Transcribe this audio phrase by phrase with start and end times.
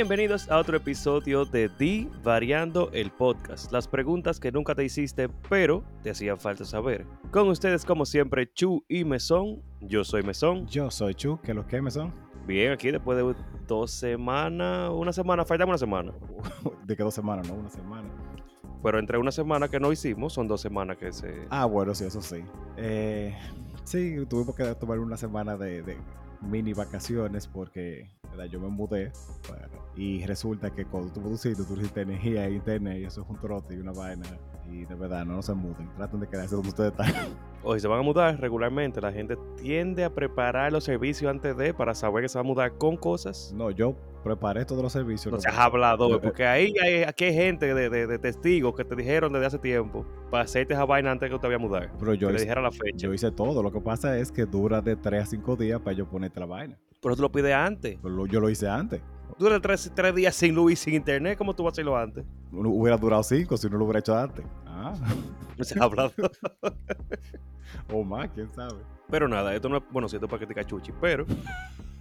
[0.00, 3.70] Bienvenidos a otro episodio de Di Variando el Podcast.
[3.70, 7.04] Las preguntas que nunca te hiciste, pero te hacían falta saber.
[7.30, 9.62] Con ustedes, como siempre, Chu y Mesón.
[9.82, 10.66] Yo soy Mesón.
[10.68, 12.14] Yo soy Chu, que los que me son.
[12.46, 13.34] Bien, aquí después de
[13.68, 16.14] dos semanas, una semana, falta una semana.
[16.86, 18.08] De que dos semanas, no, una semana.
[18.82, 21.46] Pero entre una semana que no hicimos, son dos semanas que se.
[21.50, 22.42] Ah, bueno, sí, eso sí.
[22.78, 23.36] Eh,
[23.84, 25.98] sí, tuvimos que tomar una semana de, de
[26.42, 28.46] mini vacaciones porque ¿verdad?
[28.46, 29.12] yo me mudé
[29.96, 33.38] y resulta que cuando tú produciste, tú necesitas energía e internet y eso es un
[33.38, 34.26] trote y una vaina.
[34.70, 37.12] Y de verdad, no, no se muden, traten de quedarse donde ustedes están.
[37.62, 41.54] O si se van a mudar regularmente, la gente tiende a preparar los servicios antes
[41.56, 43.52] de para saber que se va a mudar con cosas.
[43.54, 43.94] No, yo
[44.24, 45.32] preparé todos los servicios.
[45.32, 48.84] No seas hablador, Eh, porque ahí hay, aquí hay gente de, de- de testigos que
[48.84, 51.66] te dijeron desde hace tiempo para hacerte esa vaina antes que tú te vayas a
[51.66, 51.92] mudar.
[51.98, 52.96] Pero yo que le hice, dijera la fecha.
[53.06, 53.62] yo hice todo.
[53.62, 56.46] Lo que pasa es que dura de 3 a 5 días para yo ponerte la
[56.46, 56.78] vaina.
[57.02, 57.98] Pero tú lo pides antes.
[58.02, 59.02] Pero yo lo hice antes.
[59.38, 62.24] Dura tres, tres días sin luz y sin internet, ¿cómo tú vas a hacerlo antes?
[62.52, 64.44] Uno hubiera durado 5 si no lo hubiera hecho antes.
[64.80, 64.94] Ah,
[65.58, 66.32] No seas hablador.
[67.92, 68.80] o más, quién sabe.
[69.10, 71.26] Pero nada, esto no es, bueno, siento para criticar Chuchi, pero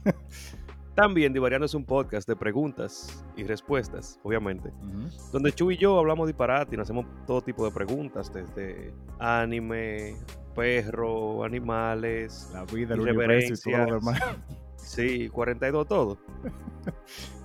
[0.95, 4.71] también Divariando es un podcast de preguntas y respuestas, obviamente,
[5.31, 10.15] donde Chu y yo hablamos disparate y nos hacemos todo tipo de preguntas, desde anime,
[10.55, 14.21] perro, animales, La vida, el universo y todo lo demás.
[14.77, 16.17] sí, 42, todo.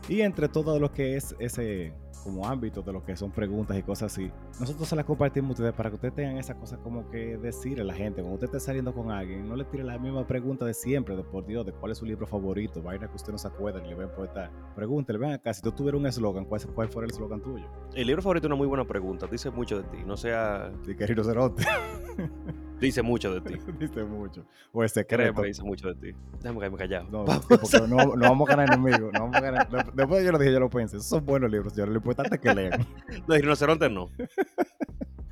[0.08, 1.92] Y entre todo lo que es ese
[2.24, 5.52] como ámbito de lo que son preguntas y cosas así, nosotros se las compartimos a
[5.52, 8.22] ustedes para que ustedes tengan esas cosas como que decirle a la gente.
[8.22, 11.22] Cuando usted esté saliendo con alguien, no le tire la misma pregunta de siempre, de
[11.22, 13.88] por Dios, de cuál es su libro favorito, vaina que usted no se acuerda y
[13.88, 14.50] le ven por estar.
[14.74, 17.66] Pregúntele, ven acá, si tú tuvieras un eslogan, ¿cuál, ¿cuál fuera el eslogan tuyo?
[17.94, 20.94] El libro favorito es una muy buena pregunta, dice mucho de ti, no sea, Y
[20.94, 21.64] que rinoceronte,
[22.80, 23.58] dice mucho de ti.
[23.78, 24.42] dice mucho.
[24.72, 25.42] O Créeme secreto.
[25.42, 26.18] dice mucho de ti.
[26.38, 27.08] Déjame quedarme callado.
[27.10, 29.12] No, porque no, no vamos a ganar enemigos.
[29.12, 29.92] No vamos a ganar.
[29.94, 30.96] Después yo lo dije, yo lo pensé.
[30.96, 31.92] Esos son buenos libros, señores.
[31.92, 32.86] Lo importante es que lean.
[33.26, 34.10] No, el rinoceronte no.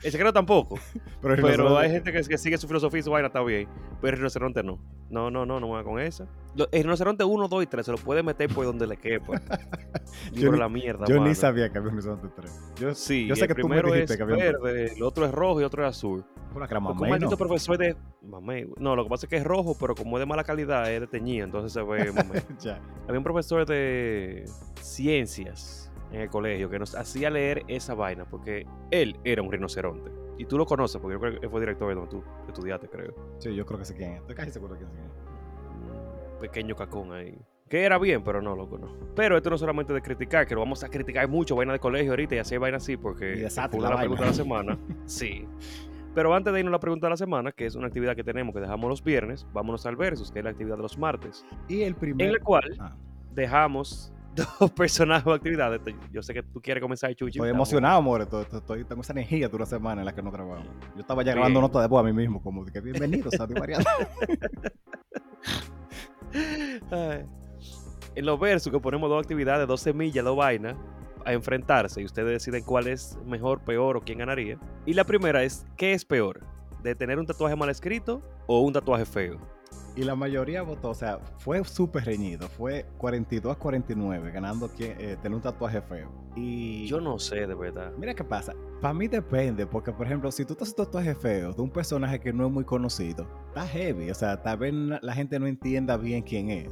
[0.03, 0.79] El secreto tampoco.
[1.21, 3.69] Pero, el Pero hay gente que, que sigue su filosofía y su vaina, está bien.
[4.01, 4.79] Pero el rinoceronte no.
[5.13, 6.27] No, no, no, no me va con esa.
[6.73, 9.35] El rinoceronte 1, 2 y 3 se lo puede meter por donde le quepa.
[10.33, 12.73] Yo ni- la mierda, Yo ni sabía que había un rinoceronte 3.
[12.81, 14.93] Yo, Sí, yo sé el que tú me primero dijiste es que había un verde,
[14.97, 16.25] el otro es rojo y otro es azul.
[16.55, 17.37] Una que era Porque un maldito ¿no?
[17.37, 17.95] profesor de...
[18.23, 18.69] Mamey.
[18.79, 21.01] No, lo que pasa es que es rojo, pero como es de mala calidad, es
[21.01, 22.41] de teñida, entonces se ve mamey.
[23.07, 24.45] Había un profesor de
[24.81, 30.11] ciencias en el colegio que nos hacía leer esa vaina porque él era un rinoceronte.
[30.43, 33.15] Y tú lo conoces porque yo creo que fue director de donde tú estudiaste, creo.
[33.39, 34.21] Sí, yo creo que sé quién es.
[34.23, 36.41] Estoy casi seguro que sé quién es.
[36.41, 37.39] Pequeño cacón ahí.
[37.69, 38.89] Que era bien, pero no, loco, no.
[39.15, 41.79] Pero esto no es solamente de criticar, que lo vamos a criticar mucho, vaina de
[41.79, 44.79] colegio ahorita y así vaina así, porque Y la pregunta de la semana.
[45.07, 45.47] Sí.
[46.13, 48.25] Pero antes de irnos a la pregunta de la semana, que es una actividad que
[48.25, 51.47] tenemos que dejamos los viernes, vámonos al versus, que es la actividad de los martes.
[51.69, 52.27] Y el primer.
[52.27, 52.97] En la cual Ah,
[53.33, 54.13] dejamos
[54.61, 55.81] dos personajes o actividades.
[56.11, 57.39] Yo sé que tú quieres comenzar, Chuchi.
[57.39, 58.23] estoy emocionado, amor.
[58.23, 60.69] Estoy, tengo esa energía de una semana en la que no grabamos.
[60.95, 63.47] Yo estaba ya grabando nota de voz a mí mismo, como de que bienvenidos a
[63.47, 63.89] Divariando.
[66.91, 67.27] Ay.
[68.15, 70.77] En los versos que ponemos dos actividades, dos semillas, dos vainas
[71.25, 74.59] a enfrentarse y ustedes deciden cuál es mejor, peor o quién ganaría.
[74.87, 76.41] Y la primera es, ¿qué es peor?
[76.83, 79.39] ¿De tener un tatuaje mal escrito o un tatuaje feo?
[79.95, 82.49] Y la mayoría votó, o sea, fue súper reñido.
[82.49, 86.11] Fue 42 a 49, ganando quien, eh, tener un tatuaje feo.
[86.35, 87.93] Y Yo no sé, de verdad.
[87.99, 88.55] Mira qué pasa.
[88.81, 91.71] Para mí depende, porque por ejemplo, si tú te haces un tatuaje feo de un
[91.71, 94.11] personaje que no es muy conocido, está heavy.
[94.11, 96.69] O sea, tal vez la gente no entienda bien quién es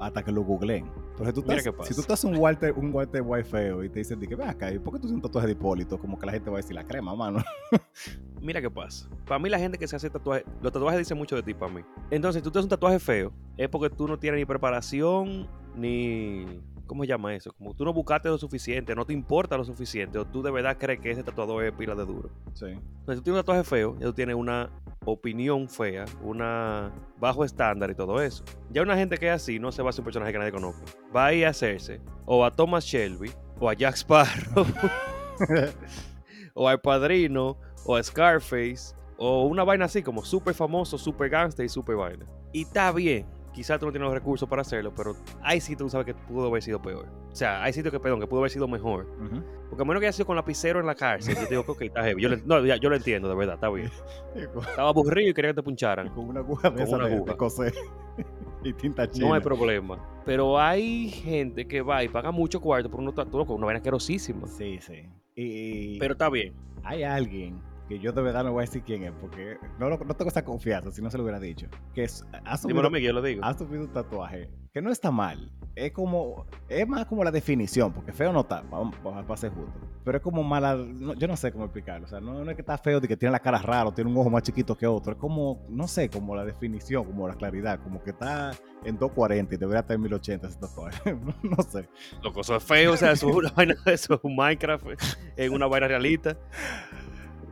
[0.00, 0.90] hasta que lo googleen.
[1.24, 4.18] Si tú, estás, si tú haces un Walter, un Walter White feo y te dicen,
[4.18, 5.98] di que ven acá, ¿y por qué tú haces un tatuaje de Hipólito?
[5.98, 7.42] Como que la gente va a decir la crema, mano.
[8.40, 9.08] Mira qué pasa.
[9.26, 11.72] Para mí la gente que se hace tatuaje, los tatuajes dicen mucho de ti para
[11.72, 11.82] mí.
[12.10, 15.48] Entonces, si tú te haces un tatuaje feo, es porque tú no tienes ni preparación,
[15.76, 16.46] ni...
[16.92, 17.54] ¿Cómo se llama eso?
[17.54, 20.76] Como tú no buscaste lo suficiente, no te importa lo suficiente, o tú de verdad
[20.78, 22.28] crees que ese tatuador es pila de duro.
[22.52, 22.66] Sí.
[22.66, 24.68] Entonces, si tú tienes un tatuaje feo, ya tú tienes una
[25.06, 28.44] opinión fea, una bajo estándar y todo eso.
[28.68, 30.52] Ya una gente que es así no se va a hacer un personaje que nadie
[30.52, 30.82] conozca.
[31.16, 34.66] Va a ir a hacerse o a Thomas Shelby, o a Jack Sparrow,
[36.54, 37.56] o al Padrino,
[37.86, 42.26] o a Scarface, o una vaina así como súper famoso, súper gangster y súper vaina.
[42.52, 43.24] Y está bien.
[43.52, 46.14] Quizás tú no tienes los recursos para hacerlo, pero hay sitios que tú sabes que
[46.14, 47.06] pudo haber sido peor.
[47.30, 49.06] O sea, hay sitios que, perdón, que pudo haber sido mejor.
[49.68, 51.82] Porque a menos que haya sido con lapicero en la cárcel, yo te digo, ok,
[51.82, 52.22] está heavy.
[52.22, 53.90] Yo, le- no, ya, yo lo entiendo, de verdad, está bien.
[54.34, 56.08] Estaba aburrido y quería que te y puncharan.
[56.08, 57.36] con una aguja de Con una aguja.
[57.36, 57.74] coser.
[58.64, 59.28] y tinta china.
[59.28, 59.98] No hay problema.
[60.24, 63.78] Pero hay gente que va y paga mucho cuarto por un tatuaje con una vaina
[63.78, 64.46] asquerosísima.
[64.46, 65.02] Sí, sí.
[65.34, 66.54] Y, Pero está bien.
[66.84, 69.98] hay alguien que yo de verdad no voy a decir quién es, porque no, lo-
[69.98, 71.66] no tengo esa confianza, si no se lo hubiera dicho.
[71.94, 73.44] Que es, ha, subido, yo lo digo.
[73.44, 75.50] ha subido un tatuaje que no está mal.
[75.74, 79.50] Es como, es más como la definición, porque feo no está, vamos, vamos a ser
[79.52, 79.72] justo.
[80.04, 82.06] Pero es como mala, no- yo no sé cómo explicarlo.
[82.06, 83.92] O sea, no, no es que está feo de que tiene la cara rara o
[83.92, 85.12] tiene un ojo más chiquito que otro.
[85.12, 88.52] Es como, no sé, como la definición, como la claridad, como que está
[88.84, 91.14] en 240 y debería estar en 1080 ese tatuaje.
[91.42, 91.88] no sé.
[92.22, 94.84] Loco, eso es feo, o sea, eso es una vaina, eso es un Minecraft
[95.36, 96.36] en una vaina realista.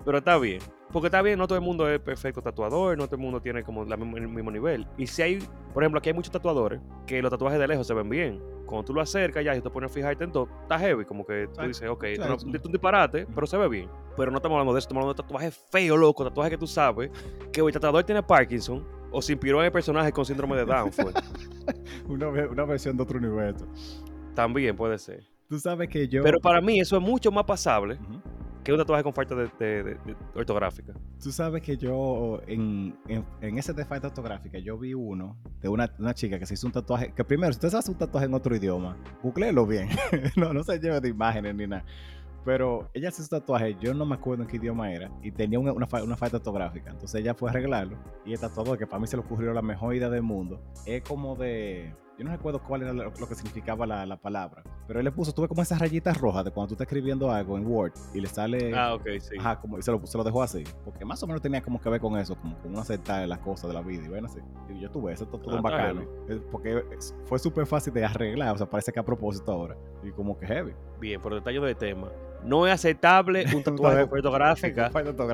[0.05, 0.61] Pero está bien.
[0.93, 3.62] Porque está bien, no todo el mundo es perfecto tatuador, no todo el mundo tiene
[3.62, 4.87] como la el mismo nivel.
[4.97, 5.38] Y si hay,
[5.73, 8.41] por ejemplo, aquí hay muchos tatuadores que los tatuajes de lejos se ven bien.
[8.67, 11.25] Cuando tú lo acercas ya y te pones a fijarte en todo, está heavy, como
[11.25, 13.88] que tú dices, ok, Claro, no- un disparate, pero se ve bien.
[14.17, 16.67] Pero no estamos hablando de eso, estamos hablando de tatuajes feos, loco, tatuajes que tú
[16.67, 17.11] sabes
[17.52, 20.91] que el tatuador tiene Parkinson o se inspiró en el personaje con síndrome de Down.
[22.08, 23.67] Una, una versión de otro universo.
[24.35, 25.25] También puede ser.
[25.50, 26.23] Tú sabes que yo...
[26.23, 28.23] Pero para mí eso es mucho más pasable Ujú.
[28.64, 30.94] que un tatuaje con falta de, de- de- de ortográfica.
[31.23, 35.69] Tú sabes que yo en, en, en ese de falta ortográfica yo vi uno de
[35.69, 37.99] una, una chica que se hizo un tatuaje, que primero, si usted se hace un
[37.99, 39.88] tatuaje en otro idioma, googleelo bien,
[40.37, 41.85] no, no se lleve de imágenes ni nada.
[42.44, 45.31] Pero ella se hizo un tatuaje, yo no me acuerdo en qué idioma era, y
[45.31, 46.91] tenía una, una, una falta ortográfica.
[46.91, 49.61] Entonces ella fue a arreglarlo, y el tatuador, que para mí se le ocurrió la
[49.61, 51.93] mejor idea del mundo, es como de...
[52.21, 55.11] Yo no recuerdo cuál era lo, lo que significaba la, la palabra, pero él le
[55.11, 58.21] puso, tuve como esas rayitas rojas de cuando tú estás escribiendo algo en Word y
[58.21, 58.75] le sale...
[58.75, 59.37] Ah, ok, sí.
[59.39, 60.63] Ajá, como, y se lo, se lo dejó así.
[60.85, 63.39] Porque más o menos tenía como que ver con eso, como con uno aceptar las
[63.39, 64.39] cosas de la vida y bueno, así.
[64.69, 66.05] Y yo tuve eso, todo, todo Ah, está bacano.
[66.53, 66.85] Porque
[67.25, 69.79] fue súper fácil de arreglar, o sea, parece que a propósito ahora.
[70.05, 70.75] Y como que heavy.
[71.01, 72.13] Bien, por detalle del tema.
[72.45, 74.91] No es aceptable un tatuaje ortográfica.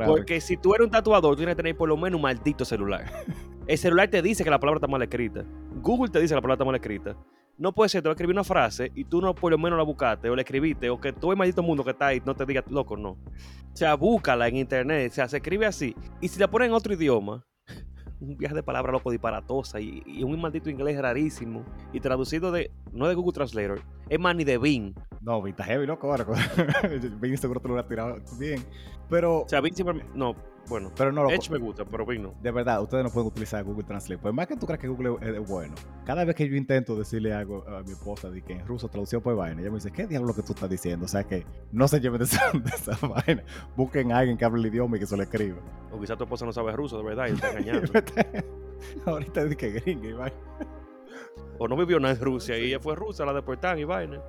[0.07, 2.65] Porque si tú eres un tatuador, tú tienes que tener por lo menos un maldito
[2.65, 3.07] celular.
[3.67, 5.45] El celular te dice que la palabra está mal escrita.
[5.87, 7.17] Google te dice la palabra está mal escrita.
[7.59, 9.79] No puede ser, te va a escribir una frase y tú no por lo menos
[9.79, 12.35] la buscaste o la escribiste o que todo el maldito mundo que está ahí no
[12.35, 13.11] te diga loco, no.
[13.11, 13.19] O
[13.73, 15.95] sea, búscala en internet, o sea, se escribe así.
[16.21, 17.47] Y si la pones en otro idioma,
[18.21, 22.73] un viaje de palabra loco disparatosa y, y un maldito inglés rarísimo y traducido de,
[22.93, 24.93] no de Google Translator, es más ni de Bing.
[25.21, 26.27] No, Vita heavy, loco, ahora.
[27.21, 28.67] Bing seguro te lo hubiera tirado bien.
[29.09, 30.35] Pero, O sea, Bing siempre, no,
[30.69, 31.35] bueno, pero no, loco.
[31.35, 32.35] Edge me gusta, pero Bing no.
[32.43, 34.21] De verdad, ustedes no pueden utilizar Google Translate.
[34.21, 35.75] Por más que tú creas que Google es, bueno,
[36.05, 39.23] cada vez que yo intento decirle algo a mi esposa de que en ruso traducción
[39.23, 41.05] por vaina, ella me dice, ¿qué diablo lo que tú estás diciendo?
[41.05, 43.45] O sea que no se lleven de esa, de esa vaina.
[43.77, 45.59] Busquen a alguien que hable el idioma y que se lo escriba.
[45.93, 47.93] O quizás tu esposa no sabe ruso, de verdad, y está engañando.
[49.07, 50.37] Ahorita dice que gringa y vaina.
[51.59, 54.21] o no vivió nada en Rusia y ella fue rusa, la deportaron y vaina.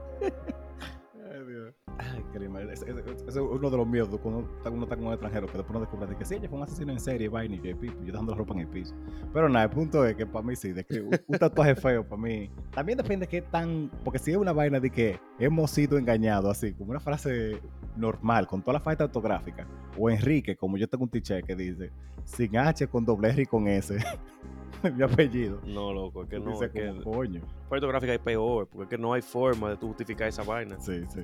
[2.00, 2.24] Ay,
[2.72, 5.48] ese- ese es uno de los miedos cuando uno está, uno está con un extranjero
[5.48, 7.74] que después no descubre de que sí, ella fue un asesino en serie, vaina y
[7.74, 8.94] pipo, yo dejando la ropa en el piso.
[9.34, 12.22] Pero nada, el punto es que para mí sí, de que un, tatuaje feo para
[12.22, 12.50] mí.
[12.72, 13.90] También depende de qué tan.
[14.04, 17.60] Porque si es una vaina de que hemos sido engañados, así, como una frase
[17.96, 19.68] normal, con toda la falta ortográfica.
[19.98, 21.92] O Enrique, como yo tengo un t-shirt que dice,
[22.26, 23.98] sin H, con doble R y con S.
[24.96, 25.60] mi apellido.
[25.66, 27.42] No, loco, es que no, dice es que como, coño.
[27.68, 30.80] Fotográfica es peor, porque es que no hay forma de tú justificar esa vaina.
[30.80, 31.22] Sí, sí.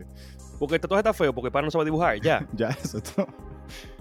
[0.60, 2.48] Porque el tatuaje está feo, porque el pana no sabe dibujar, ya.
[2.54, 3.28] Ya, eso es todo.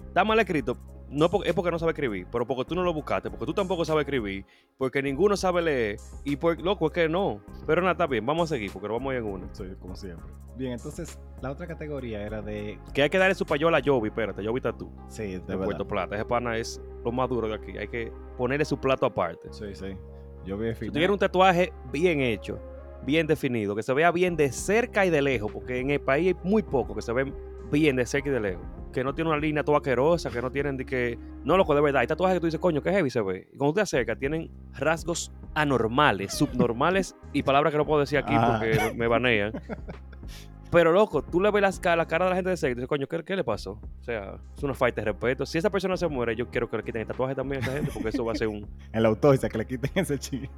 [0.09, 0.77] Está mal escrito,
[1.13, 3.53] no porque, es porque no sabe escribir, pero porque tú no lo buscaste, porque tú
[3.53, 4.45] tampoco sabes escribir,
[4.79, 7.41] porque ninguno sabe leer, y por, loco, es que no.
[7.67, 9.55] Pero nada, está bien, vamos a seguir, porque nos vamos a ir en una.
[9.55, 10.27] Sí, como siempre.
[10.57, 12.79] Bien, entonces, la otra categoría era de.
[12.95, 15.57] Que hay que darle su payola a Jovi, espérate, Jovi está tú, Sí, de de.
[15.59, 16.17] Puerto Plata.
[16.17, 19.53] Ese pana es lo más duro de aquí, hay que ponerle su plato aparte.
[19.53, 19.97] Sí, sí.
[20.45, 22.59] Yo Si tú quieres un tatuaje bien hecho,
[23.05, 26.35] bien definido, que se vea bien de cerca y de lejos, porque en el país
[26.35, 27.35] hay muy poco que se ven
[27.71, 28.65] bien de cerca y de lejos.
[28.93, 31.19] Que no tiene una línea toda asquerosa, que no tienen de que.
[31.45, 32.03] No, loco, de verdad.
[32.03, 33.49] Hay tatuajes que tú dices, coño, qué heavy se ve.
[33.53, 38.35] Y cuando te acercas, tienen rasgos anormales, subnormales y palabras que no puedo decir aquí
[38.37, 38.59] Ah.
[38.61, 39.53] porque me banean.
[40.73, 42.75] Pero loco, tú le ves las ca- la cara de la gente de cerca y
[42.77, 43.73] dices, coño, ¿qué, qué le pasó?
[44.01, 45.45] O sea, es una falta de respeto.
[45.45, 47.73] Si esa persona se muere, yo quiero que le quiten el tatuaje también a esa
[47.77, 48.67] gente, porque eso va a ser un.
[48.93, 50.51] En la autopsia, que le quiten ese chile.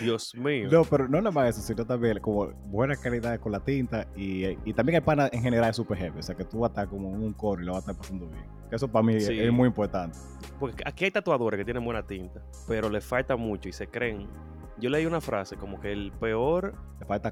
[0.00, 0.68] Dios mío.
[0.70, 4.46] No, pero no nada más eso, sino también como buena calidad con la tinta y,
[4.68, 6.18] y también el pana en general es super heavy.
[6.18, 7.92] O sea, que tú vas a estar como en un coro y lo vas a
[7.92, 8.44] estar pasando bien.
[8.70, 9.38] Eso para mí es- Sí.
[9.38, 10.18] es muy importante.
[10.58, 14.26] Porque aquí hay tatuadores que tienen buena tinta, pero le falta mucho y se creen.
[14.82, 16.74] Yo leí una frase como que el peor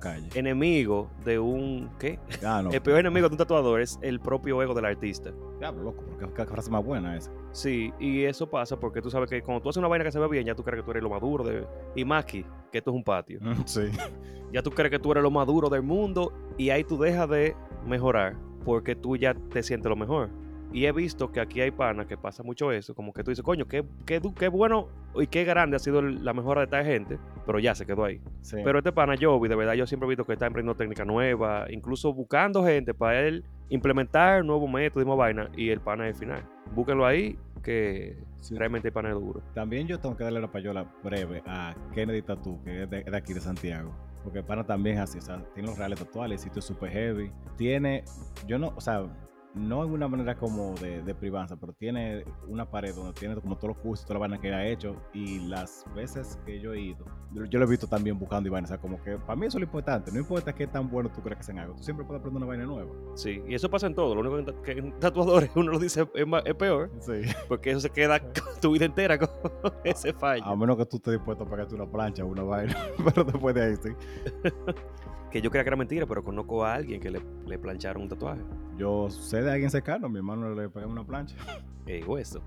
[0.01, 0.29] calle.
[0.35, 1.91] enemigo de un.
[1.99, 2.21] ¿Qué?
[2.45, 2.71] Ah, no.
[2.71, 5.33] El peor enemigo de un tatuador es el propio ego del artista.
[5.59, 7.33] Diablo, loco, porque qué frase más buena esa.
[7.51, 10.21] Sí, y eso pasa porque tú sabes que cuando tú haces una vaina que se
[10.21, 11.67] ve bien, ya tú crees que tú eres lo maduro de.
[11.97, 13.41] Y más aquí, que esto es un patio.
[13.67, 13.91] Sí.
[14.53, 17.57] Ya tú crees que tú eres lo maduro del mundo y ahí tú dejas de
[17.85, 20.31] mejorar porque tú ya te sientes lo mejor.
[20.73, 23.45] Y he visto que aquí hay panas que pasa mucho eso, como que tú dices,
[23.45, 24.87] coño, qué, qué, qué bueno
[25.17, 28.05] y qué grande ha sido el- la mejora de esta gente, pero ya se quedó
[28.05, 28.21] ahí.
[28.43, 28.57] sí.
[28.65, 31.67] Pero este pana Jovi, de verdad, yo siempre he visto que está emprendiendo técnica nueva,
[31.71, 36.15] incluso buscando gente para él implementar nuevos métodos y nueva vaina, y el pana es
[36.15, 36.45] el final.
[36.75, 38.57] Búsquenlo ahí, que Sí.
[38.57, 39.43] realmente el panel duro.
[39.55, 43.17] También yo tengo que darle la payola breve a Kennedy Tattoo, que es de, de
[43.17, 43.93] aquí de Santiago.
[44.25, 47.31] Porque para también es así, o sea, tiene los reales tatuajes, sitio super heavy.
[47.57, 48.05] Tiene,
[48.47, 49.03] yo no, o sea,
[49.55, 53.57] no en una manera como de, de privanza, pero tiene una pared donde tiene como
[53.57, 54.95] todos los cursos, toda la vaina que ha hecho.
[55.13, 58.67] Y las veces que yo he ido, yo, lo he visto también buscando y vaina.
[58.67, 60.13] O sea, como que para mí eso es lo importante.
[60.13, 62.47] No importa qué tan bueno tú creas que sean algo, tú siempre puedes aprender una
[62.47, 62.91] vaina nueva.
[63.17, 64.15] Sí, y eso pasa en todo.
[64.15, 67.23] Lo único que, en tatuadores uno lo dice es, peor, Sí.
[67.49, 68.21] porque eso se queda
[68.61, 69.29] tu vida entera con
[69.85, 70.45] ese fallo.
[70.45, 72.77] A menos que tú estés dispuesto a pagarte una plancha o una vaina.
[73.05, 73.91] pero después de ahí, sí.
[75.31, 78.09] Que yo creía que era mentira, pero conozco a alguien que le, le plancharon un
[78.09, 78.41] tatuaje.
[78.77, 81.37] Yo sé de alguien cercano, mi hermano le pegué una plancha.
[81.87, 82.43] Eh, hueso.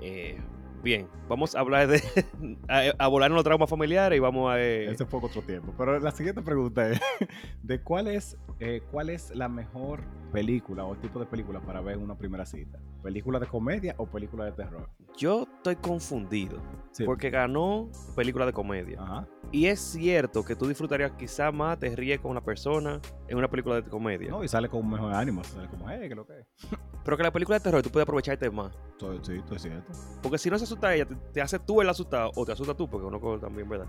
[0.00, 0.38] Eh,
[0.82, 2.00] bien, vamos a hablar de.
[2.68, 4.60] a, a volar en los traumas familiares y vamos a.
[4.60, 5.74] eh, Ese fue otro tiempo.
[5.76, 7.00] Pero la siguiente pregunta es:
[7.62, 10.00] ¿de cuál es, eh, cuál es la mejor
[10.32, 12.78] película o tipo de película para ver en una primera cita?
[13.02, 14.88] ¿Película de comedia o película de terror?
[15.16, 16.58] Yo estoy confundido.
[16.92, 17.04] Sí.
[17.04, 19.00] Porque ganó película de comedia.
[19.02, 19.26] Ajá.
[19.50, 23.48] Y es cierto que tú disfrutarías quizá más, te ríes con una persona en una
[23.50, 24.30] película de comedia.
[24.30, 25.42] No, y sale con un mejor ánimo.
[25.44, 26.46] Sale como, hey, ¿qué lo que es?
[27.04, 28.72] Pero que la película de terror tú puedes aprovecharte más.
[28.98, 29.92] Todo- Sí, todo es cierto.
[30.22, 32.74] Porque si no se asusta ella, te, te hace tú el asustado o te asusta
[32.74, 33.86] tú, porque uno también, ¿verdad?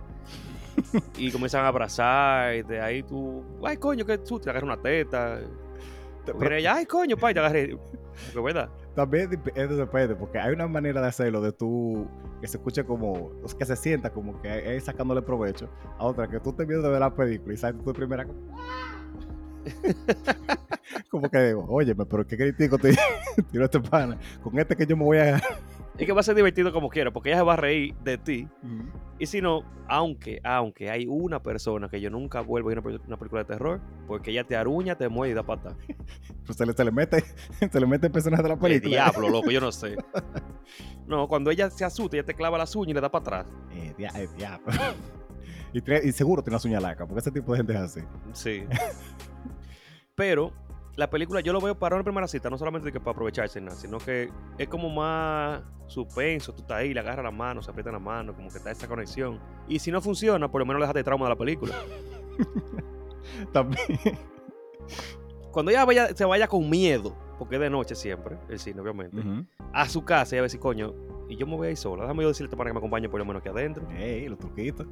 [1.17, 4.81] y comienzan a abrazar, y de ahí tú, ay, coño, que tú te agarras una
[4.81, 5.39] teta.
[6.25, 7.77] Pero ella, ay, coño, pa, y te agarré.
[8.33, 8.69] Porque, ¿verdad?
[8.95, 12.07] También eso depende, porque hay una manera de hacerlo de tú
[12.39, 16.39] que se escuche como, que se sienta como que es sacándole provecho a otra que
[16.39, 18.39] tú te viendo de ver la película y sales tu primera como,
[21.09, 22.95] como que digo, óyeme, pero qué crítico te
[23.51, 25.41] tiró este pana, con este que yo me voy a
[25.97, 28.17] Es que va a ser divertido como quiera, porque ella se va a reír de
[28.17, 28.47] ti.
[29.19, 32.81] Y si no, aunque, aunque hay una persona que yo nunca vuelvo a ir a
[32.81, 35.75] una, pe- una película de terror, porque ella te aruña, te muerde y da pata.
[36.45, 37.23] pues se le, se le mete,
[37.71, 38.89] se le mete el personaje de la El película.
[38.89, 39.95] diablo, loco, yo no sé.
[41.05, 43.53] No, cuando ella se asusta, ella te clava las uñas y le da para atrás.
[43.73, 44.71] Eh, dia- eh, diablo.
[45.73, 47.99] y, seguro tiene las uñas largas, porque ese tipo de gente es así.
[48.31, 48.63] Sí.
[50.15, 50.53] Pero
[50.95, 53.75] la película yo lo veo para una primera cita, no solamente que para aprovecharse, nada,
[53.75, 56.53] sino que es como más suspenso.
[56.53, 58.87] Tú estás ahí, le agarras la mano, se aprieta la mano, como que está esa
[58.87, 59.39] conexión.
[59.67, 61.75] Y si no funciona, por lo menos le dejas de trauma de la película.
[63.53, 63.99] También.
[65.51, 69.17] Cuando ella vaya, se vaya con miedo, porque es de noche siempre, el cine, obviamente,
[69.71, 70.93] a su casa y a ver si coño,
[71.29, 72.03] y yo me voy a ir sola.
[72.03, 73.87] Déjame yo decirte para que me acompañe por lo menos aquí adentro.
[73.91, 74.87] Ey, los truquitos.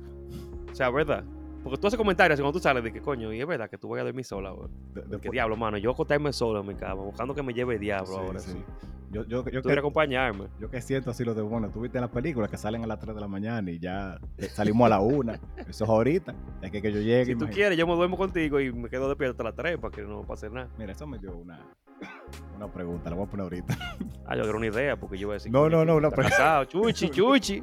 [0.71, 1.25] O sea, ¿verdad?
[1.63, 3.89] Porque tú haces comentarios cuando tú sales de que coño, y es verdad que tú
[3.89, 4.51] vas a dormir sola.
[4.93, 7.79] De- Que diablo, mano, yo acostarme solo en mi cama, buscando que me lleve el
[7.81, 8.39] diablo Sí, ahora.
[8.39, 8.51] sí.
[8.51, 8.63] sí.
[9.11, 10.45] Yo, yo, yo, Tú que, quieres acompañarme.
[10.57, 12.87] yo que siento así lo de, bueno, tú viste en las películas que salen a
[12.87, 15.33] las 3 de la mañana y ya eh, salimos a la 1.
[15.67, 16.33] Eso es ahorita.
[16.61, 17.25] Es que, que yo llegue.
[17.25, 19.91] Si tú quieres, yo me duermo contigo y me quedo despierto hasta las 3 para
[19.93, 20.69] que no pase nada.
[20.77, 21.59] Mira, eso me dio una,
[22.55, 23.77] una pregunta, la voy a poner ahorita.
[24.25, 25.51] Ah, yo quiero una idea, porque yo voy a decir.
[25.51, 27.61] No, no, no, una estás pre- casado, chuchi, chuchi.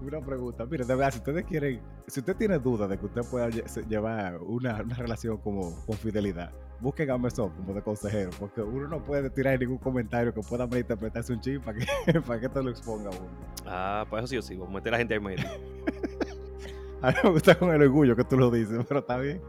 [0.00, 0.64] Una pregunta.
[0.64, 4.38] Mire, de verdad, si ustedes quieren, si usted tiene dudas de que usted pueda llevar
[4.38, 9.04] una, una relación como con fidelidad, busquen a Mesón como de consejero, porque uno no
[9.04, 12.70] puede tirar ningún comentario que pueda malinterpretarse un chip para que, para que te lo
[12.70, 13.28] exponga uno.
[13.66, 15.44] Ah, pues eso sí o sí, vamos a meter a la gente en medio.
[17.02, 19.40] A mí me gusta con el orgullo que tú lo dices, pero está bien.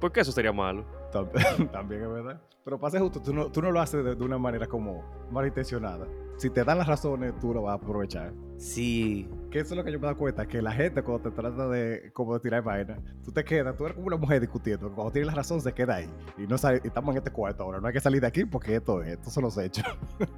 [0.00, 0.84] ¿Por qué eso sería malo?
[1.12, 2.40] Tam- También es verdad.
[2.64, 6.06] Pero pase justo, tú no, tú no lo haces de, de una manera como malintencionada.
[6.36, 8.32] Si te dan las razones, tú lo vas a aprovechar.
[8.56, 9.28] Sí.
[9.50, 11.34] Que eso es lo que yo me he dado cuenta, que la gente cuando te
[11.36, 14.90] trata de como de tirar vaina, tú te quedas, tú eres como una mujer discutiendo,
[14.92, 16.10] cuando tienes la razón se queda ahí.
[16.38, 18.44] Y no sale, y estamos en este cuarto ahora, no hay que salir de aquí
[18.44, 19.84] porque esto es, estos son los hechos.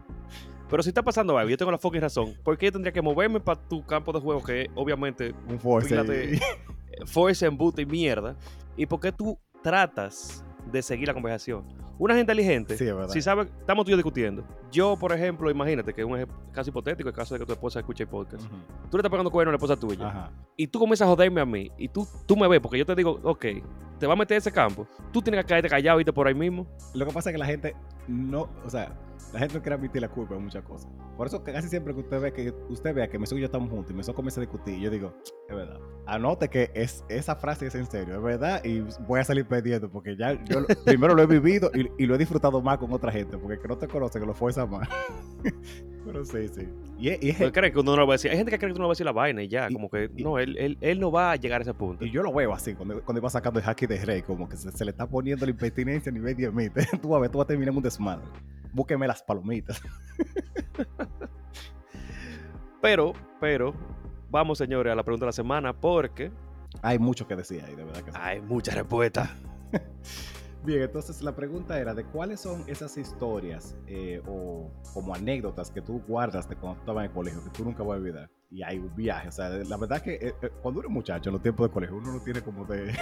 [0.70, 2.32] Pero si está pasando algo, yo tengo la fucking razón.
[2.42, 5.88] ¿Por qué yo tendría que moverme para tu campo de juego, que obviamente Un force.
[5.88, 6.38] Pila y-
[7.06, 8.36] force, embute y mierda?
[8.76, 11.64] ¿Y por qué tú tratas de seguir la conversación?
[11.98, 14.44] Una gente inteligente, Sí, si sabe, estamos tú y yo discutiendo.
[14.72, 17.78] Yo, por ejemplo, imagínate que es un caso hipotético, el caso de que tu esposa
[17.80, 18.44] escuche el podcast.
[18.90, 20.08] Tú le estás pegando cuerno a la esposa tuya.
[20.08, 20.30] Ajá.
[20.56, 22.94] y tú comienzas a joderme a mí, y tú, tú me ves, porque yo te
[22.94, 23.44] digo, ok,
[23.98, 26.66] te va a meter ese campo, tú tienes que caerte callado, irte por ahí mismo.
[26.94, 27.76] Lo que pasa es que la gente
[28.08, 28.92] no, o sea,
[29.32, 30.90] la gente no quiere admitir la culpa de muchas cosas.
[31.16, 33.70] Por eso casi siempre que usted ve que usted vea que Mesón y yo estamos
[33.70, 35.14] juntos y Mesón comienza a discutir, yo digo,
[35.48, 35.80] es verdad.
[36.06, 39.90] Anote que es, esa frase es en serio, es verdad, y voy a salir perdiendo
[39.90, 43.10] porque ya yo primero lo he vivido y, y lo he disfrutado más con otra
[43.10, 44.88] gente, porque que no te conoce, que lo fuerza más.
[46.04, 46.68] Pero sí, sí.
[46.98, 48.30] Y, es- y es- Porque creen que uno no lo va a decir.
[48.30, 49.72] Hay gente que cree que tú no vas a decir la vaina y ya, Y-
[49.72, 52.04] como que no, él, él, él no va a llegar a ese punto.
[52.04, 54.56] y yo lo veo así, cuando, cuando iba sacando el hacky de Rey, como que
[54.56, 56.72] se, se le está poniendo la impertinencia a nivel 10 mil.
[57.02, 58.24] Tú vas a ver, tú vas a terminar en un desmadre.
[58.72, 59.80] Búsqueme las palomitas.
[62.80, 63.74] Pero, pero,
[64.28, 66.32] vamos señores a la pregunta de la semana porque
[66.82, 68.18] Hay mucho que decir ahí, de verdad que sí.
[68.20, 69.30] hay muchas respuestas.
[70.64, 75.82] Bien, entonces la pregunta era de cuáles son esas historias eh, o como anécdotas que
[75.82, 78.30] tú guardas de cuando estabas en el colegio que tú nunca vas a olvidar.
[78.48, 80.94] Y hay un viaje, o sea, la verdad es que eh, eh, cuando uno es
[80.94, 82.94] muchacho en los tiempos de colegio, uno no tiene como de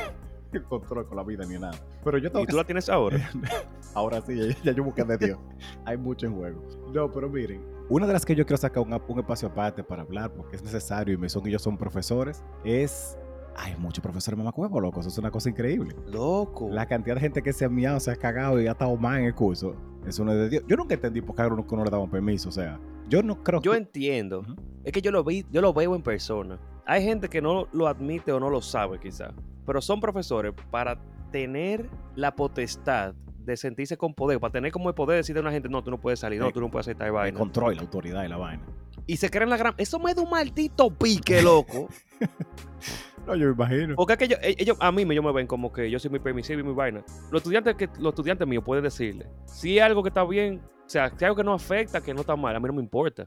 [0.69, 1.79] control con la vida ni nada.
[2.03, 3.31] Pero yo tengo ¿Y que tú la tienes ahora?
[3.95, 5.39] Ahora sí, ya, ya yo busqué de Dios.
[5.85, 6.63] Hay mucho en juego.
[6.95, 10.03] No, pero miren, una de las que yo quiero sacar un, un espacio aparte para
[10.03, 13.19] hablar, porque es necesario y me son y yo son profesores, es.
[13.57, 15.01] Hay muchos profesores mamacuevos, loco.
[15.01, 15.95] Eso es una cosa increíble.
[16.07, 16.69] Loco.
[16.71, 19.19] La cantidad de gente que se ha miado, se ha cagado y ha estado mal
[19.21, 19.75] en el curso.
[20.07, 20.65] Eso no es de Dios.
[20.67, 22.49] Yo nunca entendí por qué a uno que no le daban permiso.
[22.49, 22.79] O sea,
[23.09, 23.79] yo no creo Yo que.
[23.79, 24.45] entiendo.
[24.85, 26.59] Es que yo lo vi, yo lo veo en persona.
[26.87, 29.35] Hay gente que no lo admite o no lo sabe, quizá.
[29.67, 30.99] Pero son profesores para
[31.31, 33.15] tener la potestad
[33.45, 35.83] de sentirse con poder, para tener como el poder de decirle a una gente, no,
[35.83, 37.39] tú no puedes salir, no, tú no puedes hacer tal El vaina.
[37.39, 38.63] control, la autoridad y la vaina.
[39.07, 39.75] Y se creen la gran.
[39.77, 41.89] Eso me da un maldito pique, loco.
[43.27, 43.95] No, yo me imagino.
[43.97, 46.21] Porque es que ellos, ellos- a mí ellos me ven como que yo soy muy
[46.21, 47.05] permisivo y muy vaina.
[47.31, 50.61] Los estudiantes, que, los estudiantes míos pueden decirle, si hay algo que está bien,
[50.91, 52.83] o sea, si algo que no afecta, que no está mal, a mí no me
[52.83, 53.25] importa.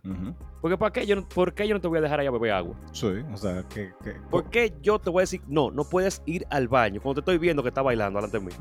[0.59, 2.51] Porque ¿para qué yo, no- ¿por qué yo no te voy a dejar allá beber
[2.51, 2.75] agua?
[2.91, 3.93] Sí, o sea, que.
[4.03, 7.21] que ¿Por qué yo te voy a decir, no, no puedes ir al baño cuando
[7.21, 8.51] te estoy viendo que está bailando delante de mí?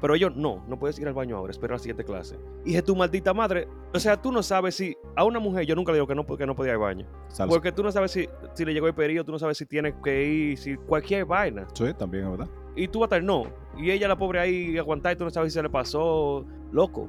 [0.00, 2.38] Pero ellos, no, no puedes ir al baño ahora, espera la siguiente clase.
[2.64, 3.68] Y es tu maldita madre.
[3.92, 6.24] O sea, tú no sabes si a una mujer, yo nunca le digo que no,
[6.24, 7.06] que no podía ir al baño.
[7.50, 9.94] Porque tú no sabes si, si le llegó el periodo, tú no sabes si tienes
[10.02, 11.66] que ir, si cualquier vaina.
[11.74, 12.48] Sí, también, es verdad.
[12.74, 13.44] Y tú vas a estar, no.
[13.76, 16.46] Y ella, la pobre ahí, aguantar y tú no sabes si se le pasó.
[16.72, 17.08] Loco.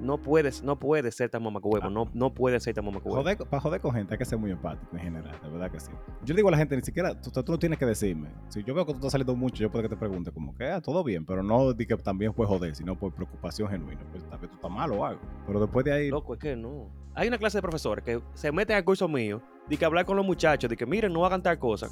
[0.00, 1.86] No puedes, no puedes ser tan mamacuevo.
[1.86, 1.90] Ah.
[1.90, 3.22] No, no puedes ser tan mamacuevo.
[3.22, 5.90] Para joder con gente hay que ser muy empático en general, de verdad que sí.
[6.24, 8.30] Yo le digo a la gente, ni siquiera, tú, tú no tienes que decirme.
[8.48, 10.66] Si yo veo que tú estás saliendo mucho, yo puedo que te pregunte como que,
[10.66, 14.00] ah, todo bien, pero no di que también fue joder, sino por preocupación genuina.
[14.10, 15.20] Pues tal vez tú estás mal o algo.
[15.46, 16.88] Pero después de ahí, Loco, es que no.
[17.14, 20.16] Hay una clase de profesores que se meten al curso mío, de que hablar con
[20.16, 21.88] los muchachos, de que miren, no hagan tal cosa.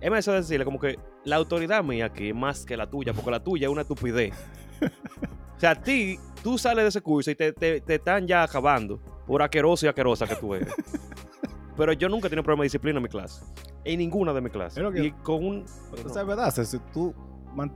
[0.00, 3.30] Es de decirle como que la autoridad mía aquí es más que la tuya, porque
[3.30, 4.34] la tuya es una estupidez.
[5.56, 8.44] o sea, a ti, tú sales de ese curso y te, te- te están ya
[8.44, 10.72] acabando por aqueroso y aquerosa que tú eres.
[11.76, 13.42] Pero yo nunca he tenido problema de disciplina en mi clase.
[13.84, 14.76] En ninguna de mis clases.
[14.78, 15.64] Es lo que- Y con un...
[16.04, 17.12] o sea, es verdad, si tú,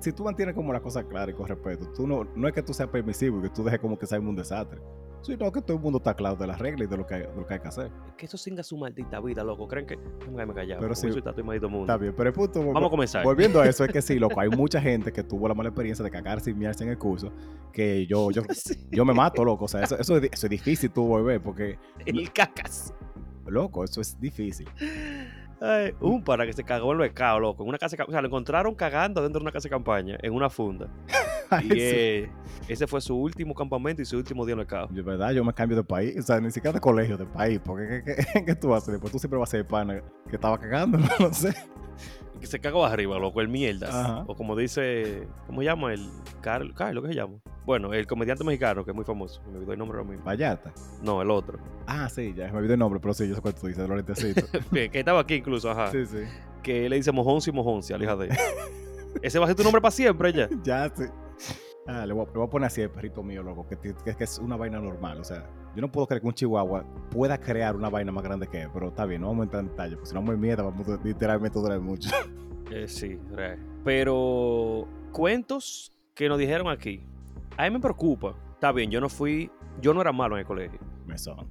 [0.01, 2.63] si tú mantienes como la cosa clara y con respeto, tú no, no es que
[2.63, 4.81] tú seas permisivo y que tú dejes como que sea un desastre,
[5.23, 7.21] sino que todo el mundo está claro de las reglas y de lo que hay,
[7.23, 7.91] de lo que, hay que hacer.
[8.17, 9.67] que eso singa su maldita vida, loco.
[9.69, 9.97] ¿Creen que...?
[10.21, 10.81] Déjame me callado.
[10.81, 11.11] Pero sí.
[11.13, 11.19] sí.
[11.19, 11.81] Está mundo.
[11.81, 13.25] Está bien, pero el punto, Vamos a comenzar.
[13.25, 16.05] Volviendo a eso, es que sí, loco, hay mucha gente que tuvo la mala experiencia
[16.05, 17.33] de cagarse y miarse en el curso,
[17.73, 18.75] que yo, yo, Sí.
[18.91, 19.65] yo me mato, loco.
[19.65, 22.95] O sea, eso, eso, es, di- eso es difícil tú volver, porque, El cacas.
[23.47, 24.69] loco, eso es difícil.
[25.61, 27.65] Ay, un para que se cagó en el mercado, loco.
[27.65, 30.33] En una casa O sea, lo encontraron cagando dentro de una casa de campaña, en
[30.33, 30.89] una funda.
[31.63, 32.31] Y eh,
[32.69, 34.89] ese fue su último campamento y su último día en el mercado.
[34.91, 37.61] De verdad, yo me cambio de país, o sea, ni siquiera de colegio, de país,
[37.65, 38.93] porque ¿qué, qué, qué tú haces?
[38.93, 41.55] Después tú siempre vas a ser pana que estaba cagando, no sé.
[42.41, 43.93] Que se cagó arriba, loco, el mierdas.
[43.93, 44.25] Ajá.
[44.29, 45.93] O como dice, ¿cómo se llama?
[45.93, 46.09] El
[46.41, 47.35] Carlos, Carlos, ¿qué se llama?
[47.67, 49.43] Bueno, el comediante mexicano, que es muy famoso.
[49.51, 50.25] Me olvidó el nombre ahora mismo.
[50.25, 50.73] Vallata.
[51.03, 51.59] No, el otro.
[51.87, 54.49] Ah, sí, ya me olvidé el nombre, pero sí, yo sé cuál tú dices, lentecitos.
[54.73, 55.91] que, que estaba aquí incluso, ajá.
[55.91, 56.19] sí, sí.
[56.63, 58.37] Que le dice mojonci, mojonci a la hija de él.
[59.23, 60.49] Ese va a ser tu nombre para siempre ya.
[60.63, 61.05] Ya, sí.
[61.87, 64.15] Ah, le voy, a, le voy a poner así al perrito mío, loco, que, que-
[64.17, 65.21] que es una vaina normal.
[65.21, 68.47] O sea, yo no puedo creer que un chihuahua pueda crear una vaina más grande
[68.47, 70.37] que él, pero está bien, no vamos a entrar en detalle, porque si no me
[70.37, 72.11] mierda, vamos a literalmente durar mucho.
[72.71, 73.59] Eh, sí, real.
[73.83, 77.03] Pero cuentos que nos dijeron aquí.
[77.57, 78.35] A mí me preocupa.
[78.53, 80.79] Está bien, yo no fui, yo no era malo en el colegio.
[81.07, 81.47] Me son.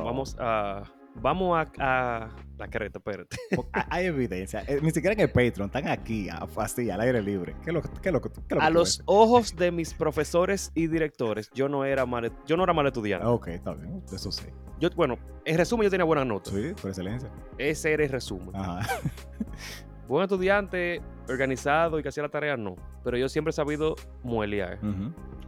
[0.00, 0.82] Va- Vamos a,
[1.20, 3.36] vamos a, a la carreta, espérate.
[3.90, 4.62] Hay- evidencia.
[4.66, 7.54] eh, Ni siquiera en el Patreon, están aquí, así, al aire libre.
[7.62, 9.02] ¿Qué es lo, que- qué lo, qué lo A los ves?
[9.06, 13.26] ojos de mis profesores y directores, yo no era mal, yo no era mal estudiante.
[13.26, 14.46] Ok, está bien, eso sí.
[14.80, 16.52] Yo, bueno, en resumen, yo tenía buenas notas.
[16.52, 17.30] Sí, por excelencia.
[17.58, 18.54] Ese era el resumen.
[18.54, 18.80] Ajá.
[20.08, 22.76] Buen estudiante, organizado y que hacía la tarea, no.
[23.02, 24.78] Pero yo siempre he sabido muelear.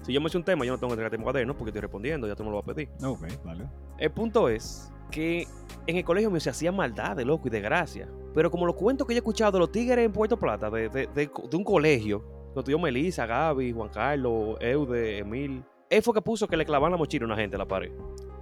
[0.00, 1.82] Si yo me echo un tema, yo no tengo que entregarte mi cuaderno porque estoy
[1.82, 2.88] respondiendo, ya tú me lo vas a pedir.
[3.04, 3.66] Ok, vale.
[3.98, 5.46] El punto es que
[5.86, 8.08] en el colegio mío se hacía maldad de loco y de gracia.
[8.34, 10.88] Pero como los cuentos que yo he escuchado de los tigres en Puerto Plata, de,
[10.88, 15.62] de- de- de un colegio, lo tuvo Melissa, Gaby, Juan Carlos, Eude, Emil.
[15.88, 17.92] Él fue que puso que le clavaban la mochila a una gente a la pared.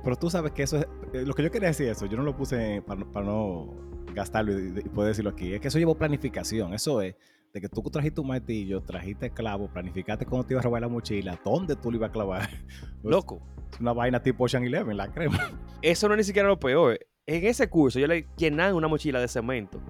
[0.03, 0.87] Pero tú sabes que eso es.
[1.12, 3.74] eh, Lo que yo quería decir eso, yo no lo puse para, para no
[4.14, 5.53] gastarlo y, y poder decirlo aquí.
[5.55, 6.74] Es que eso llevó planificación.
[6.74, 7.14] Eso es
[7.55, 10.88] de que tú trajiste un martillo, trajiste clavo, planificaste cómo te ibas a robar la
[10.88, 12.49] mochila, dónde tú le ibas a clavar.
[13.01, 15.38] Pues, Loco, Es una vaina tipo Ocean Eleven, la crema.
[15.83, 16.99] eso no es ni siquiera lo peor.
[17.27, 19.81] En ese curso yo le llenaban una mochila de cemento.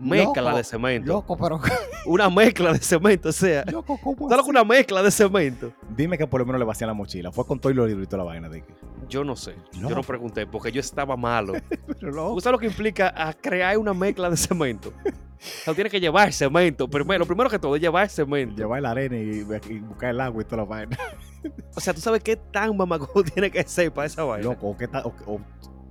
[0.00, 1.12] Mezcla Loco, de cemento.
[1.12, 1.60] Loco, pero.
[2.06, 3.64] Una mezcla de cemento, o sea.
[3.70, 4.44] Loco, ¿cómo ¿Sabes lo así?
[4.44, 5.72] que una mezcla de cemento?
[5.96, 7.30] Dime que por lo menos le vacían la mochila.
[7.32, 8.74] Fue con todo y los libros y toda la vaina de que.
[9.08, 9.54] Yo no sé.
[9.72, 11.54] Yo no pregunté porque yo estaba malo.
[12.00, 12.34] Pero loco.
[12.34, 14.92] ¿Tú sabes lo que implica a crear una mezcla de cemento?
[15.64, 16.88] Tú tienes que llevar cemento.
[16.88, 18.56] Primero, lo primero que todo es llevar cemento.
[18.56, 20.96] Llevar la arena y, y buscar el agua y toda la vaina.
[21.76, 24.44] O sea, tú sabes qué tan mamaco tiene que ser para esa vaina.
[24.48, 25.40] Loco, o, qué o- o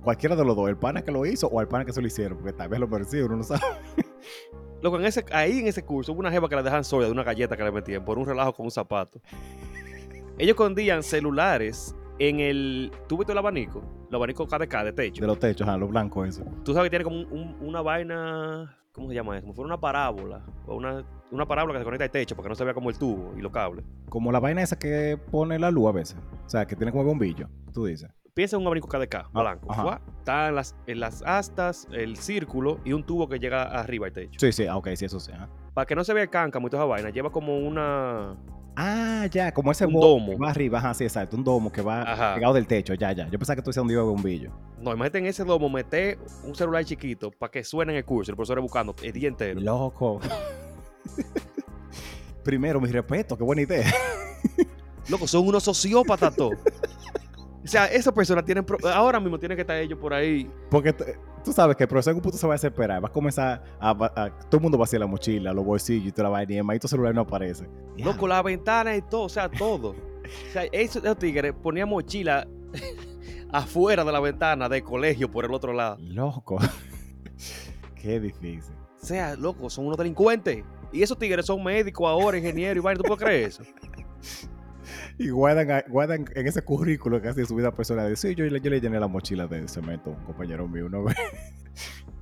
[0.02, 2.06] cualquiera de los dos, el pana que lo hizo o el pana que se lo
[2.06, 3.60] hicieron, porque tal vez lo merecía, uno no sabe.
[4.82, 7.12] Loco, en ese, ahí en ese curso hubo una jeva que le dejan soya de
[7.12, 9.20] una galleta que le metían por un relajo con un zapato.
[10.38, 12.92] Ellos escondían celulares en el.
[13.08, 13.82] ¿Tú viste el abanico?
[14.10, 15.20] El abanico KDK de techo.
[15.22, 16.44] De los techos, ajá, los blancos, eso.
[16.64, 18.76] Tú sabes que tiene como un- un- una vaina.
[18.94, 19.42] ¿Cómo se llama eso?
[19.42, 20.44] Como fuera una parábola.
[20.66, 22.90] O una, una parábola que se conecta al techo para que no se vea como
[22.90, 23.84] el tubo y los cables.
[24.08, 26.16] Como la vaina esa que pone la luz a veces.
[26.46, 28.08] O sea, que tiene como bombillo, tú dices.
[28.34, 29.70] Piensa en un abanico KDK, blanco.
[29.72, 29.82] ajá.
[29.82, 30.00] ¡Fua!
[30.18, 34.38] Están las, en las astas, el círculo y un tubo que llega arriba al techo.
[34.38, 35.32] Sí, sí, ah, ok, sí, eso sí.
[35.32, 35.48] ajá.
[35.72, 38.36] Para que no se vea el cáncamo y toda esa vaina, lleva como una.
[38.76, 40.32] Ah, ya, como ese Un domo.
[40.32, 42.34] que va arriba, ajá, sí, exacto, un domo que va Ajá.
[42.34, 43.28] pegado del techo, ya, ya.
[43.28, 44.50] Yo pensaba que tú decías un dios de bombillo.
[44.80, 48.32] No, imagínate en ese domo meter un celular chiquito para que suene en el curso.
[48.32, 49.60] El profesor buscando el día entero.
[49.60, 50.20] Loco.
[52.44, 53.90] Primero, mi respeto, qué buena idea.
[55.08, 56.58] Loco, son unos sociópatas todos.
[57.64, 58.64] O sea, esas personas tienen.
[58.64, 60.50] pro- Ahora mismo tienen que estar ellos por ahí.
[60.70, 60.92] Porque
[61.42, 63.02] tú sabes que el profesor en un punto se va a desesperar.
[63.02, 65.64] Va a comenzar a, a- a- todo el mundo va a hacer la mochila, los
[65.64, 66.52] bolsillos y toda la vaina.
[66.52, 67.66] Y el maldito celular no aparece.
[67.96, 69.22] Loco, la ventana y todo.
[69.22, 69.90] O sea, todo.
[69.90, 72.46] O sea, esos, esos tigres ponían mochila
[73.50, 75.96] afuera de la ventana del colegio por el otro lado.
[76.00, 76.58] Loco.
[77.94, 78.74] qué difícil.
[79.02, 80.64] O sea, loco, son unos delincuentes.
[80.92, 82.98] Y esos tigres son médicos ahora, ingenieros y vaina.
[83.02, 83.62] ¿Tú puedes creer eso?
[85.18, 88.16] Y guardan, guardan en ese currículo que hace su vida personal.
[88.16, 90.98] Sí, yo, yo le llené la mochila de cemento a un compañero mío una.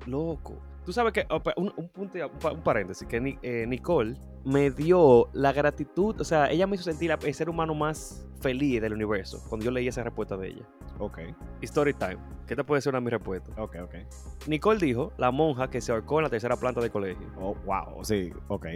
[0.06, 0.71] Loco.
[0.84, 4.70] Tú sabes que, opa, un, un punto, un, pa- un paréntesis, que eh, Nicole me
[4.70, 8.80] dio la gratitud, o sea, ella me hizo sentir la- el ser humano más feliz
[8.82, 10.68] del universo cuando yo leí esa respuesta de ella.
[10.98, 11.20] Ok,
[11.60, 12.18] Story time.
[12.48, 13.56] ¿Qué te puede ser una de mis respuestas?
[13.56, 13.94] ok, ok.
[14.48, 17.26] Nicole dijo, la monja que se ahorcó en la tercera planta del colegio.
[17.38, 18.66] Oh, wow, sí, ok.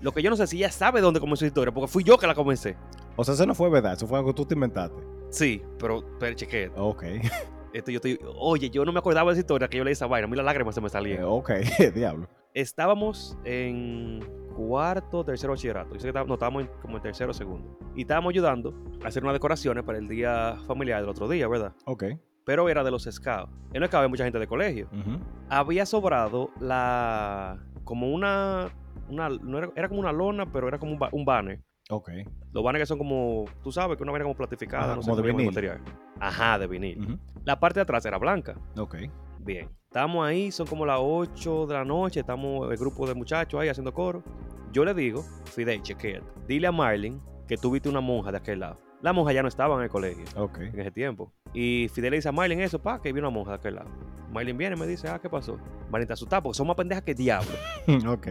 [0.00, 2.16] Lo que yo no sé si ella sabe dónde comenzó esa historia, porque fui yo
[2.18, 2.76] que la comencé.
[3.16, 4.96] O sea, eso no fue verdad, eso fue algo que tú te inventaste.
[5.30, 6.70] Sí, pero, pero chequé.
[6.76, 7.02] Ok,
[7.72, 10.06] Esto yo estoy, oye, yo no me acordaba de esa historia que yo leí esa
[10.06, 10.26] vaina.
[10.26, 11.24] A mí las lágrimas se me eh, salían.
[11.24, 11.50] ok,
[11.94, 12.28] diablo.
[12.54, 14.20] estábamos en
[14.54, 15.94] cuarto, tercero bachillerato.
[15.94, 17.78] Yo sé que estábamos, no, estábamos en- como en tercero o segundo.
[17.96, 21.72] Y estábamos ayudando a hacer unas decoraciones para el día familiar del otro día, ¿verdad?
[21.86, 22.04] Ok.
[22.44, 23.50] Pero era de los scouts.
[23.72, 24.88] En el scout había mucha gente de colegio.
[24.92, 27.58] ujú, Había sobrado la.
[27.84, 28.68] como una.
[29.08, 31.60] una no era, era como una lona, pero era como un, ba- un banner.
[31.92, 32.10] Ok.
[32.52, 33.44] Los banners que son como.
[33.62, 35.50] Tú sabes que una vaina como platificada, Ajá, no sé como de llama el vinil.
[35.54, 35.80] material.
[36.18, 37.18] Ajá, de vinil.
[37.44, 38.56] La parte de atrás era blanca.
[38.78, 38.96] Ok.
[39.40, 39.68] Bien.
[39.84, 43.68] Estamos ahí, son como las 8 de la noche, estamos el grupo de muchachos ahí
[43.68, 44.22] haciendo coro.
[44.72, 48.60] Yo le digo, Fidel, chequea, dile a Marlin que tú viste una monja de aquel
[48.60, 48.78] lado.
[49.02, 50.24] La monja ya no estaba en el colegio
[50.56, 51.30] en ese tiempo.
[51.52, 53.90] Y Fidel le dice a Marlin eso, pa, que vi una monja de aquel lado.
[54.30, 55.58] Marlin viene y me dice, ah, ¿qué pasó?
[55.90, 57.50] Marlin está asustado porque son más pendejas que diablo.
[58.08, 58.28] ok.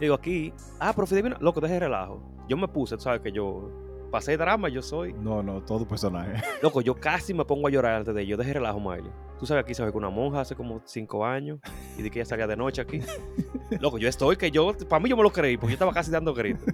[0.00, 2.22] Digo, aquí, ah, pero Fidel vino, loco, deje el relajo.
[2.48, 3.70] Yo me puse, tú sabes que yo
[4.14, 5.12] pasé drama, yo soy.
[5.12, 6.40] No, no, todo personaje.
[6.62, 8.36] Loco, yo casi me pongo a llorar antes de ello.
[8.36, 9.10] Deje relajo, Miley.
[9.40, 11.58] Tú sabes, aquí se ve con una monja hace como cinco años
[11.98, 13.00] y de que ella salía de noche aquí.
[13.80, 16.12] Loco, yo estoy que yo, para mí yo me lo creí porque yo estaba casi
[16.12, 16.72] dando gritos.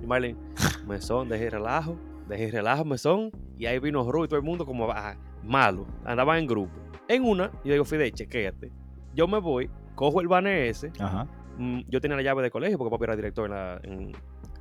[0.00, 0.36] Y Miley,
[0.86, 1.96] mesón, deje relajo,
[2.28, 3.32] deje relajo, mesón.
[3.58, 5.84] Y ahí vino Ru y todo el mundo como ah, malo.
[6.04, 6.72] Andaban en grupo.
[7.08, 8.70] En una, yo digo, Fidel, chequéate.
[9.14, 10.92] Yo me voy, cojo el banner ese.
[11.00, 11.26] Ajá.
[11.58, 14.12] Mm, Yo tenía la llave del colegio porque papi era director en, la- en-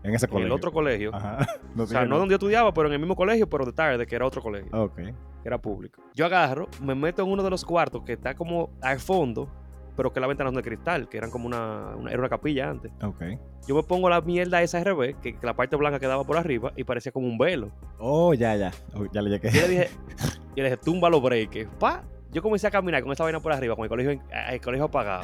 [0.04, 0.46] En ese en colegio.
[0.48, 1.14] el otro colegio.
[1.14, 1.38] Ajá.
[1.76, 4.06] No O sea, no donde yo estudiaba, pero en el mismo colegio, pero de tarde,
[4.06, 4.96] que era otro colegio Ok.
[4.96, 5.14] que
[5.46, 6.02] era público.
[6.14, 9.50] Yo agarro, me meto en uno de los cuartos que está como al fondo,
[9.96, 12.70] pero que la ventana es de cristal, que eran como una, una- era una capilla
[12.70, 12.92] antes.
[13.04, 13.22] Ok.
[13.68, 16.36] Yo me pongo la mierda esa al revés, que, que la parte blanca quedaba por
[16.38, 17.72] arriba y parecía como un velo.
[18.00, 18.72] Oh, ya, ya.
[18.96, 19.50] Oh, ya le llegué.
[19.52, 19.90] Yo le dije,
[20.56, 21.68] yo le dije, tumba los breaks.
[21.80, 24.86] Pa, yo comencé a caminar con esa vaina por arriba, con el colegio, el colegio
[24.86, 25.24] apagado.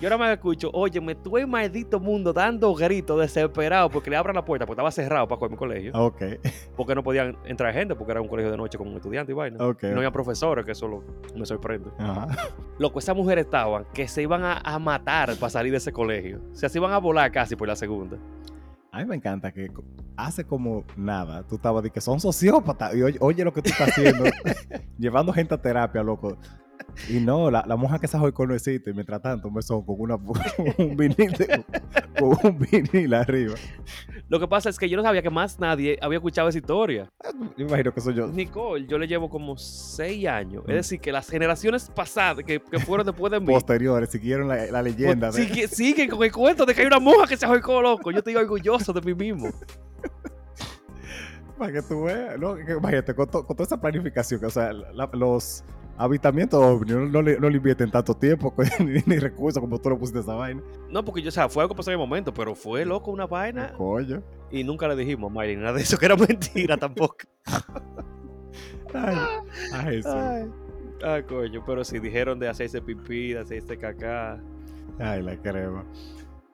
[0.00, 4.16] Y ahora me escucho, oye, me tuve el maldito mundo dando gritos desesperado porque le
[4.16, 6.22] abran la puerta, porque estaba cerrado para mi colegio, Ok.
[6.76, 9.64] porque no podían entrar gente, porque era un colegio de noche con estudiantes y vaina.
[9.64, 9.84] Ok.
[9.84, 11.04] Y no había profesores, que eso lo-
[11.36, 11.90] me sorprende.
[11.98, 12.26] Ajá.
[12.78, 16.40] Loco, esas mujeres estaban que se iban a, a matar para salir de ese colegio.
[16.52, 18.18] O sea, se iban a volar casi por la segunda.
[18.90, 19.68] A mí me encanta que
[20.16, 23.70] hace como nada, tú estabas de que son sociópatas y oye, oye lo que tú
[23.70, 24.24] estás haciendo,
[24.98, 26.36] llevando gente a terapia, loco.
[27.08, 29.84] Y no, la, la monja que se con no existe, y mientras tanto me son
[29.84, 30.36] con, una, con
[30.78, 31.64] un vinil, de-
[32.18, 33.54] con un vinil arriba.
[34.28, 37.10] Lo que pasa es que yo no sabía que más nadie había escuchado esa historia.
[37.56, 38.26] Yo imagino que soy yo.
[38.28, 40.64] Nicole, yo le llevo como seis años.
[40.66, 40.70] Mm.
[40.70, 44.66] Es decir, que las generaciones pasadas, que, que fueron después de mí, Posteriores, siguieron la,
[44.66, 45.30] la leyenda.
[45.30, 47.82] pues, de- sigue- siguen con el cuento de que hay una monja que se ahorcó,
[47.82, 48.10] loco.
[48.12, 49.48] Yo estoy orgulloso de mí mismo.
[51.58, 52.58] Para que tú veas, ¿no?
[52.58, 55.62] Imagínate, con, to- con toda esa planificación, que, o sea, la- los,
[55.96, 59.90] Avistamiento ovni, no, no le, no le invierten tanto tiempo ni, ni recursos como tú
[59.90, 60.60] lo pusiste esa vaina.
[60.90, 63.10] No, porque yo, o sea, fue algo que pasó en el momento, pero fue loco
[63.10, 63.72] una vaina.
[63.74, 64.22] Coño.
[64.50, 67.16] Y nunca le dijimos a Miley nada de eso, que era mentira tampoco.
[68.92, 69.16] Ay,
[69.72, 70.02] ay.
[70.04, 70.50] Ay,
[71.04, 74.40] ay, coño, pero si dijeron de hacerse pipí, de hacerse caca.
[74.98, 75.84] Ay, la crema.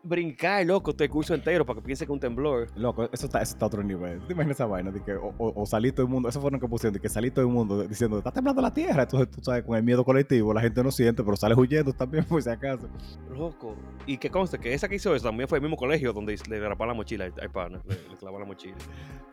[0.02, 2.68] Brincar, loco, este curso entero para que piense que un temblor.
[2.74, 4.20] Loco, eso está, eso está a otro nivel.
[4.26, 4.90] ¿Te imaginas esa vaina?
[4.90, 7.00] De que, o, o, o salí todo el mundo, eso fue lo que pusieron, de
[7.00, 9.02] que salí todo el mundo diciendo, está temblando la tierra.
[9.02, 12.24] Entonces, tú sabes, con el miedo colectivo, la gente no siente, pero sale huyendo también,
[12.28, 12.88] por si acaso.
[13.30, 13.76] Loco.
[14.06, 16.60] Y que conste que esa que hizo eso también fue el mismo colegio donde le
[16.60, 17.82] raparon la mochila al pana.
[17.86, 18.76] Le, le clavaron la mochila.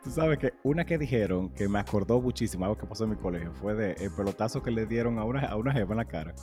[0.03, 3.15] Tú sabes que una que dijeron que me acordó muchísimo, algo que pasó en mi
[3.15, 6.05] colegio, fue de el pelotazo que le dieron a una, a una jeva en la
[6.05, 6.35] cara.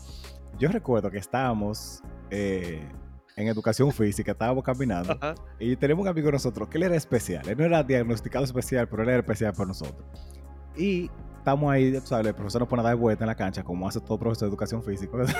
[0.58, 2.80] Yo recuerdo que estábamos eh,
[3.36, 5.12] en educación física, estábamos caminando.
[5.12, 5.34] Ajá.
[5.58, 7.48] Y tenemos un amigo de nosotros que él era especial.
[7.48, 10.04] Él no era diagnosticado especial, pero él era especial para nosotros.
[10.76, 13.62] Y estamos ahí, tú sabes, el profesor nos pone a dar vuelta en la cancha,
[13.62, 15.16] como hace todo profesor de educación física.
[15.16, 15.34] ¿verdad?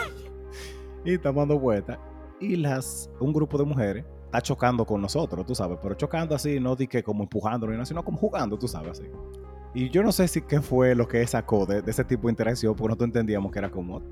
[1.04, 1.98] y estamos dando vueltas.
[2.40, 6.58] Y las, un grupo de mujeres está chocando con nosotros, tú sabes, pero chocando así,
[6.58, 9.04] no di que como nada, sino como jugando, tú sabes, así.
[9.72, 12.32] Y yo no sé si qué fue lo que sacó de, de ese tipo de
[12.32, 14.02] interacción, porque nosotros entendíamos que era como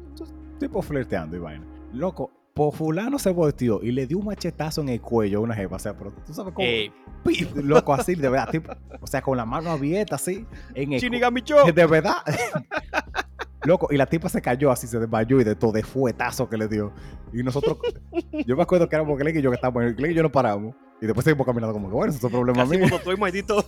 [0.59, 1.67] tipo flirteando y vaina.
[1.93, 5.55] Loco, por fulano se volteó y le dio un machetazo en el cuello a una
[5.55, 6.67] jefa, o sea, pero tú sabes cómo...
[6.67, 6.93] Eh,
[7.25, 11.01] pi- Loco, así, de verdad, tipo, o sea, con la mano abierta, así, en el...
[11.01, 11.65] Shinigami-cho.
[11.73, 12.17] de verdad.
[13.65, 16.57] Loco, y la tipa se cayó así, se desmayó y de todo, de fuetazo que
[16.57, 16.93] le dio.
[17.33, 17.79] Y nosotros,
[18.47, 20.75] yo me acuerdo que éramos Glenn y yo que estábamos, Glenn y yo nos paramos.
[21.01, 22.81] Y después seguimos caminando como que, bueno, eso es un problema Casi mío.
[22.81, 23.65] cuando estoy maldito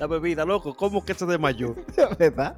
[0.00, 0.74] la bebida, loco.
[0.74, 1.74] ¿Cómo que se desmayó?
[1.96, 2.56] De verdad.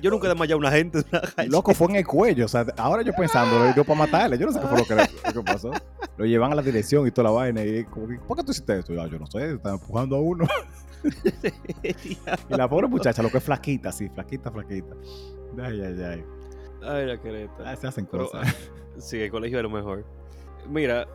[0.00, 0.98] Yo nunca he desmayado a una gente.
[0.98, 1.48] de una calle.
[1.48, 2.44] Loco, fue en el cuello.
[2.46, 4.94] O sea, ahora yo pensando, yo para matarle, yo no sé qué fue lo que,
[5.34, 5.70] lo que pasó.
[6.16, 7.64] Lo llevan a la dirección y toda la vaina.
[7.64, 8.92] Y como que, ¿por qué tú hiciste esto?
[8.92, 10.46] Yo, "Ah, yo no sé, están empujando a uno.
[12.48, 14.94] Y la pobre muchacha, lo que es flaquita, sí, flaquita, flaquita.
[15.62, 16.24] Ay, ay, ay.
[16.84, 17.54] Ay, la quereta.
[17.64, 18.54] Ah, se hacen Pero, cosas.
[18.98, 20.04] Sí, el colegio es lo mejor.
[20.68, 21.06] Mira,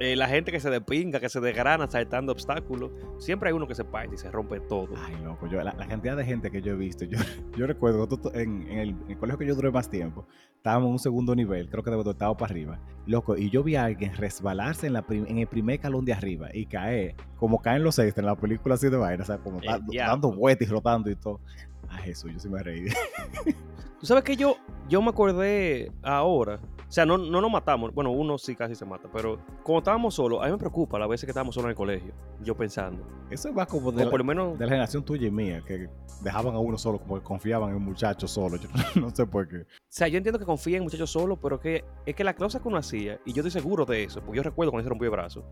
[0.00, 3.74] eh, la gente que se despinga, que se desgrana saltando obstáculos, siempre hay uno que
[3.74, 4.88] se parte y se rompe todo.
[4.96, 7.18] Ay, loco, yo, la, la cantidad de gente que yo he visto, yo,
[7.56, 10.92] yo recuerdo en, en el, en el colegio que yo duré más tiempo, estábamos en
[10.92, 14.14] un segundo nivel, creo que de octavo para arriba, loco, y yo vi a alguien
[14.14, 17.94] resbalarse en, la prim- en el primer calón de arriba y caer, como caen los
[17.96, 20.12] seis en la película así de vaina, o sea, como da- diablo.
[20.12, 21.40] dando vueltas y rotando y todo.
[21.88, 22.86] Ay, Jesús, yo sí me reí.
[24.00, 24.56] Tú sabes que yo,
[24.88, 26.60] yo me acordé ahora.
[26.88, 27.92] O sea, no, no nos matamos.
[27.92, 29.10] Bueno, uno sí casi se mata.
[29.12, 31.76] Pero cuando estábamos solos, a mí me preocupa las veces que estábamos solos en el
[31.76, 32.14] colegio.
[32.42, 33.06] Yo pensando.
[33.30, 34.58] Eso va como de, O la, por lo menos.
[34.58, 35.88] de la generación tuya y mía, que
[36.22, 38.56] dejaban a uno solo, como que confiaban en un muchacho solo.
[38.56, 38.68] Yo
[39.00, 39.58] no sé por qué.
[39.58, 42.58] O sea, yo entiendo que confía en muchachos solos, pero que es que la cosa
[42.60, 45.06] que uno hacía, y yo estoy seguro de eso, porque yo recuerdo cuando se rompió
[45.06, 45.44] el brazo,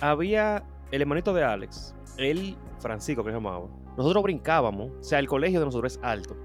[0.00, 3.66] había el hermanito de Alex, él, Francisco, que se llamaba.
[3.96, 6.36] Nosotros brincábamos, o sea, el colegio de nosotros es alto.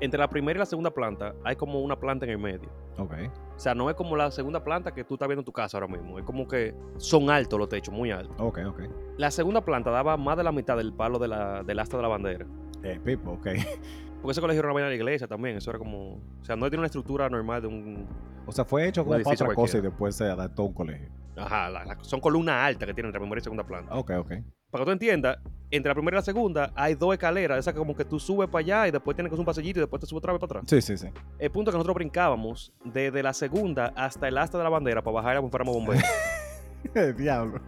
[0.00, 2.70] Entre la primera y la segunda planta hay como una planta en el medio.
[2.96, 3.12] Ok.
[3.60, 5.76] O sea, no es como la segunda planta que tú estás viendo en tu casa
[5.76, 6.18] ahora mismo.
[6.18, 8.34] Es como que son altos los techos, muy altos.
[8.38, 8.80] Ok, ok.
[9.18, 12.02] La segunda planta daba más de la mitad del palo de la, del asta de
[12.02, 12.46] la bandera.
[12.82, 13.48] Eh, Pipo, ok.
[14.22, 15.58] Porque ese colegio era una vaina de la iglesia también.
[15.58, 16.14] Eso era como.
[16.40, 18.06] O sea, no tiene una estructura normal de un.
[18.46, 21.10] O sea, fue hecho como para otra cosa y después se adaptó a un colegio.
[21.36, 23.94] Ajá, la- la- son columnas altas que tienen entre la primera y segunda planta.
[23.94, 24.32] Ok, ok.
[24.70, 25.38] Para que tú entiendas,
[25.70, 27.58] entre la primera y la segunda hay dos escaleras.
[27.58, 29.82] Esas como que tú subes para allá y después tienes que hacer un pasillito y
[29.82, 30.64] después te subes otra vez para atrás.
[30.68, 31.08] Sí, sí, sí.
[31.38, 35.02] El punto es que nosotros brincábamos desde la segunda hasta el asta de la bandera
[35.02, 36.04] para bajar como si fuéramos bomberos.
[37.16, 37.60] Diablo.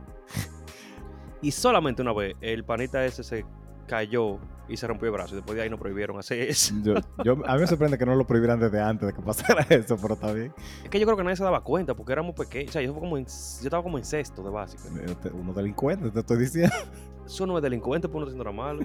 [1.40, 3.44] y solamente una vez el panita ese se
[3.86, 5.34] cayó y se rompió el brazo.
[5.34, 6.74] Y después de ahí nos prohibieron hacer eso.
[6.82, 9.62] Yo, yo, a mí me sorprende que no lo prohibieran desde antes de que pasara
[9.70, 10.52] eso, pero está bien.
[10.84, 12.70] Es que yo creo que nadie se daba cuenta porque éramos pequeños.
[12.70, 14.82] O sea, yo, como en- yo estaba como en sexto de básica.
[15.06, 16.74] Eh, Uno delincuente, te estoy diciendo.
[17.26, 18.80] Eso no es delincuente, pues uno nada malo.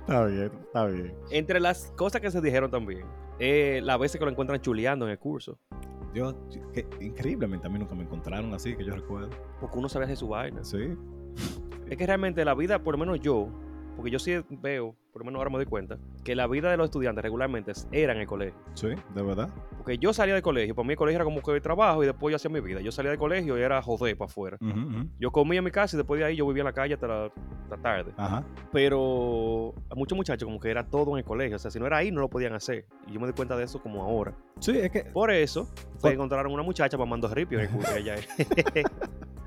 [0.00, 1.14] Está bien, está bien.
[1.30, 3.04] Entre las cosas que se dijeron también,
[3.38, 5.58] eh, las veces que lo encuentran chuleando en el curso.
[6.14, 6.34] Yo,
[6.72, 9.30] que, increíblemente, a mí nunca me encontraron así, que yo recuerdo.
[9.60, 10.64] Porque uno sabía hacer su vaina.
[10.64, 10.96] Sí.
[11.88, 13.48] Es que realmente la vida, por lo menos yo,
[13.96, 16.76] porque yo sí veo, por lo menos ahora me doy cuenta, que la vida de
[16.76, 18.60] los estudiantes regularmente era en el colegio.
[18.74, 19.48] Sí, de verdad.
[19.78, 22.06] Porque yo salía del colegio, para mí el colegio era como que el trabajo y
[22.06, 22.80] después yo hacía mi vida.
[22.80, 24.58] Yo salía del colegio y era joder para afuera.
[25.18, 27.06] Yo comía en mi casa y después de ahí yo vivía en la calle hasta
[27.06, 27.32] la,
[27.70, 28.12] la tarde.
[28.16, 28.44] Ajá.
[28.72, 31.56] Pero a muchos muchachos como que era todo en el colegio.
[31.56, 32.84] O sea, si no era ahí, no lo podían hacer.
[33.06, 34.34] Y yo me di cuenta de eso como ahora.
[34.60, 35.04] Sí, es que.
[35.04, 35.68] Por eso,
[35.98, 37.94] fue encontraron una muchacha mamando ripio en el curso.
[37.94, 38.16] ella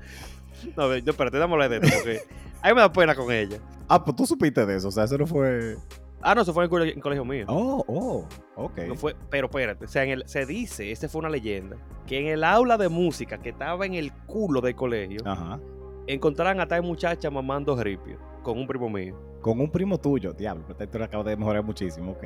[0.76, 2.20] no, no, espérate, hablar de esto porque
[2.62, 3.58] a mí me da pena con ella.
[3.88, 5.76] Ah, pues tú supiste de eso, o sea, eso no fue.
[6.22, 7.46] Ah, no, eso fue en el colegio, en colegio mío.
[7.48, 8.78] Oh, oh, ok.
[8.88, 12.18] No fue, pero espérate, o sea, en el, se dice, esta fue una leyenda, que
[12.20, 15.58] en el aula de música que estaba en el culo del colegio, Ajá.
[16.06, 19.18] encontraron a tal muchacha mamando ripio con un primo mío.
[19.40, 22.24] Con un primo tuyo, diablo, esta historia acaba de mejorar muchísimo, ok.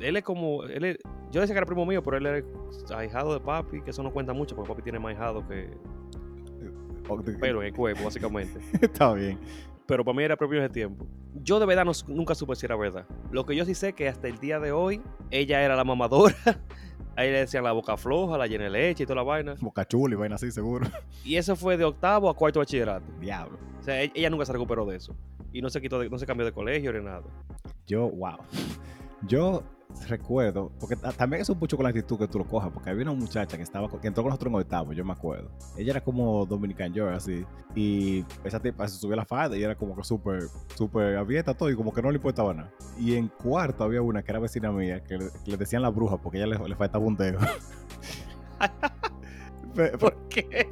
[0.00, 0.98] él es como, él es-
[1.32, 4.12] yo decía que era primo mío, pero él es ahijado de papi, que eso no
[4.12, 5.70] cuenta mucho, porque papi tiene más ahijado que
[7.08, 8.58] O- de- pelo en el cuerpo, básicamente.
[8.80, 9.38] Está bien.
[9.86, 11.06] pero para mí era propio ese tiempo.
[11.42, 13.06] Yo de verdad no- nunca supe si era verdad.
[13.30, 16.34] Lo que yo sí sé que hasta el día de hoy, ella era la mamadora.
[17.16, 19.54] A ella le decían la boca floja, la llena de leche y toda la vaina.
[19.60, 20.86] Boca chula y vaina así, seguro.
[21.24, 23.04] Y eso fue de octavo a cuarto bachillerato.
[23.20, 23.56] Diablo.
[23.78, 25.14] O sea, e- ella nunca se recuperó de eso.
[25.52, 27.22] Y no se quitó, de- no se cambió de colegio ni nada.
[27.86, 28.38] Yo, wow.
[29.28, 29.62] Yo
[30.08, 32.90] recuerdo, porque ta- también es un mucho con la actitud que tú lo cojas, porque
[32.90, 35.50] había una muchacha que estaba que entró con nosotros en octavo, yo me acuerdo.
[35.76, 37.44] Ella era como Dominican Joy, así.
[37.74, 40.42] Y esa tipa se subió a la falda y era como que súper,
[40.74, 42.70] súper abierta todo y como que no le importaba nada.
[42.98, 45.90] Y en cuarto había una que era vecina mía que le, que le decían la
[45.90, 47.38] bruja porque ella le, le faltaba un dedo.
[49.98, 50.68] ¿Por qué?